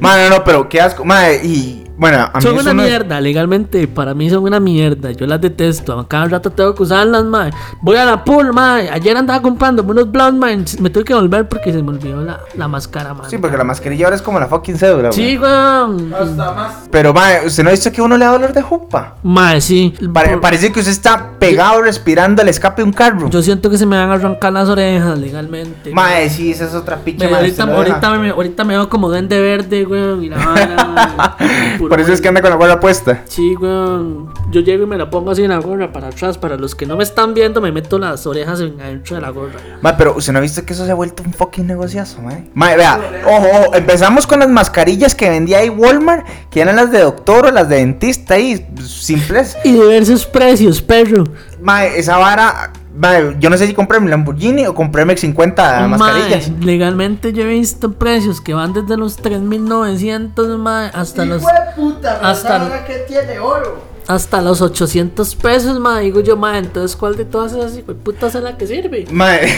Mae, 0.00 0.28
no, 0.28 0.36
no, 0.36 0.44
pero 0.44 0.68
qué 0.68 0.80
asco. 0.80 1.04
Mae, 1.04 1.44
y 1.44 1.83
Bueno, 1.96 2.18
a 2.32 2.36
mí 2.38 2.42
Son 2.42 2.58
una 2.58 2.72
no 2.74 2.82
mierda, 2.82 3.20
legalmente, 3.20 3.86
para 3.86 4.14
mí 4.14 4.28
son 4.28 4.42
una 4.42 4.58
mierda. 4.58 5.12
Yo 5.12 5.26
las 5.26 5.40
detesto. 5.40 6.06
Cada 6.08 6.26
rato 6.26 6.50
tengo 6.50 6.74
que 6.74 6.82
usarlas, 6.82 7.24
mae. 7.24 7.50
Voy 7.82 7.96
a 7.96 8.04
la 8.04 8.24
pool, 8.24 8.52
mae. 8.52 8.90
Ayer 8.90 9.16
andaba 9.16 9.40
comprando 9.40 9.82
unos 9.84 10.10
blonde, 10.10 10.38
mae. 10.40 10.64
Me 10.80 10.90
tuve 10.90 11.04
que 11.04 11.14
volver 11.14 11.48
porque 11.48 11.72
se 11.72 11.82
me 11.82 11.90
olvidó 11.90 12.20
la, 12.22 12.40
la 12.56 12.66
máscara, 12.66 13.14
mae. 13.14 13.30
Sí, 13.30 13.38
porque 13.38 13.56
la 13.56 13.62
mascarilla 13.64 14.06
ahora 14.06 14.16
es 14.16 14.22
como 14.22 14.40
la 14.40 14.46
fucking 14.48 14.76
cédula, 14.76 15.12
Sí, 15.12 15.36
güey. 15.36 15.50
weón. 15.50 16.12
Hasta 16.14 16.52
más. 16.52 16.72
Pero, 16.90 17.14
mae, 17.14 17.46
¿usted 17.46 17.62
no 17.62 17.68
ha 17.68 17.72
visto 17.72 17.92
que 17.92 18.00
a 18.00 18.04
uno 18.04 18.16
le 18.16 18.24
da 18.24 18.32
dolor 18.32 18.52
de 18.52 18.62
jupa? 18.62 19.14
Mae, 19.22 19.60
sí. 19.60 19.94
Pare- 20.12 20.30
Por- 20.32 20.40
parece 20.40 20.72
que 20.72 20.80
usted 20.80 20.92
está 20.92 21.30
pegado 21.38 21.80
respirando 21.82 22.42
el 22.42 22.48
escape 22.48 22.82
de 22.82 22.86
un 22.86 22.92
carro. 22.92 23.30
Yo 23.30 23.40
siento 23.40 23.70
que 23.70 23.78
se 23.78 23.86
me 23.86 23.96
van 23.96 24.10
a 24.10 24.14
arrancar 24.14 24.52
las 24.52 24.68
orejas 24.68 25.16
legalmente. 25.18 25.92
Mae, 25.92 26.28
sí, 26.28 26.50
esa 26.50 26.64
es 26.64 26.74
otra 26.74 26.96
picha, 26.96 27.26
mae, 27.28 27.34
ahorita, 27.36 27.62
ahorita, 27.64 28.10
me, 28.18 28.30
ahorita 28.30 28.64
me 28.64 28.74
veo 28.76 28.88
como 28.88 29.08
duende 29.08 29.40
verde, 29.40 29.86
weón. 29.86 30.24
Y 30.24 30.28
la 30.28 30.36
vara, 30.44 31.36
Por 31.94 32.00
eso 32.00 32.12
es 32.12 32.20
que 32.20 32.26
anda 32.26 32.42
con 32.42 32.50
la 32.50 32.56
gorra 32.56 32.80
puesta. 32.80 33.22
Sí, 33.28 33.54
weón. 33.54 34.34
Yo 34.50 34.62
llego 34.62 34.82
y 34.82 34.86
me 34.88 34.98
la 34.98 35.10
pongo 35.10 35.30
así 35.30 35.44
en 35.44 35.50
la 35.50 35.58
gorra 35.58 35.92
para 35.92 36.08
atrás. 36.08 36.36
Para 36.36 36.56
los 36.56 36.74
que 36.74 36.86
no 36.86 36.96
me 36.96 37.04
están 37.04 37.34
viendo, 37.34 37.60
me 37.60 37.70
meto 37.70 38.00
las 38.00 38.26
orejas 38.26 38.58
en, 38.58 38.80
adentro 38.80 39.14
de 39.14 39.22
la 39.22 39.30
gorra. 39.30 39.60
Mae, 39.80 39.94
pero 39.96 40.16
usted 40.16 40.32
no 40.32 40.40
ha 40.40 40.42
visto 40.42 40.64
que 40.64 40.72
eso 40.72 40.84
se 40.84 40.90
ha 40.90 40.94
vuelto 40.96 41.22
un 41.24 41.32
fucking 41.32 41.68
negociazo, 41.68 42.20
mae. 42.20 42.50
Mae, 42.52 42.76
vea, 42.76 43.00
ojo, 43.24 43.46
ojo, 43.46 43.74
empezamos 43.76 44.26
con 44.26 44.40
las 44.40 44.48
mascarillas 44.48 45.14
que 45.14 45.30
vendía 45.30 45.58
ahí 45.58 45.68
Walmart, 45.68 46.26
que 46.50 46.62
eran 46.62 46.74
las 46.74 46.90
de 46.90 46.98
doctor 46.98 47.46
o 47.46 47.52
las 47.52 47.68
de 47.68 47.76
dentista 47.76 48.34
ahí, 48.34 48.66
simples. 48.84 49.56
Y 49.62 49.70
diversos 49.70 50.26
precios, 50.26 50.82
perro. 50.82 51.22
Mae, 51.60 51.96
esa 51.96 52.16
vara, 52.16 52.72
mae, 52.96 53.36
yo 53.40 53.50
no 53.50 53.56
sé 53.56 53.66
si 53.66 53.74
compré 53.74 54.00
mi 54.00 54.08
Lamborghini 54.08 54.66
o 54.66 54.74
compré 54.74 55.04
mi 55.04 55.16
50 55.16 55.88
mascarillas. 55.88 56.50
Legalmente 56.60 57.32
yo 57.32 57.42
he 57.42 57.46
visto 57.46 57.92
precios 57.92 58.40
que 58.40 58.54
van 58.54 58.72
desde 58.72 58.96
los 58.96 59.18
3.900 59.22 60.58
mae, 60.58 60.90
hasta 60.94 61.24
los 61.24 61.42
puta, 61.76 62.20
hasta- 62.22 62.56
hasta 62.64 62.84
que 62.86 62.94
tiene 63.08 63.38
oro. 63.38 63.94
hasta 64.06 64.42
los 64.42 64.60
800 64.60 65.34
pesos, 65.34 65.80
mae. 65.80 66.04
Digo 66.04 66.20
yo, 66.20 66.36
mae, 66.36 66.58
entonces 66.58 66.94
¿cuál 66.94 67.16
de 67.16 67.24
todas 67.24 67.52
esas 67.52 67.72
putas 68.04 68.34
es 68.34 68.42
la 68.42 68.56
que 68.56 68.66
sirve? 68.66 69.06
Mae, 69.10 69.48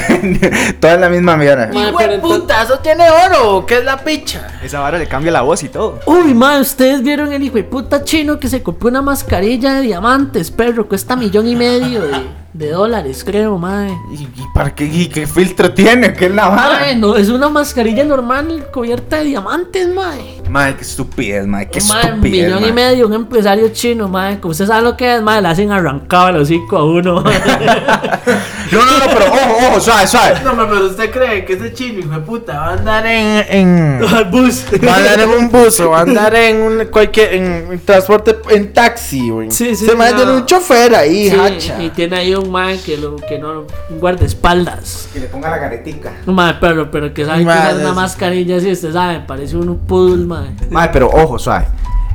toda 0.81 0.97
la 0.97 1.09
misma 1.09 1.37
mierda. 1.37 1.69
Hijo 1.73 1.99
pero 1.99 2.21
puta, 2.23 2.63
eso 2.63 2.79
tiene 2.79 3.05
oro. 3.11 3.67
¿Qué 3.67 3.79
es 3.79 3.85
la 3.85 3.99
picha? 4.05 4.47
Esa 4.63 4.81
vara 4.81 4.99
le 4.99 5.09
cambia 5.09 5.33
la 5.33 5.43
voz 5.43 5.63
y 5.65 5.69
todo. 5.69 5.99
Uy, 6.07 6.33
mae, 6.33 6.61
ustedes 6.61 7.03
vieron 7.03 7.33
el 7.33 7.43
hijo 7.43 7.57
de 7.57 7.65
puta 7.65 8.05
chino 8.05 8.39
que 8.39 8.49
se 8.49 8.63
compró 8.63 8.89
una 8.89 9.03
mascarilla 9.03 9.75
de 9.75 9.81
diamantes, 9.83 10.51
perro, 10.53 10.87
cuesta 10.89 11.17
millón 11.17 11.49
y 11.49 11.57
medio 11.57 12.03
de, 12.03 12.13
de 12.59 12.71
dólares, 12.71 13.23
creo, 13.25 13.59
mae. 13.59 13.91
¿Y, 14.11 14.23
y 14.23 14.45
para 14.55 14.75
qué, 14.75 14.85
y 14.85 15.07
qué 15.09 15.27
filtro 15.27 15.73
tiene? 15.73 16.13
¿Qué 16.15 16.27
es 16.27 16.35
la 16.35 16.49
vara? 16.49 16.95
No, 16.95 17.17
es 17.17 17.29
una 17.29 17.49
mascarilla 17.49 18.05
normal 18.05 18.67
cubierta 18.73 19.19
de 19.19 19.25
diamantes, 19.25 19.89
mae. 19.95 20.43
Mae, 20.49 20.75
qué 20.77 20.83
estupidez, 20.83 21.47
mae, 21.47 21.69
qué 21.69 21.81
Mae, 21.89 22.03
estupidez. 22.09 22.45
millón 22.47 22.61
mae. 22.63 22.71
y 22.71 22.73
medio, 22.73 23.07
un 23.07 23.13
empresario 23.15 23.69
chino, 23.73 24.09
mae. 24.09 24.41
Como 24.41 24.53
usted 24.53 24.67
sabe 24.67 24.83
lo 24.83 24.97
que 24.97 25.17
es, 25.17 25.23
mae, 25.23 25.43
le 25.43 25.49
hacen 25.49 25.71
arrancado 25.71 26.29
el 26.31 26.37
hocico 26.37 26.77
a 26.79 26.85
uno. 26.85 27.23
No, 28.73 28.85
no, 28.85 28.99
no, 28.99 29.05
pero 29.07 29.27
ojo, 29.33 29.67
ojo, 29.69 29.81
suave, 29.81 30.07
suave. 30.07 30.41
No, 30.45 30.57
pero 30.69 30.87
usted 30.87 31.11
cree 31.11 31.45
que 31.45 31.53
ese 31.55 31.73
chino, 31.73 32.01
hijo 32.01 32.11
de 32.11 32.21
puta, 32.21 32.59
va 32.59 32.67
a 32.69 32.73
andar 32.75 33.07
en. 33.07 33.45
en... 33.49 34.05
Al 34.15 34.25
bus. 34.27 34.65
Va 34.87 34.95
a 34.95 34.97
andar 34.97 35.21
en 35.21 35.29
un 35.31 35.51
bus 35.51 35.81
o 35.81 35.91
va 35.91 35.99
a 35.99 36.03
andar 36.03 36.35
en 36.35 36.61
un 36.63 36.85
cualquier 36.87 37.35
en, 37.35 37.45
en 37.73 37.79
transporte 37.85 38.37
en 38.51 38.73
taxi, 38.73 39.31
güey. 39.31 39.51
Sí, 39.51 39.75
sí, 39.77 39.87
Se 39.87 39.95
no. 39.95 40.05
tiene 40.15 40.33
un 40.33 40.47
chofer 40.47 40.95
ahí, 40.95 41.31
Sí, 41.31 41.37
hacha. 41.39 41.83
y 41.83 41.91
tiene 41.91 42.17
ahí 42.17 42.35
un 42.35 42.51
man 42.51 42.77
que, 42.85 42.97
lo, 42.97 43.17
que 43.17 43.39
no 43.39 43.67
un 43.91 43.99
guardaespaldas. 44.01 45.09
Que 45.13 45.21
le 45.21 45.27
ponga 45.27 45.51
la 45.51 45.61
caretica. 45.61 46.13
No, 46.27 46.33
mae, 46.33 46.55
pero, 46.61 46.91
pero 46.91 47.13
que 47.15 47.25
sabe 47.25 47.39
que 47.45 47.45
usar 47.51 47.75
una 47.77 47.89
es- 47.91 47.95
mascarilla 47.95 48.57
así, 48.57 48.73
usted 48.73 48.93
sabe, 48.93 49.21
parece 49.27 49.57
un 49.57 49.79
poodle, 49.87 50.25
mae. 50.27 50.51
Mae, 50.71 50.89
pero 50.93 51.09
ojo, 51.09 51.39
suave. 51.39 51.67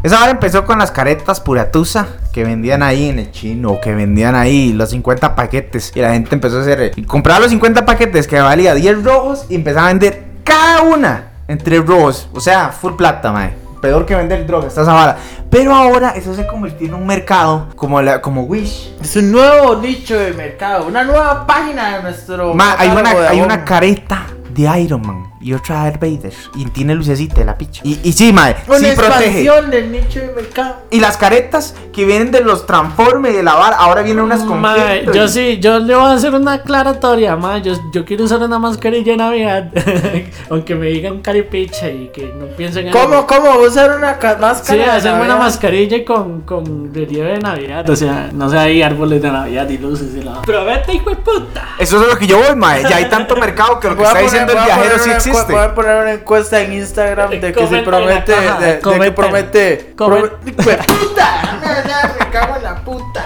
Esa 0.03 0.19
hora 0.19 0.31
empezó 0.31 0.65
con 0.65 0.79
las 0.79 0.89
caretas 0.89 1.39
puratusa 1.39 2.07
que 2.33 2.43
vendían 2.43 2.81
ahí 2.81 3.09
en 3.09 3.19
el 3.19 3.31
chino, 3.31 3.79
que 3.79 3.93
vendían 3.93 4.33
ahí 4.33 4.73
los 4.73 4.89
50 4.89 5.35
paquetes. 5.35 5.91
Y 5.93 6.01
la 6.01 6.13
gente 6.13 6.33
empezó 6.33 6.57
a 6.57 6.61
hacer. 6.61 6.93
Y 6.95 7.03
compraba 7.03 7.41
los 7.41 7.49
50 7.49 7.85
paquetes 7.85 8.25
que 8.25 8.39
valía 8.39 8.73
10 8.73 9.03
rojos 9.03 9.45
y 9.47 9.55
empezaba 9.55 9.85
a 9.85 9.89
vender 9.89 10.23
cada 10.43 10.81
una 10.81 11.29
en 11.47 11.59
3 11.59 11.85
rojos. 11.85 12.27
O 12.33 12.39
sea, 12.39 12.69
full 12.69 12.93
plata, 12.93 13.31
mae. 13.31 13.53
Peor 13.79 14.05
que 14.05 14.15
vender 14.15 14.45
droga, 14.45 14.67
esta 14.67 14.81
esa. 14.81 15.17
Pero 15.49 15.73
ahora 15.73 16.11
eso 16.11 16.35
se 16.35 16.45
convirtió 16.47 16.87
en 16.87 16.93
un 16.93 17.05
mercado 17.05 17.69
como, 17.75 18.01
la, 18.01 18.21
como 18.21 18.43
Wish. 18.43 18.95
Es 19.01 19.15
un 19.15 19.31
nuevo 19.31 19.75
nicho 19.75 20.17
de 20.17 20.33
mercado, 20.33 20.87
una 20.87 21.03
nueva 21.03 21.45
página 21.47 21.97
de 21.97 22.03
nuestro. 22.03 22.53
Ma, 22.53 22.75
hay, 22.77 22.89
una, 22.89 23.09
hay 23.09 23.41
una 23.41 23.65
careta 23.65 24.27
de 24.53 24.81
Iron 24.81 25.01
Man 25.01 25.30
y 25.41 25.53
otra 25.53 25.83
Darth 25.83 25.99
Vader. 25.99 26.33
Y 26.55 26.65
tiene 26.65 26.95
lucecita 26.95 27.35
de 27.35 27.45
la 27.45 27.57
picha. 27.57 27.81
Y, 27.83 27.99
y 28.03 28.13
sí, 28.13 28.31
mae, 28.33 28.55
Una 28.67 28.77
sí 28.77 28.85
protege. 28.95 29.41
expansión 29.41 29.69
del 29.71 29.91
nicho 29.91 30.19
de 30.19 30.31
mercado. 30.33 30.75
Y 30.91 30.99
las 30.99 31.17
caretas 31.17 31.75
que 31.93 32.05
vienen 32.05 32.31
de 32.31 32.41
los 32.41 32.65
Transformers 32.65 33.33
y 33.33 33.37
de 33.37 33.43
la 33.43 33.55
vara, 33.55 33.75
ahora 33.77 34.01
vienen 34.01 34.23
unas 34.23 34.41
con 34.43 34.59
Mae, 34.61 35.05
yo 35.13 35.25
y- 35.25 35.29
sí, 35.29 35.59
yo 35.59 35.79
le 35.79 35.95
voy 35.95 36.05
a 36.05 36.13
hacer 36.13 36.33
una 36.35 36.53
aclaratoria, 36.53 37.35
mae. 37.35 37.61
Yo, 37.61 37.73
yo 37.93 38.05
quiero 38.05 38.23
usar 38.25 38.39
una 38.41 38.59
mascarilla 38.59 39.11
de 39.11 39.17
Navidad. 39.17 39.71
Aunque 40.49 40.75
me 40.75 40.87
digan 40.87 41.19
caripicha 41.21 41.89
y 41.89 42.09
que 42.13 42.33
no 42.37 42.45
piensen 42.57 42.87
en. 42.87 42.93
¿Cómo, 42.93 43.25
cómo? 43.27 43.59
¿Usar 43.59 43.95
una 43.97 44.17
ca- 44.17 44.37
máscara? 44.39 44.61
Sí, 44.73 44.77
de 44.77 44.85
hacerme 44.91 45.23
una 45.25 45.37
mascarilla 45.37 46.03
con, 46.05 46.41
con 46.41 46.93
relieve 46.93 47.31
de 47.33 47.39
Navidad. 47.39 47.89
O 47.89 47.95
sea, 47.95 48.29
no 48.33 48.49
sé, 48.49 48.57
hay 48.57 48.81
árboles 48.81 49.21
de 49.21 49.31
Navidad 49.31 49.67
y 49.69 49.77
luces 49.77 50.09
y 50.15 50.21
la. 50.23 50.41
Pero 50.45 50.65
vete, 50.65 50.93
hijo 50.93 51.09
de 51.09 51.15
puta. 51.17 51.69
Eso 51.79 52.01
es 52.01 52.07
lo 52.07 52.17
que 52.17 52.27
yo 52.27 52.37
voy, 52.37 52.55
mae. 52.55 52.83
Ya 52.83 52.97
hay 52.97 53.05
tanto 53.09 53.35
mercado 53.35 53.79
que 53.79 53.89
lo 53.89 53.95
que 53.97 54.03
está 54.03 54.13
poner- 54.15 54.23
diciendo 54.31 54.53
el 54.53 54.63
viajero 54.65 54.99
sí 54.99 55.09
encue- 55.09 55.19
existe. 55.31 55.53
Voy 55.53 55.63
a 55.63 55.75
poner 55.75 55.95
una 56.01 56.11
encuesta 56.13 56.61
en 56.61 56.73
Instagram 56.73 57.29
de 57.31 57.51
que 57.53 57.67
se 57.67 57.77
promete. 57.79 58.31
De, 58.33 58.73
de 58.75 58.79
que 58.79 59.11
promete. 59.11 59.93
Comenta. 59.95 60.37
prome- 60.45 60.49
¡Hijo 60.59 60.69
de 60.69 60.77
puta! 60.77 61.59
Me 62.19 62.29
cago 62.31 62.55
en 62.57 62.63
la 62.63 62.75
puta. 62.83 63.25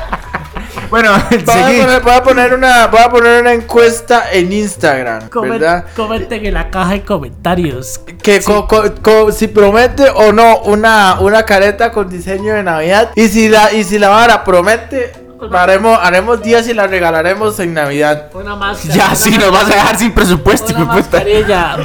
Bueno, 0.89 1.11
Voy 1.13 1.37
a, 1.39 1.65
poner, 1.65 2.01
voy 2.01 2.13
a 2.13 2.23
poner 2.23 2.53
una, 2.53 2.87
voy 2.87 2.99
a 3.01 3.09
poner 3.09 3.41
una 3.41 3.53
encuesta 3.53 4.31
en 4.31 4.51
Instagram, 4.53 5.29
Comen- 5.29 5.49
¿verdad? 5.51 5.85
Comenten 5.95 6.45
en 6.45 6.53
la 6.53 6.69
caja 6.69 6.91
de 6.93 7.03
comentarios. 7.03 7.99
Que 8.21 8.41
co- 8.41 8.67
co- 8.67 8.83
co- 9.01 9.31
si 9.31 9.47
promete 9.47 10.09
o 10.13 10.31
no 10.31 10.59
una, 10.59 11.17
una 11.19 11.43
careta 11.43 11.91
con 11.91 12.09
diseño 12.09 12.53
de 12.53 12.63
Navidad. 12.63 13.11
Y 13.15 13.27
si 13.29 13.49
la, 13.49 13.73
y 13.73 13.83
si 13.83 13.97
la 13.97 14.09
vara 14.09 14.43
promete, 14.43 15.11
haremos, 15.53 15.99
haremos 16.01 16.41
días 16.41 16.67
y 16.67 16.73
la 16.73 16.87
regalaremos 16.87 17.59
en 17.59 17.73
Navidad. 17.73 18.29
Una 18.33 18.55
máscara. 18.55 18.93
Ya, 18.93 19.15
sí, 19.15 19.37
nos 19.37 19.51
vas 19.51 19.65
a 19.65 19.75
dejar 19.75 19.97
sin 19.97 20.11
presupuesto, 20.11 20.73
Una 20.75 20.85
mascarilla. 20.85 21.77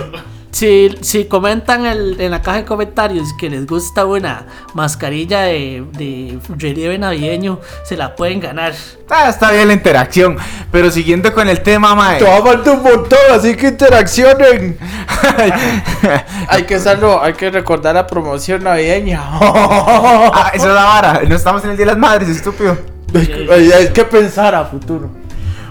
Si, 0.53 0.97
si 1.01 1.27
comentan 1.27 1.87
el- 1.87 2.21
en 2.21 2.33
la 2.33 2.43
caja 2.43 2.59
de 2.59 2.65
comentarios 2.65 3.29
que 3.39 3.49
les 3.49 3.67
gusta 3.67 4.05
una 4.05 4.47
mascarilla 4.75 5.43
de, 5.43 5.85
de 5.93 6.39
relieve 6.59 6.99
navideño, 6.99 7.61
se 7.85 7.97
la 7.97 8.17
pueden 8.17 8.41
ganar. 8.41 8.73
Ah, 9.09 9.29
está 9.29 9.53
bien 9.53 9.69
la 9.69 9.75
interacción. 9.75 10.37
Pero 10.73 10.91
siguiendo 10.91 11.33
con 11.33 11.49
el 11.49 11.61
tema, 11.63 11.95
mae. 11.95 12.19
Te 12.19 12.25
va 12.25 12.39
a 12.39 12.43
faltar 12.43 12.75
un 12.77 12.83
montón, 12.83 13.19
así 13.33 13.55
que 13.57 13.69
interaccionen. 13.69 14.77
hay 16.49 16.63
que 16.65 16.75
hacerlo, 16.77 17.23
hay 17.23 17.35
que 17.35 17.51
recordar 17.51 17.95
la 17.95 18.07
promoción 18.07 18.65
navideña. 18.65 19.21
Ah, 19.23 20.51
esa 20.53 20.69
es 20.69 20.75
la 20.75 20.85
vara. 20.85 21.21
No 21.29 21.37
estamos 21.37 21.63
en 21.65 21.71
el 21.71 21.77
Día 21.77 21.87
de 21.87 21.93
las 21.93 21.99
Madres, 21.99 22.29
estúpido. 22.29 22.77
hay, 23.15 23.71
hay 23.73 23.89
que 23.89 24.05
pensar 24.05 24.55
a 24.55 24.65
futuro. 24.65 25.11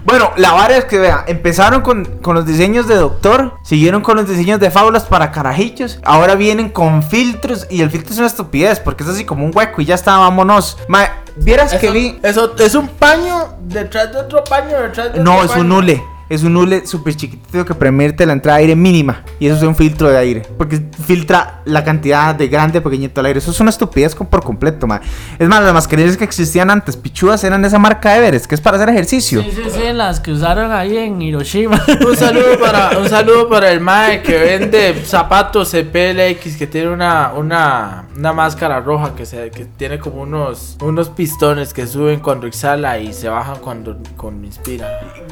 Bueno, 0.05 0.31
la 0.37 0.53
vara 0.53 0.77
es 0.77 0.85
que, 0.85 0.97
vea, 0.97 1.23
empezaron 1.27 1.81
con, 1.81 2.05
con 2.21 2.35
los 2.35 2.45
diseños 2.45 2.87
de 2.87 2.95
doctor, 2.95 3.53
siguieron 3.63 4.01
con 4.01 4.17
los 4.17 4.27
diseños 4.27 4.59
de 4.59 4.71
fábulas 4.71 5.03
para 5.03 5.31
carajillos, 5.31 5.99
ahora 6.03 6.35
vienen 6.35 6.69
con 6.69 7.03
filtros 7.03 7.67
y 7.69 7.81
el 7.81 7.89
filtro 7.91 8.13
es 8.13 8.17
una 8.19 8.27
estupidez 8.27 8.79
porque 8.79 9.03
es 9.03 9.09
así 9.09 9.25
como 9.25 9.45
un 9.45 9.51
hueco 9.53 9.81
y 9.81 9.85
ya 9.85 9.95
está, 9.95 10.17
vámonos. 10.17 10.77
Mae, 10.87 11.09
vieras 11.35 11.73
que 11.75 11.91
vi... 11.91 12.19
eso 12.23 12.53
es 12.57 12.75
un 12.75 12.87
paño 12.87 13.55
detrás 13.61 14.11
de 14.11 14.19
otro 14.19 14.43
paño 14.43 14.79
detrás 14.81 15.13
de 15.13 15.19
No, 15.19 15.33
otro 15.35 15.45
es 15.45 15.51
paño. 15.51 15.63
un 15.63 15.71
hule. 15.71 16.03
Es 16.29 16.43
un 16.43 16.55
hule 16.55 16.85
súper 16.85 17.15
chiquitito 17.15 17.65
que 17.65 17.73
permite 17.73 18.25
la 18.25 18.33
entrada 18.33 18.57
de 18.57 18.63
aire 18.63 18.75
mínima. 18.75 19.23
Y 19.39 19.47
eso 19.47 19.57
es 19.57 19.63
un 19.63 19.75
filtro 19.75 20.09
de 20.09 20.17
aire. 20.17 20.41
Porque 20.57 20.79
filtra 21.05 21.61
la 21.65 21.83
cantidad 21.83 22.35
de 22.35 22.47
grande, 22.47 22.81
pequeñito 22.81 23.19
al 23.19 23.27
aire. 23.27 23.39
Eso 23.39 23.51
es 23.51 23.59
una 23.59 23.69
estupidez 23.71 24.15
por 24.15 24.43
completo, 24.43 24.85
ma. 24.87 25.01
Es 25.37 25.47
más, 25.47 25.63
las 25.63 25.73
mascarillas 25.73 26.17
que 26.17 26.23
existían 26.23 26.69
antes, 26.69 26.95
pichudas, 26.95 27.43
eran 27.43 27.61
de 27.61 27.67
esa 27.67 27.79
marca 27.79 28.15
Everest, 28.15 28.45
que 28.45 28.55
es 28.55 28.61
para 28.61 28.77
hacer 28.77 28.89
ejercicio. 28.89 29.41
Sí, 29.41 29.51
sí, 29.51 29.69
sí, 29.71 29.93
las 29.93 30.19
que 30.19 30.31
usaron 30.31 30.71
ahí 30.71 30.97
en 30.97 31.21
Hiroshima. 31.21 31.81
Un 32.07 32.15
saludo 32.15 32.59
para 32.59 32.97
un 32.99 33.09
saludo 33.09 33.49
para 33.49 33.71
el 33.71 33.79
mae 33.79 34.21
que 34.21 34.37
vende 34.37 34.93
zapatos 35.05 35.73
en 35.73 35.89
PLX 35.89 36.57
que 36.57 36.67
tiene 36.67 36.89
una 36.89 37.33
una, 37.33 38.05
una 38.15 38.33
máscara 38.33 38.79
roja 38.79 39.15
que 39.15 39.25
se 39.25 39.51
que 39.51 39.65
tiene 39.65 39.99
como 39.99 40.21
unos 40.21 40.77
unos 40.81 41.09
pistones 41.09 41.73
que 41.73 41.87
suben 41.87 42.19
cuando 42.19 42.47
exhala 42.47 42.99
y 42.99 43.13
se 43.13 43.29
bajan 43.29 43.57
cuando 43.59 43.97
cuando 44.17 44.45
inspira. 44.45 44.87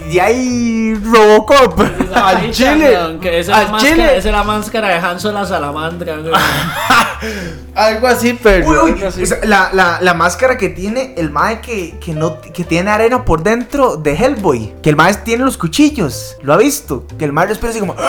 Y 0.10 0.20
ahí 0.20 0.87
Robocop. 0.96 1.80
Al 2.16 2.52
chile, 2.52 2.98
Que 3.22 3.40
esa, 3.40 3.52
es 3.52 3.58
al 3.58 3.66
la 3.66 3.72
máscara, 3.72 3.94
chile. 3.96 4.18
esa 4.18 4.30
es 4.30 4.36
la 4.36 4.44
máscara 4.44 4.88
de 4.90 4.94
Hanso 4.96 5.32
la 5.32 5.46
salamandra. 5.46 6.16
Algo 7.76 8.08
así, 8.08 8.38
pero 8.42 8.68
Uy, 8.68 8.78
uy, 8.78 8.92
algo 8.94 9.08
así. 9.08 9.24
esa- 9.24 9.40
la, 9.44 9.70
la, 9.74 10.00
la 10.02 10.14
máscara 10.14 10.58
que 10.58 10.70
tiene 10.70 11.14
el 11.18 11.30
mae 11.32 11.62
que, 11.62 11.98
que, 12.00 12.14
no, 12.14 12.40
que 12.42 12.64
tiene 12.64 12.90
arena 12.92 13.24
por 13.26 13.44
dentro 13.44 13.98
de 13.98 14.14
Hellboy. 14.16 14.74
Que 14.82 14.90
el 14.92 14.96
mae 14.96 15.14
tiene 15.16 15.44
los 15.46 15.58
cuchillos. 15.58 16.38
¿Lo 16.42 16.54
ha 16.54 16.58
visto? 16.58 17.06
Que 17.18 17.26
el 17.26 17.34
mae 17.34 17.48
respira 17.48 17.70
así 17.72 17.80
como. 17.80 17.96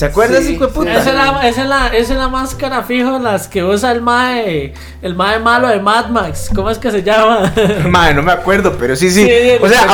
¿Se 0.00 0.06
acuerdan, 0.06 0.42
Sí, 0.42 0.54
hijo 0.54 0.66
de 0.66 0.72
puta? 0.72 0.94
Esa 0.94 1.10
es, 1.10 1.14
la, 1.14 1.46
esa, 1.46 1.62
es 1.62 1.68
la, 1.68 1.86
esa 1.88 2.12
es 2.14 2.18
la 2.18 2.28
máscara 2.28 2.82
fijo, 2.82 3.18
las 3.18 3.46
que 3.48 3.62
usa 3.62 3.92
el 3.92 4.00
mae, 4.00 4.72
el 5.02 5.14
mae 5.14 5.38
malo 5.38 5.68
de 5.68 5.78
Mad 5.78 6.08
Max. 6.08 6.48
¿Cómo 6.54 6.70
es 6.70 6.78
que 6.78 6.90
se 6.90 7.02
llama? 7.02 7.52
Madre, 7.90 8.14
no 8.14 8.22
me 8.22 8.32
acuerdo, 8.32 8.76
pero 8.78 8.96
sí, 8.96 9.10
sí. 9.10 9.28
O 9.60 9.68
sea, 9.68 9.86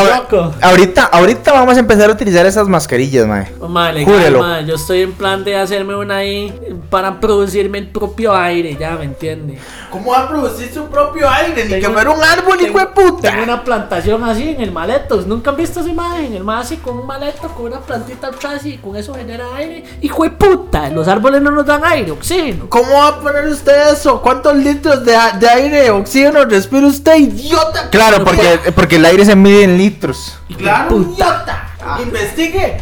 ahorita, 0.63 1.07
ahorita 1.07 1.53
vamos 1.53 1.77
a 1.77 1.81
empezar 1.81 2.09
a 2.09 2.13
utilizar 2.13 2.47
esas 2.47 2.69
mascarillas, 2.69 3.27
madre. 3.27 3.51
Oh, 3.59 3.67
mae, 3.67 4.05
Júrelo. 4.05 4.39
mae, 4.39 4.65
Yo 4.65 4.77
estoy 4.77 5.03
en 5.03 5.13
plan 5.13 5.43
de 5.43 5.57
hacerme 5.57 5.97
una 5.97 6.19
ahí 6.19 6.55
para 6.89 7.19
producirme 7.19 7.79
el 7.79 7.89
propio 7.89 8.33
aire, 8.33 8.77
ya, 8.79 8.93
¿me 8.93 9.07
entiende? 9.07 9.59
¿Cómo 9.91 10.13
va 10.13 10.21
a 10.21 10.29
producir 10.29 10.71
su 10.73 10.85
propio 10.85 11.29
aire? 11.29 11.65
Ni 11.65 11.71
que 11.71 11.81
Tengo- 11.81 11.95
fuera 11.95 12.11
un 12.11 12.23
árbol, 12.23 12.61
hijo 12.61 12.79
de 12.79 12.87
puta. 12.87 13.31
Tengo 13.31 13.43
una 13.43 13.65
plantación 13.65 14.23
así 14.23 14.51
en 14.51 14.61
el 14.61 14.71
maletos. 14.71 15.27
¿Nunca 15.27 15.51
han 15.51 15.57
visto 15.57 15.81
esa 15.81 15.89
imagen? 15.89 16.33
El 16.35 16.45
mae 16.45 16.61
así 16.61 16.77
con 16.77 16.97
un 16.99 17.07
maleto, 17.09 17.49
con 17.49 17.67
una 17.67 17.81
plantita 17.81 18.29
atrás 18.29 18.65
y 18.67 18.77
con 18.79 18.95
eso 18.95 19.13
genera 19.13 19.47
aire. 19.57 19.83
¡Hijo 20.03 20.25
de 20.25 20.31
puta! 20.31 20.89
Los 20.91 21.09
árboles 21.09 21.41
no 21.43 21.51
nos 21.51 21.65
dan 21.67 21.85
aire, 21.85 22.11
oxígeno. 22.13 22.69
¿Cómo 22.69 22.93
va 22.93 23.09
a 23.09 23.21
poner 23.21 23.47
usted 23.47 23.93
eso? 23.93 24.21
¿Cuántos 24.21 24.55
litros 24.57 25.05
de, 25.05 25.17
de 25.39 25.49
aire, 25.49 25.91
oxígeno 25.91 26.45
respira 26.45 26.87
usted, 26.87 27.17
idiota? 27.17 27.89
Claro, 27.91 28.23
porque, 28.25 28.61
porque 28.75 28.97
el 28.97 29.05
aire 29.07 29.25
se 29.25 29.35
mide 29.35 29.65
en 29.65 29.79
litros. 29.79 30.39
Claro, 30.59 31.01
idiota. 31.01 31.69
Investigue. 32.03 32.77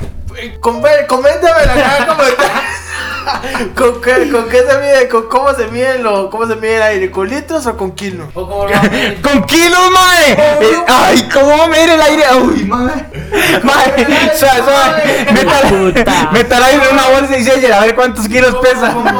Com- 0.60 0.82
Coméntame 1.06 1.66
la 1.66 1.74
cara 1.74 2.06
como 2.08 2.22
¿Con 3.74 4.00
qué, 4.00 4.30
¿Con 4.30 4.48
qué 4.48 4.58
se 4.58 4.78
mide? 4.78 5.08
¿Con 5.08 5.28
cómo 5.28 5.52
se 5.54 5.66
mide 5.68 5.98
lo, 5.98 6.30
cómo 6.30 6.46
se 6.46 6.56
mide 6.56 6.76
el 6.76 6.82
aire? 6.82 7.10
¿Con 7.10 7.28
litros 7.28 7.66
o 7.66 7.76
con 7.76 7.92
kilos? 7.92 8.28
¡Con 8.34 9.44
kilos, 9.44 9.90
mae! 9.92 10.32
Eh, 10.32 10.76
¡Ay, 10.86 11.28
cómo 11.32 11.48
va 11.48 11.64
a 11.64 11.68
medir 11.68 11.90
el 11.90 12.00
aire! 12.00 12.22
¡Uy, 12.42 12.64
mae! 12.64 13.06
¡Mae! 13.62 14.06
Suave, 14.36 14.62
suave. 14.62 15.92
Meta, 15.92 16.30
meta 16.32 16.58
el 16.58 16.64
aire 16.64 16.82
en 16.88 16.94
una 16.94 17.08
bolsa 17.08 17.38
y 17.38 17.44
sella, 17.44 17.80
a 17.80 17.84
ver 17.84 17.94
cuántos 17.94 18.28
kilos 18.28 18.54
pesa. 18.56 18.92
¿Cómo, 18.92 19.12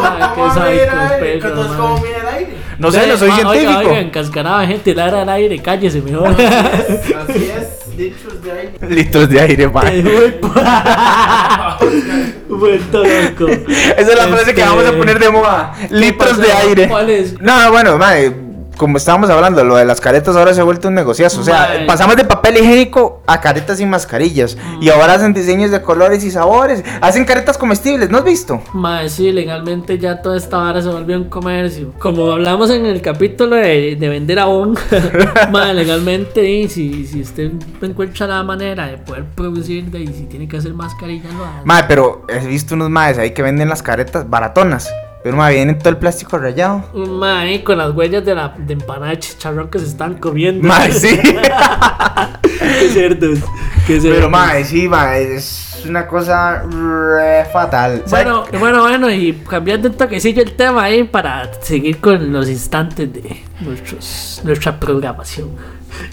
mide 2.01 2.21
el 2.21 2.29
aire? 2.29 2.55
No 2.79 2.91
sé, 2.91 3.07
no 3.07 3.17
soy 3.17 3.31
Ma, 3.31 3.37
científico. 3.37 3.71
Oiga, 3.71 3.91
oiga, 3.91 4.01
encascarada 4.01 4.67
gente, 4.67 4.95
la 4.95 5.09
era 5.09 5.23
al 5.23 5.29
aire, 5.29 5.61
cállese 5.61 6.03
mejor. 6.03 6.31
Así 6.31 7.53
es, 7.57 7.84
litros 7.97 8.43
de 8.43 8.53
aire. 8.53 8.73
Litros 8.89 9.29
de 9.29 9.41
aire, 9.41 9.69
mae. 9.69 10.03
Vuelto 12.49 13.03
loco. 13.03 13.49
Esa 13.49 14.01
es 14.01 14.17
la 14.17 14.29
frase 14.29 14.55
que 14.55 14.61
Este, 14.61 14.63
vamos 14.63 14.87
a 14.87 14.93
poner 14.93 15.19
de 15.19 15.31
moda. 15.31 15.75
Litros 15.91 16.39
de 16.39 16.53
aire. 16.53 16.89
¿Cuál 16.89 17.11
es? 17.11 17.41
No, 17.41 17.71
bueno, 17.71 17.99
mae, 17.99 18.33
como 18.77 18.97
estábamos 18.97 19.31
hablando, 19.31 19.65
lo 19.65 19.77
de 19.77 19.85
las 19.85 20.01
caretas 20.01 20.37
ahora 20.37 20.55
se 20.55 20.61
ha 20.61 20.65
vuelto 20.65 20.89
un 20.89 20.95
negociazo. 20.95 21.41
O 21.41 21.45
sea, 21.45 21.69
Mae. 21.69 21.87
pasamos 21.87 22.17
de 22.17 22.25
papel 22.25 22.57
higiénico 22.57 23.23
a 23.27 23.41
caretas 23.41 23.79
sin 23.79 23.91
mascarillas. 23.91 24.57
Y 24.81 24.91
ahora 24.91 25.15
hacen 25.15 25.33
diseños 25.33 25.71
de 25.71 25.83
colores 25.83 26.25
y 26.25 26.31
sabores. 26.31 26.85
Hacen 27.01 27.25
caretas 27.25 27.59
comestibles, 27.59 28.11
¿no 28.11 28.19
has 28.19 28.25
visto? 28.25 28.61
Mae, 28.73 29.09
sí, 29.09 29.33
legalmente 29.33 29.99
ya 29.99 30.21
toda 30.21 30.37
esta 30.37 30.59
vara 30.59 30.83
se 30.83 30.89
volvió 30.89 31.17
un 31.17 31.29
comercio. 31.29 31.93
Como 31.99 32.33
hablamos 32.33 32.71
en 32.71 32.87
el 32.87 33.01
capítulo 33.01 33.57
de, 33.57 33.97
de 33.97 34.09
vender 34.09 34.39
abón, 34.39 34.77
mae, 35.51 35.75
legalmente, 35.75 36.49
y 36.49 36.69
si, 36.69 37.07
si 37.07 37.21
usted 37.21 37.53
encuentra 37.83 38.27
la 38.27 38.43
manera 38.43 38.87
de 38.87 38.99
poder 38.99 39.25
producir, 39.35 39.91
de, 39.91 40.01
y 40.01 40.07
si 40.09 40.25
tiene 40.25 40.49
que 40.49 40.57
hacer 40.57 40.75
mascarilla, 40.75 41.31
lo 41.37 41.45
hace. 41.45 41.65
Mae, 41.65 41.85
pero 41.87 42.25
he 42.29 42.47
visto 42.47 42.75
unos 42.75 42.91
maes 42.91 43.19
ahí 43.19 43.33
que 43.33 43.43
venden 43.43 43.69
las 43.69 43.83
caretas 43.83 44.29
baratonas. 44.29 44.91
Pero 45.25 45.39
mae, 45.39 45.55
vienen 45.55 45.79
todo 45.79 45.89
el 45.89 45.97
plástico 45.97 46.37
rayado. 46.37 46.85
Mae, 46.93 47.65
con 47.65 47.79
las 47.79 47.93
huellas 47.93 48.23
de 48.27 48.35
la 48.35 48.55
de 48.59 48.75
empanada 48.75 49.13
de 49.13 49.21
chicharrón 49.21 49.71
que 49.71 49.79
se 49.79 49.87
están 49.87 50.19
comiendo. 50.19 50.69
Mae, 50.69 50.93
sí. 50.93 51.19
qué 52.59 52.89
cerdos. 52.91 53.39
Qué 53.87 54.01
cerdos. 54.03 54.19
pero 54.19 54.29
mae, 54.29 54.63
sí, 54.67 54.87
mae, 54.87 55.37
es 55.37 55.83
una 55.89 56.07
cosa 56.07 56.65
re 56.65 57.47
fatal. 57.51 58.03
Bueno, 58.11 58.45
bueno, 58.59 58.83
bueno, 58.83 59.11
y 59.11 59.33
cambiando 59.49 59.89
un 59.89 59.95
toquecillo 59.95 60.43
el 60.43 60.53
tema 60.53 60.85
ahí 60.85 61.05
para 61.05 61.51
seguir 61.63 62.01
con 62.01 62.31
los 62.31 62.47
instantes 62.51 63.11
de 63.11 63.45
nuestros, 63.61 64.43
nuestra 64.45 64.79
programación. 64.79 65.53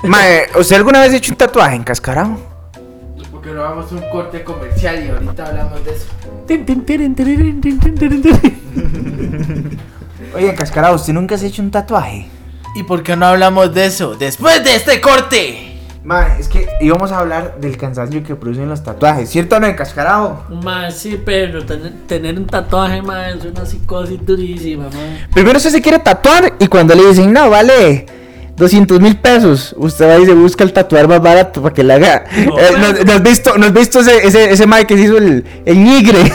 Mae, 0.03 0.45
¿usted 0.57 0.77
alguna 0.77 1.01
vez 1.01 1.11
ha 1.11 1.17
hecho 1.17 1.33
un 1.33 1.37
tatuaje 1.37 1.75
encascarado? 1.75 2.50
Porque 3.41 3.55
no 3.55 3.63
vamos 3.63 3.91
a 3.91 3.95
un 3.95 4.07
corte 4.11 4.43
comercial 4.43 5.03
y 5.03 5.09
ahorita 5.09 5.47
hablamos 5.47 5.83
de 5.83 5.93
eso. 5.93 6.05
Oye, 10.35 10.51
encascarado, 10.51 10.93
¿usted 10.93 11.11
nunca 11.13 11.39
se 11.39 11.45
ha 11.45 11.49
hecho 11.49 11.63
un 11.63 11.71
tatuaje? 11.71 12.27
¿Y 12.75 12.83
por 12.83 13.01
qué 13.01 13.15
no 13.15 13.25
hablamos 13.25 13.73
de 13.73 13.87
eso 13.87 14.13
después 14.13 14.63
de 14.63 14.75
este 14.75 15.01
corte? 15.01 15.79
Mae, 16.03 16.39
es 16.39 16.49
que 16.49 16.67
íbamos 16.81 17.11
a 17.11 17.17
hablar 17.17 17.59
del 17.59 17.77
cansancio 17.77 18.21
que 18.23 18.35
producen 18.35 18.69
los 18.69 18.83
tatuajes, 18.83 19.27
¿cierto 19.27 19.55
o 19.55 19.59
no, 19.59 19.65
encascarado? 19.65 20.43
Mae, 20.63 20.91
sí, 20.91 21.19
pero 21.25 21.65
tener, 21.65 21.93
tener 22.05 22.37
un 22.37 22.45
tatuaje, 22.45 23.01
mae, 23.01 23.39
es 23.39 23.45
una 23.45 23.65
psicosis 23.65 24.23
durísima, 24.23 24.83
mae. 24.93 25.25
Primero 25.33 25.57
usted 25.57 25.71
se 25.71 25.81
quiere 25.81 25.97
tatuar 25.97 26.53
y 26.59 26.67
cuando 26.67 26.93
le 26.93 27.07
dicen, 27.07 27.33
no, 27.33 27.49
vale 27.49 28.20
200 28.61 28.99
mil 29.01 29.17
pesos, 29.17 29.73
usted 29.77 30.07
va 30.07 30.19
y 30.19 30.25
se 30.25 30.33
busca 30.33 30.63
el 30.63 30.71
tatuar 30.71 31.07
más 31.07 31.19
barato 31.21 31.61
para 31.63 31.73
que 31.73 31.83
le 31.83 31.93
haga. 31.95 32.25
No, 32.45 32.59
Eh, 32.59 32.63
pero- 32.71 32.77
¿no, 32.93 33.03
no 33.03 33.11
has 33.13 33.23
visto, 33.23 33.57
no 33.57 33.65
has 33.65 33.73
visto 33.73 33.99
ese, 34.01 34.25
ese, 34.27 34.51
ese 34.53 34.67
mae 34.67 34.85
que 34.85 34.95
se 34.97 35.03
hizo 35.03 35.17
el, 35.17 35.43
el 35.65 35.83
nigre? 35.83 36.19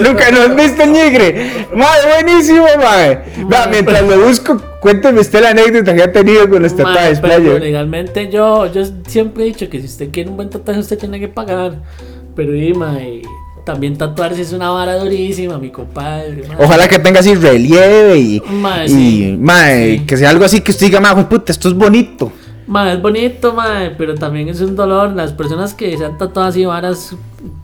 Nunca, 0.00 0.30
¿no 0.30 0.40
has 0.40 0.56
visto 0.56 0.82
el 0.82 0.92
nigre? 0.92 1.66
Mae, 1.74 2.22
buenísimo. 2.22 2.64
Vea, 2.64 3.22
Mae, 3.46 3.68
mientras 3.70 4.02
lo 4.02 4.26
busco, 4.26 4.56
cuénteme 4.80 5.20
usted 5.20 5.42
la 5.42 5.50
anécdota 5.50 5.94
que 5.94 6.02
ha 6.02 6.10
tenido 6.10 6.48
con 6.48 6.62
los 6.62 6.74
tatuajes, 6.74 7.20
legalmente 7.60 8.28
yo, 8.30 8.66
yo 8.72 8.82
siempre 9.06 9.44
he 9.44 9.46
dicho 9.48 9.68
que 9.68 9.78
si 9.80 9.86
usted 9.86 10.10
quiere 10.10 10.30
un 10.30 10.36
buen 10.36 10.48
tatuaje 10.50 10.80
usted 10.80 10.98
tiene 10.98 11.20
que 11.20 11.28
pagar. 11.28 11.74
Pero 12.34 12.52
mae, 12.74 13.22
también 13.64 13.96
tatuarse 13.96 14.42
es 14.42 14.52
una 14.52 14.70
vara 14.70 14.96
durísima, 14.96 15.58
mi 15.58 15.70
compadre. 15.70 16.44
Ojalá 16.58 16.88
que 16.88 16.98
tenga 16.98 17.20
así 17.20 17.34
relieve 17.34 18.18
y, 18.18 18.36
y 18.36 18.88
sí. 18.88 19.36
mae, 19.38 19.98
Sí. 19.98 20.04
que 20.06 20.16
sea 20.16 20.30
algo 20.30 20.44
así 20.44 20.60
que 20.60 20.70
usted 20.72 20.86
diga, 20.86 21.00
mae, 21.00 21.14
"Jue 21.14 21.24
puta, 21.24 21.52
esto 21.52 21.68
es 21.68 21.74
bonito. 21.74 22.32
Mae, 22.66 22.94
es 22.94 23.02
bonito, 23.02 23.52
mae, 23.52 23.90
pero 23.90 24.14
también 24.14 24.48
es 24.48 24.60
un 24.60 24.76
dolor. 24.76 25.10
Las 25.10 25.32
personas 25.32 25.74
que 25.74 25.96
se 25.96 26.04
han 26.04 26.16
tatuado 26.16 26.48
así 26.48 26.64
varas 26.64 27.14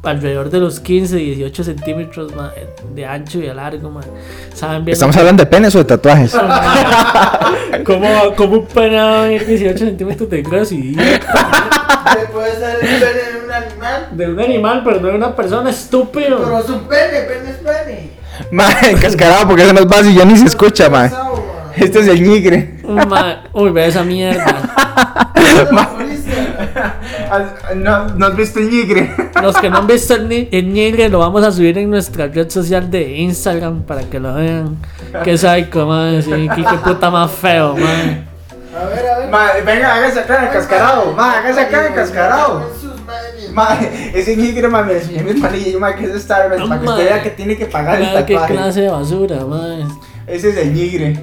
alrededor 0.03 0.51
de 0.51 0.59
los 0.59 0.80
15, 0.80 1.16
18 1.16 1.64
centímetros 1.64 2.34
mae, 2.34 2.68
de 2.94 3.07
ancho 3.07 3.38
y 3.38 3.42
de 3.42 3.55
largo, 3.55 3.90
mae, 3.90 4.05
saben 4.55 4.84
bien. 4.84 4.92
Estamos 4.94 5.16
hablando 5.16 5.44
de 5.44 5.46
penes 5.51 5.74
o 5.74 5.78
de 5.78 5.84
tatuajes. 5.84 6.32
¿Cómo, 7.84 8.34
cómo 8.36 8.55
un 8.55 8.66
pene 8.66 8.96
va 8.96 9.20
a 9.20 9.26
medir 9.26 9.46
18 9.46 9.78
centímetros 9.78 10.28
de 10.30 10.42
grueso 10.42 10.74
y 10.74 10.96
Puede 12.32 12.57
ser 12.57 12.78
el 12.80 13.01
pene 13.01 13.22
de 13.22 13.44
un 13.44 13.53
animal. 13.53 14.09
de 14.12 14.26
un 14.26 14.40
animal, 14.40 14.82
pero 14.84 15.01
no 15.01 15.09
de 15.09 15.14
una 15.14 15.36
persona 15.36 15.70
estúpido? 15.70 16.38
Pero 16.42 16.59
es 16.59 16.68
un 16.68 16.80
pene, 16.88 17.20
pene 17.20 17.51
es 17.51 17.57
pene. 17.57 18.11
Mae, 18.51 18.90
encascarado 18.90 19.46
porque 19.49 19.62
eso 19.62 19.72
no 19.72 19.80
es 19.80 19.86
básico, 19.86 20.18
ya 20.18 20.24
ni 20.24 20.36
se 20.36 20.46
escucha, 20.46 20.88
mae. 20.88 21.11
Man. 21.68 21.74
Este 21.82 22.00
es 22.00 22.08
el 22.08 22.22
nigre. 22.22 22.80
Mae, 22.84 23.36
uy, 23.52 23.70
ve 23.70 23.86
esa 23.86 24.02
mierda. 24.04 24.72
¿No, 27.76 28.08
¿No 28.14 28.26
has 28.26 28.36
visto 28.36 28.58
el 28.58 28.70
nigre? 28.70 29.10
Los 29.42 29.56
que 29.56 29.68
no 29.70 29.78
han 29.78 29.86
visto 29.86 30.14
el, 30.14 30.28
ni- 30.28 30.48
el 30.50 30.72
nigre 30.72 31.08
lo 31.08 31.18
vamos 31.18 31.44
a 31.44 31.52
subir 31.52 31.76
en 31.78 31.90
nuestra 31.90 32.26
red 32.28 32.48
social 32.50 32.90
de 32.90 33.16
Instagram 33.18 33.82
para 33.82 34.02
que 34.02 34.18
lo 34.18 34.34
vean. 34.34 34.76
Que 35.24 35.36
psycho, 35.36 35.86
mae, 35.86 36.22
sí, 36.22 36.30
qué 36.54 36.62
qué 36.64 36.76
puta 36.84 37.10
más 37.10 37.30
feo, 37.30 37.74
mae. 37.76 38.26
A 38.74 38.84
ver, 38.86 39.06
a 39.06 39.18
ver. 39.18 39.28
Mae, 39.30 39.62
venga, 39.62 39.94
hágase 39.94 40.20
acá 40.20 40.46
encascarado. 40.48 41.12
Mae, 41.12 41.36
hágase 41.38 41.60
acá 41.60 41.86
encascarado. 41.88 42.70
Sus 42.80 43.00
madres. 43.04 43.50
Mae, 43.52 44.10
ese 44.14 44.36
nigre, 44.36 44.68
mae, 44.68 44.84
me 44.84 44.92
enseñó 44.94 45.22
mi 45.24 45.30
hermanillo, 45.30 45.80
mae, 45.80 45.94
que 45.96 46.04
es 46.04 46.22
Starbucks, 46.22 46.68
para 46.68 46.80
que 46.80 46.86
usted 46.86 47.04
vea 47.04 47.22
que 47.22 47.30
tiene 47.30 47.56
que 47.56 47.66
pagar 47.66 47.96
el 48.00 48.02
Vea 48.10 48.26
qué 48.26 48.34
tatuaje. 48.34 48.54
clase 48.54 48.80
de 48.82 48.88
basura, 48.90 49.44
mae. 49.46 49.84
Ese 50.26 50.50
es 50.50 50.56
el 50.58 50.74
nigre. 50.74 51.18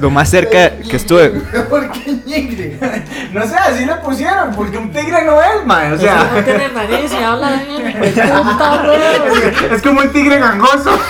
Lo 0.00 0.08
más 0.08 0.28
cerca 0.30 0.70
que 0.88 0.96
estuve. 0.96 1.30
¿Por 1.68 1.90
qué 1.90 2.12
ñigre? 2.24 2.78
No 3.32 3.44
sé, 3.46 3.56
así 3.56 3.84
le 3.84 3.94
pusieron, 3.96 4.54
porque 4.54 4.78
un 4.78 4.92
tigre 4.92 5.24
no 5.24 5.40
es, 5.42 5.66
mae, 5.66 5.86
o 5.90 5.94
O 5.94 5.96
no 5.96 6.00
sea. 6.00 6.44
tiene 6.44 6.68
nariz 6.68 7.12
y 7.12 7.16
habla 7.24 7.50
pues, 7.98 8.12
puta. 8.12 8.82
Es 9.74 9.82
como 9.82 10.00
un 10.00 10.12
tigre 10.12 10.38
gangoso. 10.38 10.90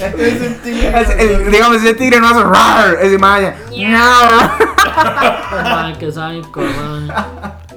Es 0.00 0.40
un 0.40 0.54
tigre. 0.62 1.00
Es 1.00 1.10
el- 1.10 1.50
digamos, 1.50 1.76
ese 1.78 1.94
tigre 1.94 2.20
no 2.20 2.28
hace 2.28 2.42
rar, 2.42 2.96
ese 3.00 3.18
maya. 3.18 3.54
Psycho, 5.98 6.60
mae. 6.60 7.08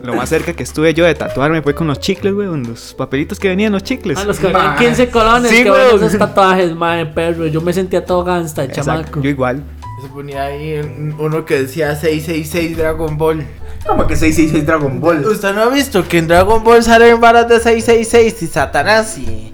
Lo 0.01 0.15
más 0.15 0.27
cerca 0.29 0.53
que 0.53 0.63
estuve 0.63 0.93
yo 0.93 1.05
de 1.05 1.15
tatuarme 1.15 1.61
fue 1.61 1.73
con 1.73 1.87
los 1.87 1.99
chicles, 1.99 2.33
weón. 2.33 2.63
Los 2.63 2.93
papelitos 2.93 3.39
que 3.39 3.47
venían 3.49 3.71
los 3.71 3.83
chicles. 3.83 4.17
A 4.17 4.25
los 4.25 4.37
que 4.37 4.47
venían 4.47 4.75
Mae. 4.75 4.77
15 4.85 5.09
colones, 5.09 5.49
Sí, 5.51 5.63
que 5.63 5.71
weón. 5.71 5.95
esos 6.03 6.17
tatuajes, 6.17 6.75
mae, 6.75 7.05
perro. 7.05 7.45
Yo 7.47 7.61
me 7.61 7.71
sentía 7.71 8.05
todo 8.05 8.23
gangsta, 8.23 8.63
Exacto, 8.65 8.91
chamaco. 8.91 9.21
Yo 9.21 9.29
igual. 9.29 9.63
Se 10.01 10.09
ponía 10.09 10.43
ahí 10.43 10.79
un- 10.79 11.15
uno 11.17 11.45
que 11.45 11.61
decía 11.61 11.95
666 11.95 12.75
Dragon 12.77 13.17
Ball. 13.17 13.45
Como 13.87 14.05
que 14.07 14.15
666 14.17 14.65
Dragon 14.65 14.99
Ball. 14.99 15.25
¿Usted 15.25 15.53
no 15.53 15.61
ha 15.63 15.69
visto 15.69 16.05
que 16.07 16.17
en 16.17 16.27
Dragon 16.27 16.61
Ball 16.63 16.83
salen 16.83 17.21
varas 17.21 17.47
de 17.47 17.59
666 17.61 18.41
y 18.43 18.47
Satanás 18.47 19.17
y, 19.17 19.52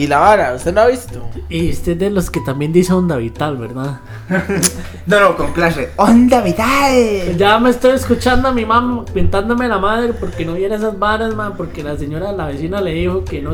y 0.00 0.06
la 0.06 0.18
vara, 0.18 0.54
¿usted 0.54 0.72
no 0.72 0.80
ha 0.80 0.86
visto? 0.86 1.28
Y 1.50 1.72
usted 1.72 1.92
es 1.92 1.98
de 1.98 2.08
los 2.08 2.30
que 2.30 2.40
también 2.40 2.72
dice 2.72 2.94
onda 2.94 3.16
vital, 3.16 3.58
¿verdad? 3.58 4.00
No, 5.06 5.18
no, 5.18 5.34
con 5.36 5.52
Clash. 5.52 5.76
¡Onda 5.96 6.40
vital! 6.40 7.36
Ya 7.36 7.58
me 7.58 7.70
estoy 7.70 7.92
escuchando 7.92 8.48
a 8.48 8.52
mi 8.52 8.64
mamá 8.64 9.04
pintándome 9.12 9.66
la 9.66 9.78
madre 9.78 10.12
porque 10.12 10.44
no 10.44 10.54
viera 10.54 10.76
esas 10.76 10.96
varas, 10.98 11.34
man. 11.34 11.54
Porque 11.56 11.82
la 11.82 11.96
señora, 11.96 12.30
la 12.30 12.46
vecina 12.46 12.80
le 12.80 12.92
dijo 12.92 13.24
que 13.24 13.42
no, 13.42 13.50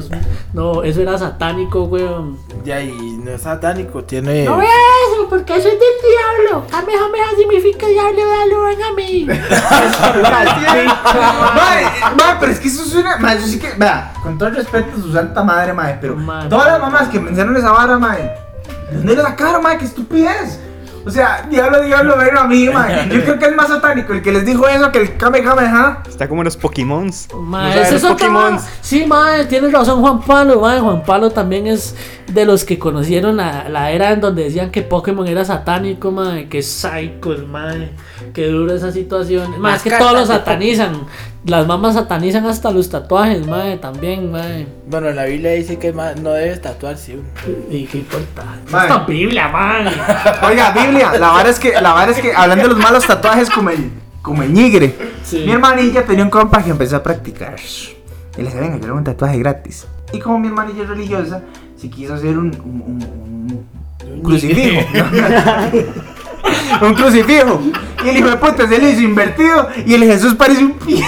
no 0.52 0.82
eso 0.82 1.00
era 1.00 1.16
satánico, 1.16 1.84
weón. 1.84 2.36
Ya, 2.62 2.82
y 2.82 2.92
no 2.92 3.30
es 3.30 3.40
satánico, 3.42 4.04
tiene. 4.04 4.44
No 4.44 4.58
vea 4.58 4.68
eso, 4.68 5.28
porque 5.30 5.56
eso 5.56 5.68
es 5.68 5.74
del 5.74 5.80
diablo. 5.80 6.66
Kamehameha 6.68 7.30
significa 7.38 7.86
diablo, 7.86 8.26
dale, 8.26 8.54
ven 8.66 8.82
a 8.82 8.92
mí. 8.92 9.26
Mae, 12.16 12.36
pero 12.38 12.52
es 12.52 12.60
que 12.60 12.68
eso 12.68 12.84
suena. 12.84 13.18
Sí 13.38 13.58
que. 13.58 13.72
Vea, 13.78 14.12
con 14.22 14.36
todo 14.36 14.50
el 14.50 14.56
respeto 14.56 14.90
a 14.94 15.00
su 15.00 15.10
santa 15.12 15.42
madre, 15.42 15.72
mae. 15.72 15.96
Pero 16.00 16.16
Todas 16.48 16.66
las 16.66 16.80
mamás 16.80 17.08
que 17.08 17.20
mencionaron 17.20 17.56
esa 17.56 17.72
vara, 17.72 17.98
mae. 17.98 18.22
¿De 18.90 18.96
dónde 18.98 19.16
le 19.16 19.22
sacaron, 19.22 19.62
mae? 19.62 19.78
¡Qué 19.78 19.84
estupidez! 19.84 20.60
O 21.04 21.10
sea, 21.10 21.46
diablo, 21.48 21.82
diablo, 21.84 22.16
ven 22.16 22.36
a 22.36 22.44
mí, 22.44 22.68
mae. 22.68 23.08
Yo 23.08 23.22
creo 23.22 23.38
que 23.38 23.46
es 23.46 23.54
más 23.54 23.68
satánico 23.68 24.12
el 24.12 24.22
que 24.22 24.32
les 24.32 24.44
dijo 24.44 24.66
eso 24.66 24.90
que 24.90 24.98
el 24.98 25.16
Kamehameha. 25.16 26.02
Está 26.08 26.28
como 26.28 26.42
los 26.42 26.56
Pokémon. 26.56 27.08
Ma, 27.42 27.62
No 27.62 27.68
sabe 27.68 27.82
ese 27.82 27.92
los 27.92 27.92
es 27.92 28.04
otro, 28.04 28.16
Pokémon. 28.16 28.58
Sí, 28.80 29.06
madre, 29.06 29.44
tienes 29.46 29.72
razón 29.72 30.00
Juan 30.00 30.20
Pablo, 30.20 30.60
ma. 30.60 30.80
Juan 30.80 31.04
Pablo 31.04 31.30
también 31.30 31.68
es 31.68 31.94
de 32.26 32.44
los 32.44 32.64
que 32.64 32.76
conocieron 32.80 33.36
la, 33.36 33.68
la 33.68 33.92
era 33.92 34.10
en 34.10 34.20
donde 34.20 34.42
decían 34.42 34.72
que 34.72 34.82
Pokémon 34.82 35.28
era 35.28 35.44
satánico, 35.44 36.10
madre, 36.10 36.48
que 36.48 36.60
psycho, 36.60 37.36
madre, 37.48 37.92
que 38.34 38.48
dura 38.48 38.74
esa 38.74 38.90
situación. 38.90 39.60
Más 39.60 39.74
Las 39.74 39.82
que 39.84 39.90
todos 39.90 40.12
los 40.12 40.28
de 40.28 40.34
satanizan. 40.34 41.06
Las 41.46 41.66
mamás 41.66 41.94
satanizan 41.94 42.44
hasta 42.46 42.72
los 42.72 42.90
tatuajes, 42.90 43.46
madre, 43.46 43.76
también, 43.76 44.32
madre. 44.32 44.66
Bueno, 44.88 45.10
la 45.12 45.24
Biblia 45.26 45.52
dice 45.52 45.78
que 45.78 45.92
ma- 45.92 46.12
no 46.14 46.30
debes 46.32 46.60
tatuarse 46.60 47.14
uno. 47.18 47.28
Y 47.70 47.84
qué 47.86 47.98
importa. 47.98 48.42
Mae. 48.70 48.88
Esta 48.88 49.04
Biblia, 49.04 49.46
madre. 49.48 49.90
Oiga, 50.48 50.72
Biblia, 50.72 51.12
la 51.18 51.28
vara 51.30 51.48
es 51.48 51.60
que, 51.60 51.72
la 51.80 51.92
vara 51.92 52.10
es 52.10 52.18
que, 52.18 52.32
hablando 52.34 52.64
de 52.64 52.70
los 52.70 52.78
malos 52.78 53.06
tatuajes 53.06 53.48
como 53.48 53.70
el, 53.70 53.92
como 54.22 54.42
el 54.42 54.52
nigre. 54.52 54.92
Sí. 55.22 55.44
Mi 55.46 55.52
hermanilla 55.52 56.04
tenía 56.04 56.24
un 56.24 56.30
compa 56.30 56.64
que 56.64 56.70
empezó 56.70 56.96
a 56.96 57.02
practicar. 57.04 57.54
Y 58.36 58.38
le 58.38 58.44
decía, 58.46 58.60
venga, 58.62 58.78
quiero 58.80 58.96
un 58.96 59.04
tatuaje 59.04 59.38
gratis. 59.38 59.86
Y 60.12 60.18
como 60.18 60.40
mi 60.40 60.48
hermanilla 60.48 60.82
es 60.82 60.88
religiosa, 60.88 61.42
se 61.76 61.88
quiso 61.88 62.14
hacer 62.14 62.36
un, 62.36 62.46
un, 62.64 62.82
un- 62.82 63.66
un 64.14 64.20
crucifijo. 64.22 64.80
un 66.82 66.94
crucifijo. 66.94 67.60
Y 68.04 68.08
el 68.08 68.18
hijo 68.18 68.28
de 68.30 68.36
puta 68.36 68.68
se 68.68 68.78
le 68.78 68.90
hizo 68.90 69.02
invertido 69.02 69.68
y 69.84 69.94
el 69.94 70.04
Jesús 70.04 70.34
parece 70.34 70.64
un 70.64 70.72
pie. 70.72 71.02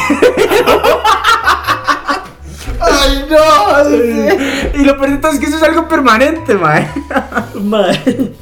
¡Ay, 2.81 3.25
no! 3.29 4.81
Y 4.81 4.85
lo 4.85 4.97
peor 4.97 5.11
de 5.11 5.17
todo 5.19 5.33
es 5.33 5.39
que 5.39 5.47
eso 5.47 5.57
es 5.57 5.63
algo 5.63 5.89
permanente, 5.89 6.55
mae. 6.55 6.89
Madre. 7.61 8.33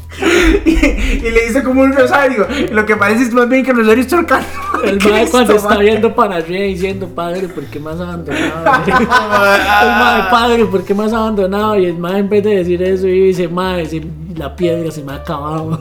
Y, 0.64 0.70
y 0.70 1.30
le 1.30 1.46
hizo 1.48 1.62
como 1.62 1.82
un 1.82 1.92
rosario. 1.92 2.46
Y 2.70 2.72
lo 2.72 2.86
que 2.86 2.96
parece 2.96 3.24
es 3.24 3.32
más 3.32 3.48
bien 3.48 3.64
que 3.64 3.70
el 3.70 3.78
rosario 3.78 4.02
está 4.02 4.16
ahorcando. 4.16 4.46
El 4.84 5.00
madre 5.02 5.28
cuando 5.30 5.56
está 5.56 5.78
viendo 5.78 6.14
para 6.14 6.36
arriba 6.36 6.64
diciendo, 6.64 7.08
padre, 7.08 7.48
¿por 7.48 7.64
qué 7.64 7.78
has 7.78 8.00
abandonado? 8.00 8.82
el 8.86 9.06
madre, 9.06 10.24
padre, 10.30 10.64
¿por 10.66 10.84
qué 10.84 10.92
has 10.92 11.12
abandonado? 11.12 11.78
Y 11.78 11.86
el 11.86 11.98
madre 11.98 12.18
en 12.20 12.28
vez 12.28 12.44
de 12.44 12.56
decir 12.56 12.82
eso, 12.82 13.06
y 13.06 13.28
dice, 13.28 13.48
madre, 13.48 13.86
si 13.86 14.00
la 14.36 14.54
piedra 14.54 14.90
se 14.90 15.02
me 15.02 15.12
ha 15.12 15.16
acabado. 15.16 15.78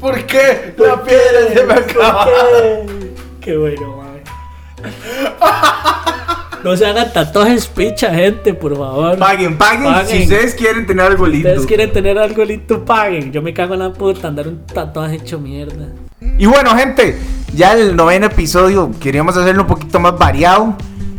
¿Por 0.00 0.26
qué? 0.26 0.74
La 0.78 1.02
piedra 1.02 1.54
se 1.54 1.64
me 1.64 1.74
acaba. 1.74 2.26
qué 3.40 3.56
bueno, 3.56 3.96
madre. 3.96 4.22
No 6.64 6.76
se 6.76 6.86
hagan 6.86 7.12
tatuajes 7.12 7.66
picha, 7.68 8.12
gente, 8.12 8.52
por 8.52 8.76
favor. 8.76 9.16
Paguen, 9.18 9.56
paguen, 9.56 9.84
Paguen. 9.84 10.06
si 10.08 10.22
ustedes 10.24 10.54
quieren 10.54 10.86
tener 10.86 11.06
algo 11.06 11.26
lindo. 11.26 11.48
Ustedes 11.48 11.66
quieren 11.66 11.92
tener 11.92 12.18
algo 12.18 12.44
lindo, 12.44 12.84
paguen. 12.84 13.30
Yo 13.32 13.40
me 13.42 13.54
cago 13.54 13.74
en 13.74 13.80
la 13.80 13.92
puta 13.92 14.28
andar 14.28 14.48
un 14.48 14.66
tatuaje 14.66 15.16
hecho 15.16 15.38
mierda. 15.38 15.86
Y 16.36 16.46
bueno, 16.46 16.74
gente, 16.74 17.16
ya 17.54 17.74
el 17.74 17.94
noveno 17.94 18.26
episodio 18.26 18.90
queríamos 19.00 19.36
hacerlo 19.36 19.62
un 19.62 19.68
poquito 19.68 20.00
más 20.00 20.18
variado. 20.18 20.76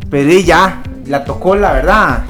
Pero 0.09 0.29
ya, 0.39 0.81
la 1.05 1.23
tocó, 1.23 1.55
la 1.55 1.71
verdad. 1.73 2.23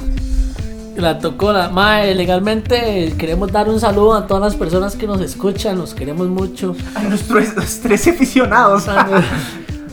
La 1.00 1.20
tocó 1.20 1.54
la 1.54 1.70
madre. 1.70 2.14
Legalmente 2.16 3.14
queremos 3.18 3.52
dar 3.52 3.70
un 3.70 3.80
saludo 3.80 4.14
a 4.16 4.28
todas 4.28 4.44
las 4.44 4.56
personas 4.56 4.96
que 4.96 5.08
nos 5.08 5.22
escuchan. 5.22 5.78
Los 5.78 5.94
queremos 5.94 6.28
mucho. 6.28 6.76
A 6.96 7.04
nuestros 7.04 7.56
los 7.56 7.80
tres 7.80 8.08
aficionados. 8.08 8.86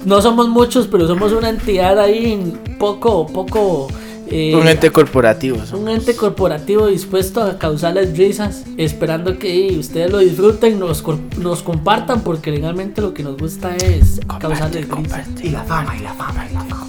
No 0.05 0.23
somos 0.23 0.49
muchos, 0.49 0.87
pero 0.87 1.07
somos 1.07 1.33
una 1.33 1.49
entidad 1.49 1.99
ahí 1.99 2.55
poco, 2.79 3.27
poco. 3.27 3.89
eh, 4.29 4.55
Un 4.55 4.67
ente 4.69 4.91
corporativo. 4.91 5.59
un 5.73 5.89
ente 5.89 6.15
corporativo 6.17 6.87
dispuesto 6.89 7.43
a 7.43 7.59
causarles 7.59 8.17
risas, 8.17 8.65
esperando 8.77 9.39
que 9.39 9.77
ustedes 9.79 10.11
lo 10.11 10.19
disfruten, 10.19 10.79
nos, 10.79 11.05
nos 11.39 11.63
compartan, 11.63 12.21
porque 12.23 12.51
legalmente 12.53 13.01
lo 13.01 13.15
que 13.15 13.23
nos 13.25 13.37
gusta 13.37 13.75
es 13.77 14.21
causarles 14.41 14.89
risas. 14.89 15.27
y 15.43 15.51
la 15.51 15.63
fama, 15.65 15.97
y 15.97 16.03
la 16.03 16.13
fama, 16.15 16.47
y 16.51 16.55
la 16.55 16.61
fama. 16.65 16.86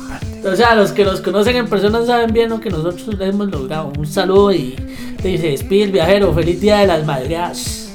O 0.48 0.56
sea, 0.56 0.76
los 0.76 0.94
que 0.94 1.04
nos 1.04 1.20
conocen 1.22 1.58
en 1.58 1.68
persona 1.68 2.06
saben 2.06 2.32
bien 2.32 2.50
lo 2.50 2.60
que 2.60 2.70
nosotros 2.70 3.08
hemos 3.20 3.48
logrado. 3.50 3.92
Un 3.98 4.08
saludo 4.08 4.54
y, 4.54 4.76
y 5.24 5.38
se 5.38 5.50
despide 5.50 5.84
el 5.84 5.92
viajero. 5.92 6.34
Feliz 6.34 6.62
día 6.62 6.78
de 6.78 6.88
las 6.88 7.06
madreas. 7.06 7.90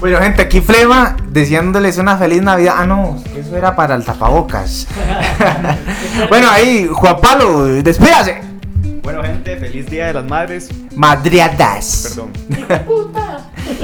Bueno, 0.00 0.18
gente, 0.18 0.42
aquí 0.42 0.60
Flema 0.60 1.16
deseándoles 1.28 1.98
una 1.98 2.16
feliz 2.16 2.42
Navidad. 2.42 2.74
Ah, 2.78 2.86
no, 2.86 3.22
eso 3.36 3.56
era 3.56 3.76
para 3.76 3.94
el 3.94 4.04
tapabocas. 4.04 4.88
bueno, 6.28 6.48
ahí, 6.50 6.88
Juan 6.90 7.16
Pablo, 7.20 7.66
despídase. 7.66 8.40
Bueno, 9.02 9.22
gente, 9.22 9.56
feliz 9.58 9.86
Día 9.86 10.06
de 10.06 10.14
las 10.14 10.24
Madres. 10.24 10.70
Madriadas. 10.96 12.08
Perdón. 12.08 12.32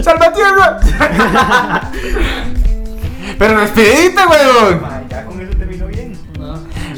¡Salvatierra! 0.03 0.81
Pero 3.39 3.61
despedite, 3.61 4.27
weón. 4.27 4.98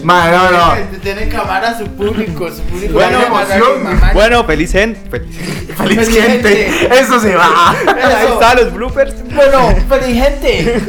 Ma, 0.03 0.31
no, 0.31 0.51
no. 0.51 0.99
Tiene 1.03 1.29
cámara 1.29 1.77
su 1.77 1.85
público, 1.87 2.51
su 2.51 2.63
público. 2.63 2.95
Bueno, 2.95 3.21
emoción. 3.23 4.01
Bueno, 4.15 4.45
feliz 4.45 4.73
gente. 4.73 5.01
Feliz. 5.11 5.37
Feliz 5.77 5.99
Feliz 5.99 6.09
gente. 6.09 6.71
gente. 6.71 7.01
Eso 7.01 7.21
se 7.21 7.35
va. 7.35 7.71
Ahí 7.71 8.27
están 8.33 8.57
los 8.57 8.73
bloopers. 8.73 9.15
Bueno, 9.35 9.75
feliz 9.89 10.23
gente. 10.23 10.83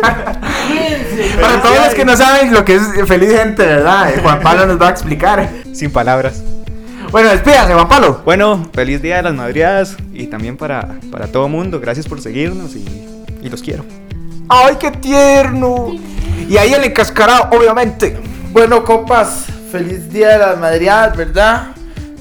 Cuídense. 0.68 1.38
Para 1.42 1.62
todos 1.62 1.86
los 1.86 1.94
que 1.94 2.06
no 2.06 2.16
saben 2.16 2.54
lo 2.54 2.64
que 2.66 2.76
es 2.76 2.84
feliz 3.08 3.32
gente, 3.32 3.66
¿verdad? 3.66 4.12
Eh, 4.12 4.20
Juan 4.22 4.40
Pablo 4.42 4.66
nos 4.66 4.82
va 4.82 4.88
a 4.88 4.92
explicar. 4.92 5.50
Sin 5.74 5.92
palabras. 5.92 6.42
Bueno, 7.12 7.30
despídase, 7.30 7.74
Juan 7.74 7.88
Pablo. 7.90 8.22
Bueno, 8.24 8.70
feliz 8.74 9.02
Día 9.02 9.18
de 9.18 9.24
las 9.24 9.34
Madriadas. 9.34 9.98
Y 10.14 10.28
también 10.28 10.58
para, 10.58 11.00
para 11.12 11.28
todo 11.28 11.50
mundo. 11.50 11.80
Gracias 11.80 12.08
por 12.08 12.22
seguirnos 12.22 12.76
y, 12.76 12.86
y 13.42 13.50
los 13.50 13.62
quiero. 13.62 13.84
¡Ay, 14.50 14.76
qué 14.80 14.92
tierno! 14.92 15.88
Y 16.50 16.58
ahí 16.58 16.74
el 16.74 16.84
encascarado, 16.84 17.48
obviamente. 17.52 18.18
Bueno, 18.52 18.84
compas, 18.84 19.46
feliz 19.72 20.12
día 20.12 20.30
de 20.30 20.38
las 20.38 20.60
madriadas, 20.60 21.16
¿verdad? 21.16 21.68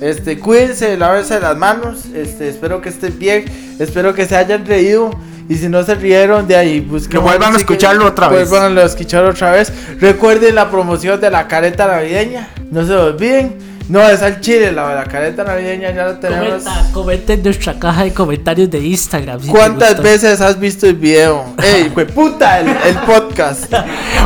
Este, 0.00 0.38
cuídense, 0.38 0.96
lávense 0.96 1.40
las 1.40 1.56
manos. 1.56 2.04
Este, 2.14 2.48
espero 2.48 2.80
que 2.80 2.90
estén 2.90 3.18
bien. 3.18 3.44
Espero 3.80 4.14
que 4.14 4.24
se 4.26 4.36
hayan 4.36 4.64
reído. 4.64 5.10
Y 5.48 5.56
si 5.56 5.68
no 5.68 5.82
se 5.82 5.96
rieron, 5.96 6.46
de 6.46 6.54
ahí 6.54 6.78
busquen. 6.78 7.10
Que 7.10 7.18
vuelvan 7.18 7.54
a 7.54 7.58
escucharlo 7.58 8.06
otra 8.06 8.28
vez. 8.28 8.48
Vuelvan 8.48 8.78
a 8.78 8.84
escucharlo 8.84 9.30
otra 9.30 9.50
vez. 9.50 9.72
Recuerden 10.00 10.54
la 10.54 10.70
promoción 10.70 11.20
de 11.20 11.30
la 11.30 11.48
careta 11.48 11.88
navideña. 11.88 12.48
No 12.70 12.86
se 12.86 12.94
olviden. 12.94 13.69
No, 13.90 14.08
es 14.08 14.22
al 14.22 14.40
chile, 14.40 14.70
la 14.70 14.88
de 14.88 14.94
la 14.94 15.04
careta 15.04 15.42
navideña 15.42 15.90
ya 15.90 16.06
la 16.06 16.20
tenemos. 16.20 16.62
Comenta, 16.62 16.92
comenta 16.92 17.32
en 17.32 17.42
nuestra 17.42 17.76
caja 17.76 18.04
de 18.04 18.14
comentarios 18.14 18.70
de 18.70 18.78
Instagram. 18.78 19.40
si 19.42 19.48
¿Cuántas 19.48 20.00
veces 20.00 20.40
has 20.40 20.60
visto 20.60 20.86
el 20.86 20.94
video? 20.94 21.44
¡Ey, 21.62 21.90
fue 21.92 22.06
puta 22.06 22.60
el, 22.60 22.68
el 22.68 22.96
podcast! 23.00 23.72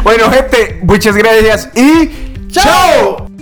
Bueno, 0.02 0.30
gente, 0.30 0.80
muchas 0.82 1.16
gracias 1.16 1.70
y 1.74 2.10
¡Chao! 2.50 3.33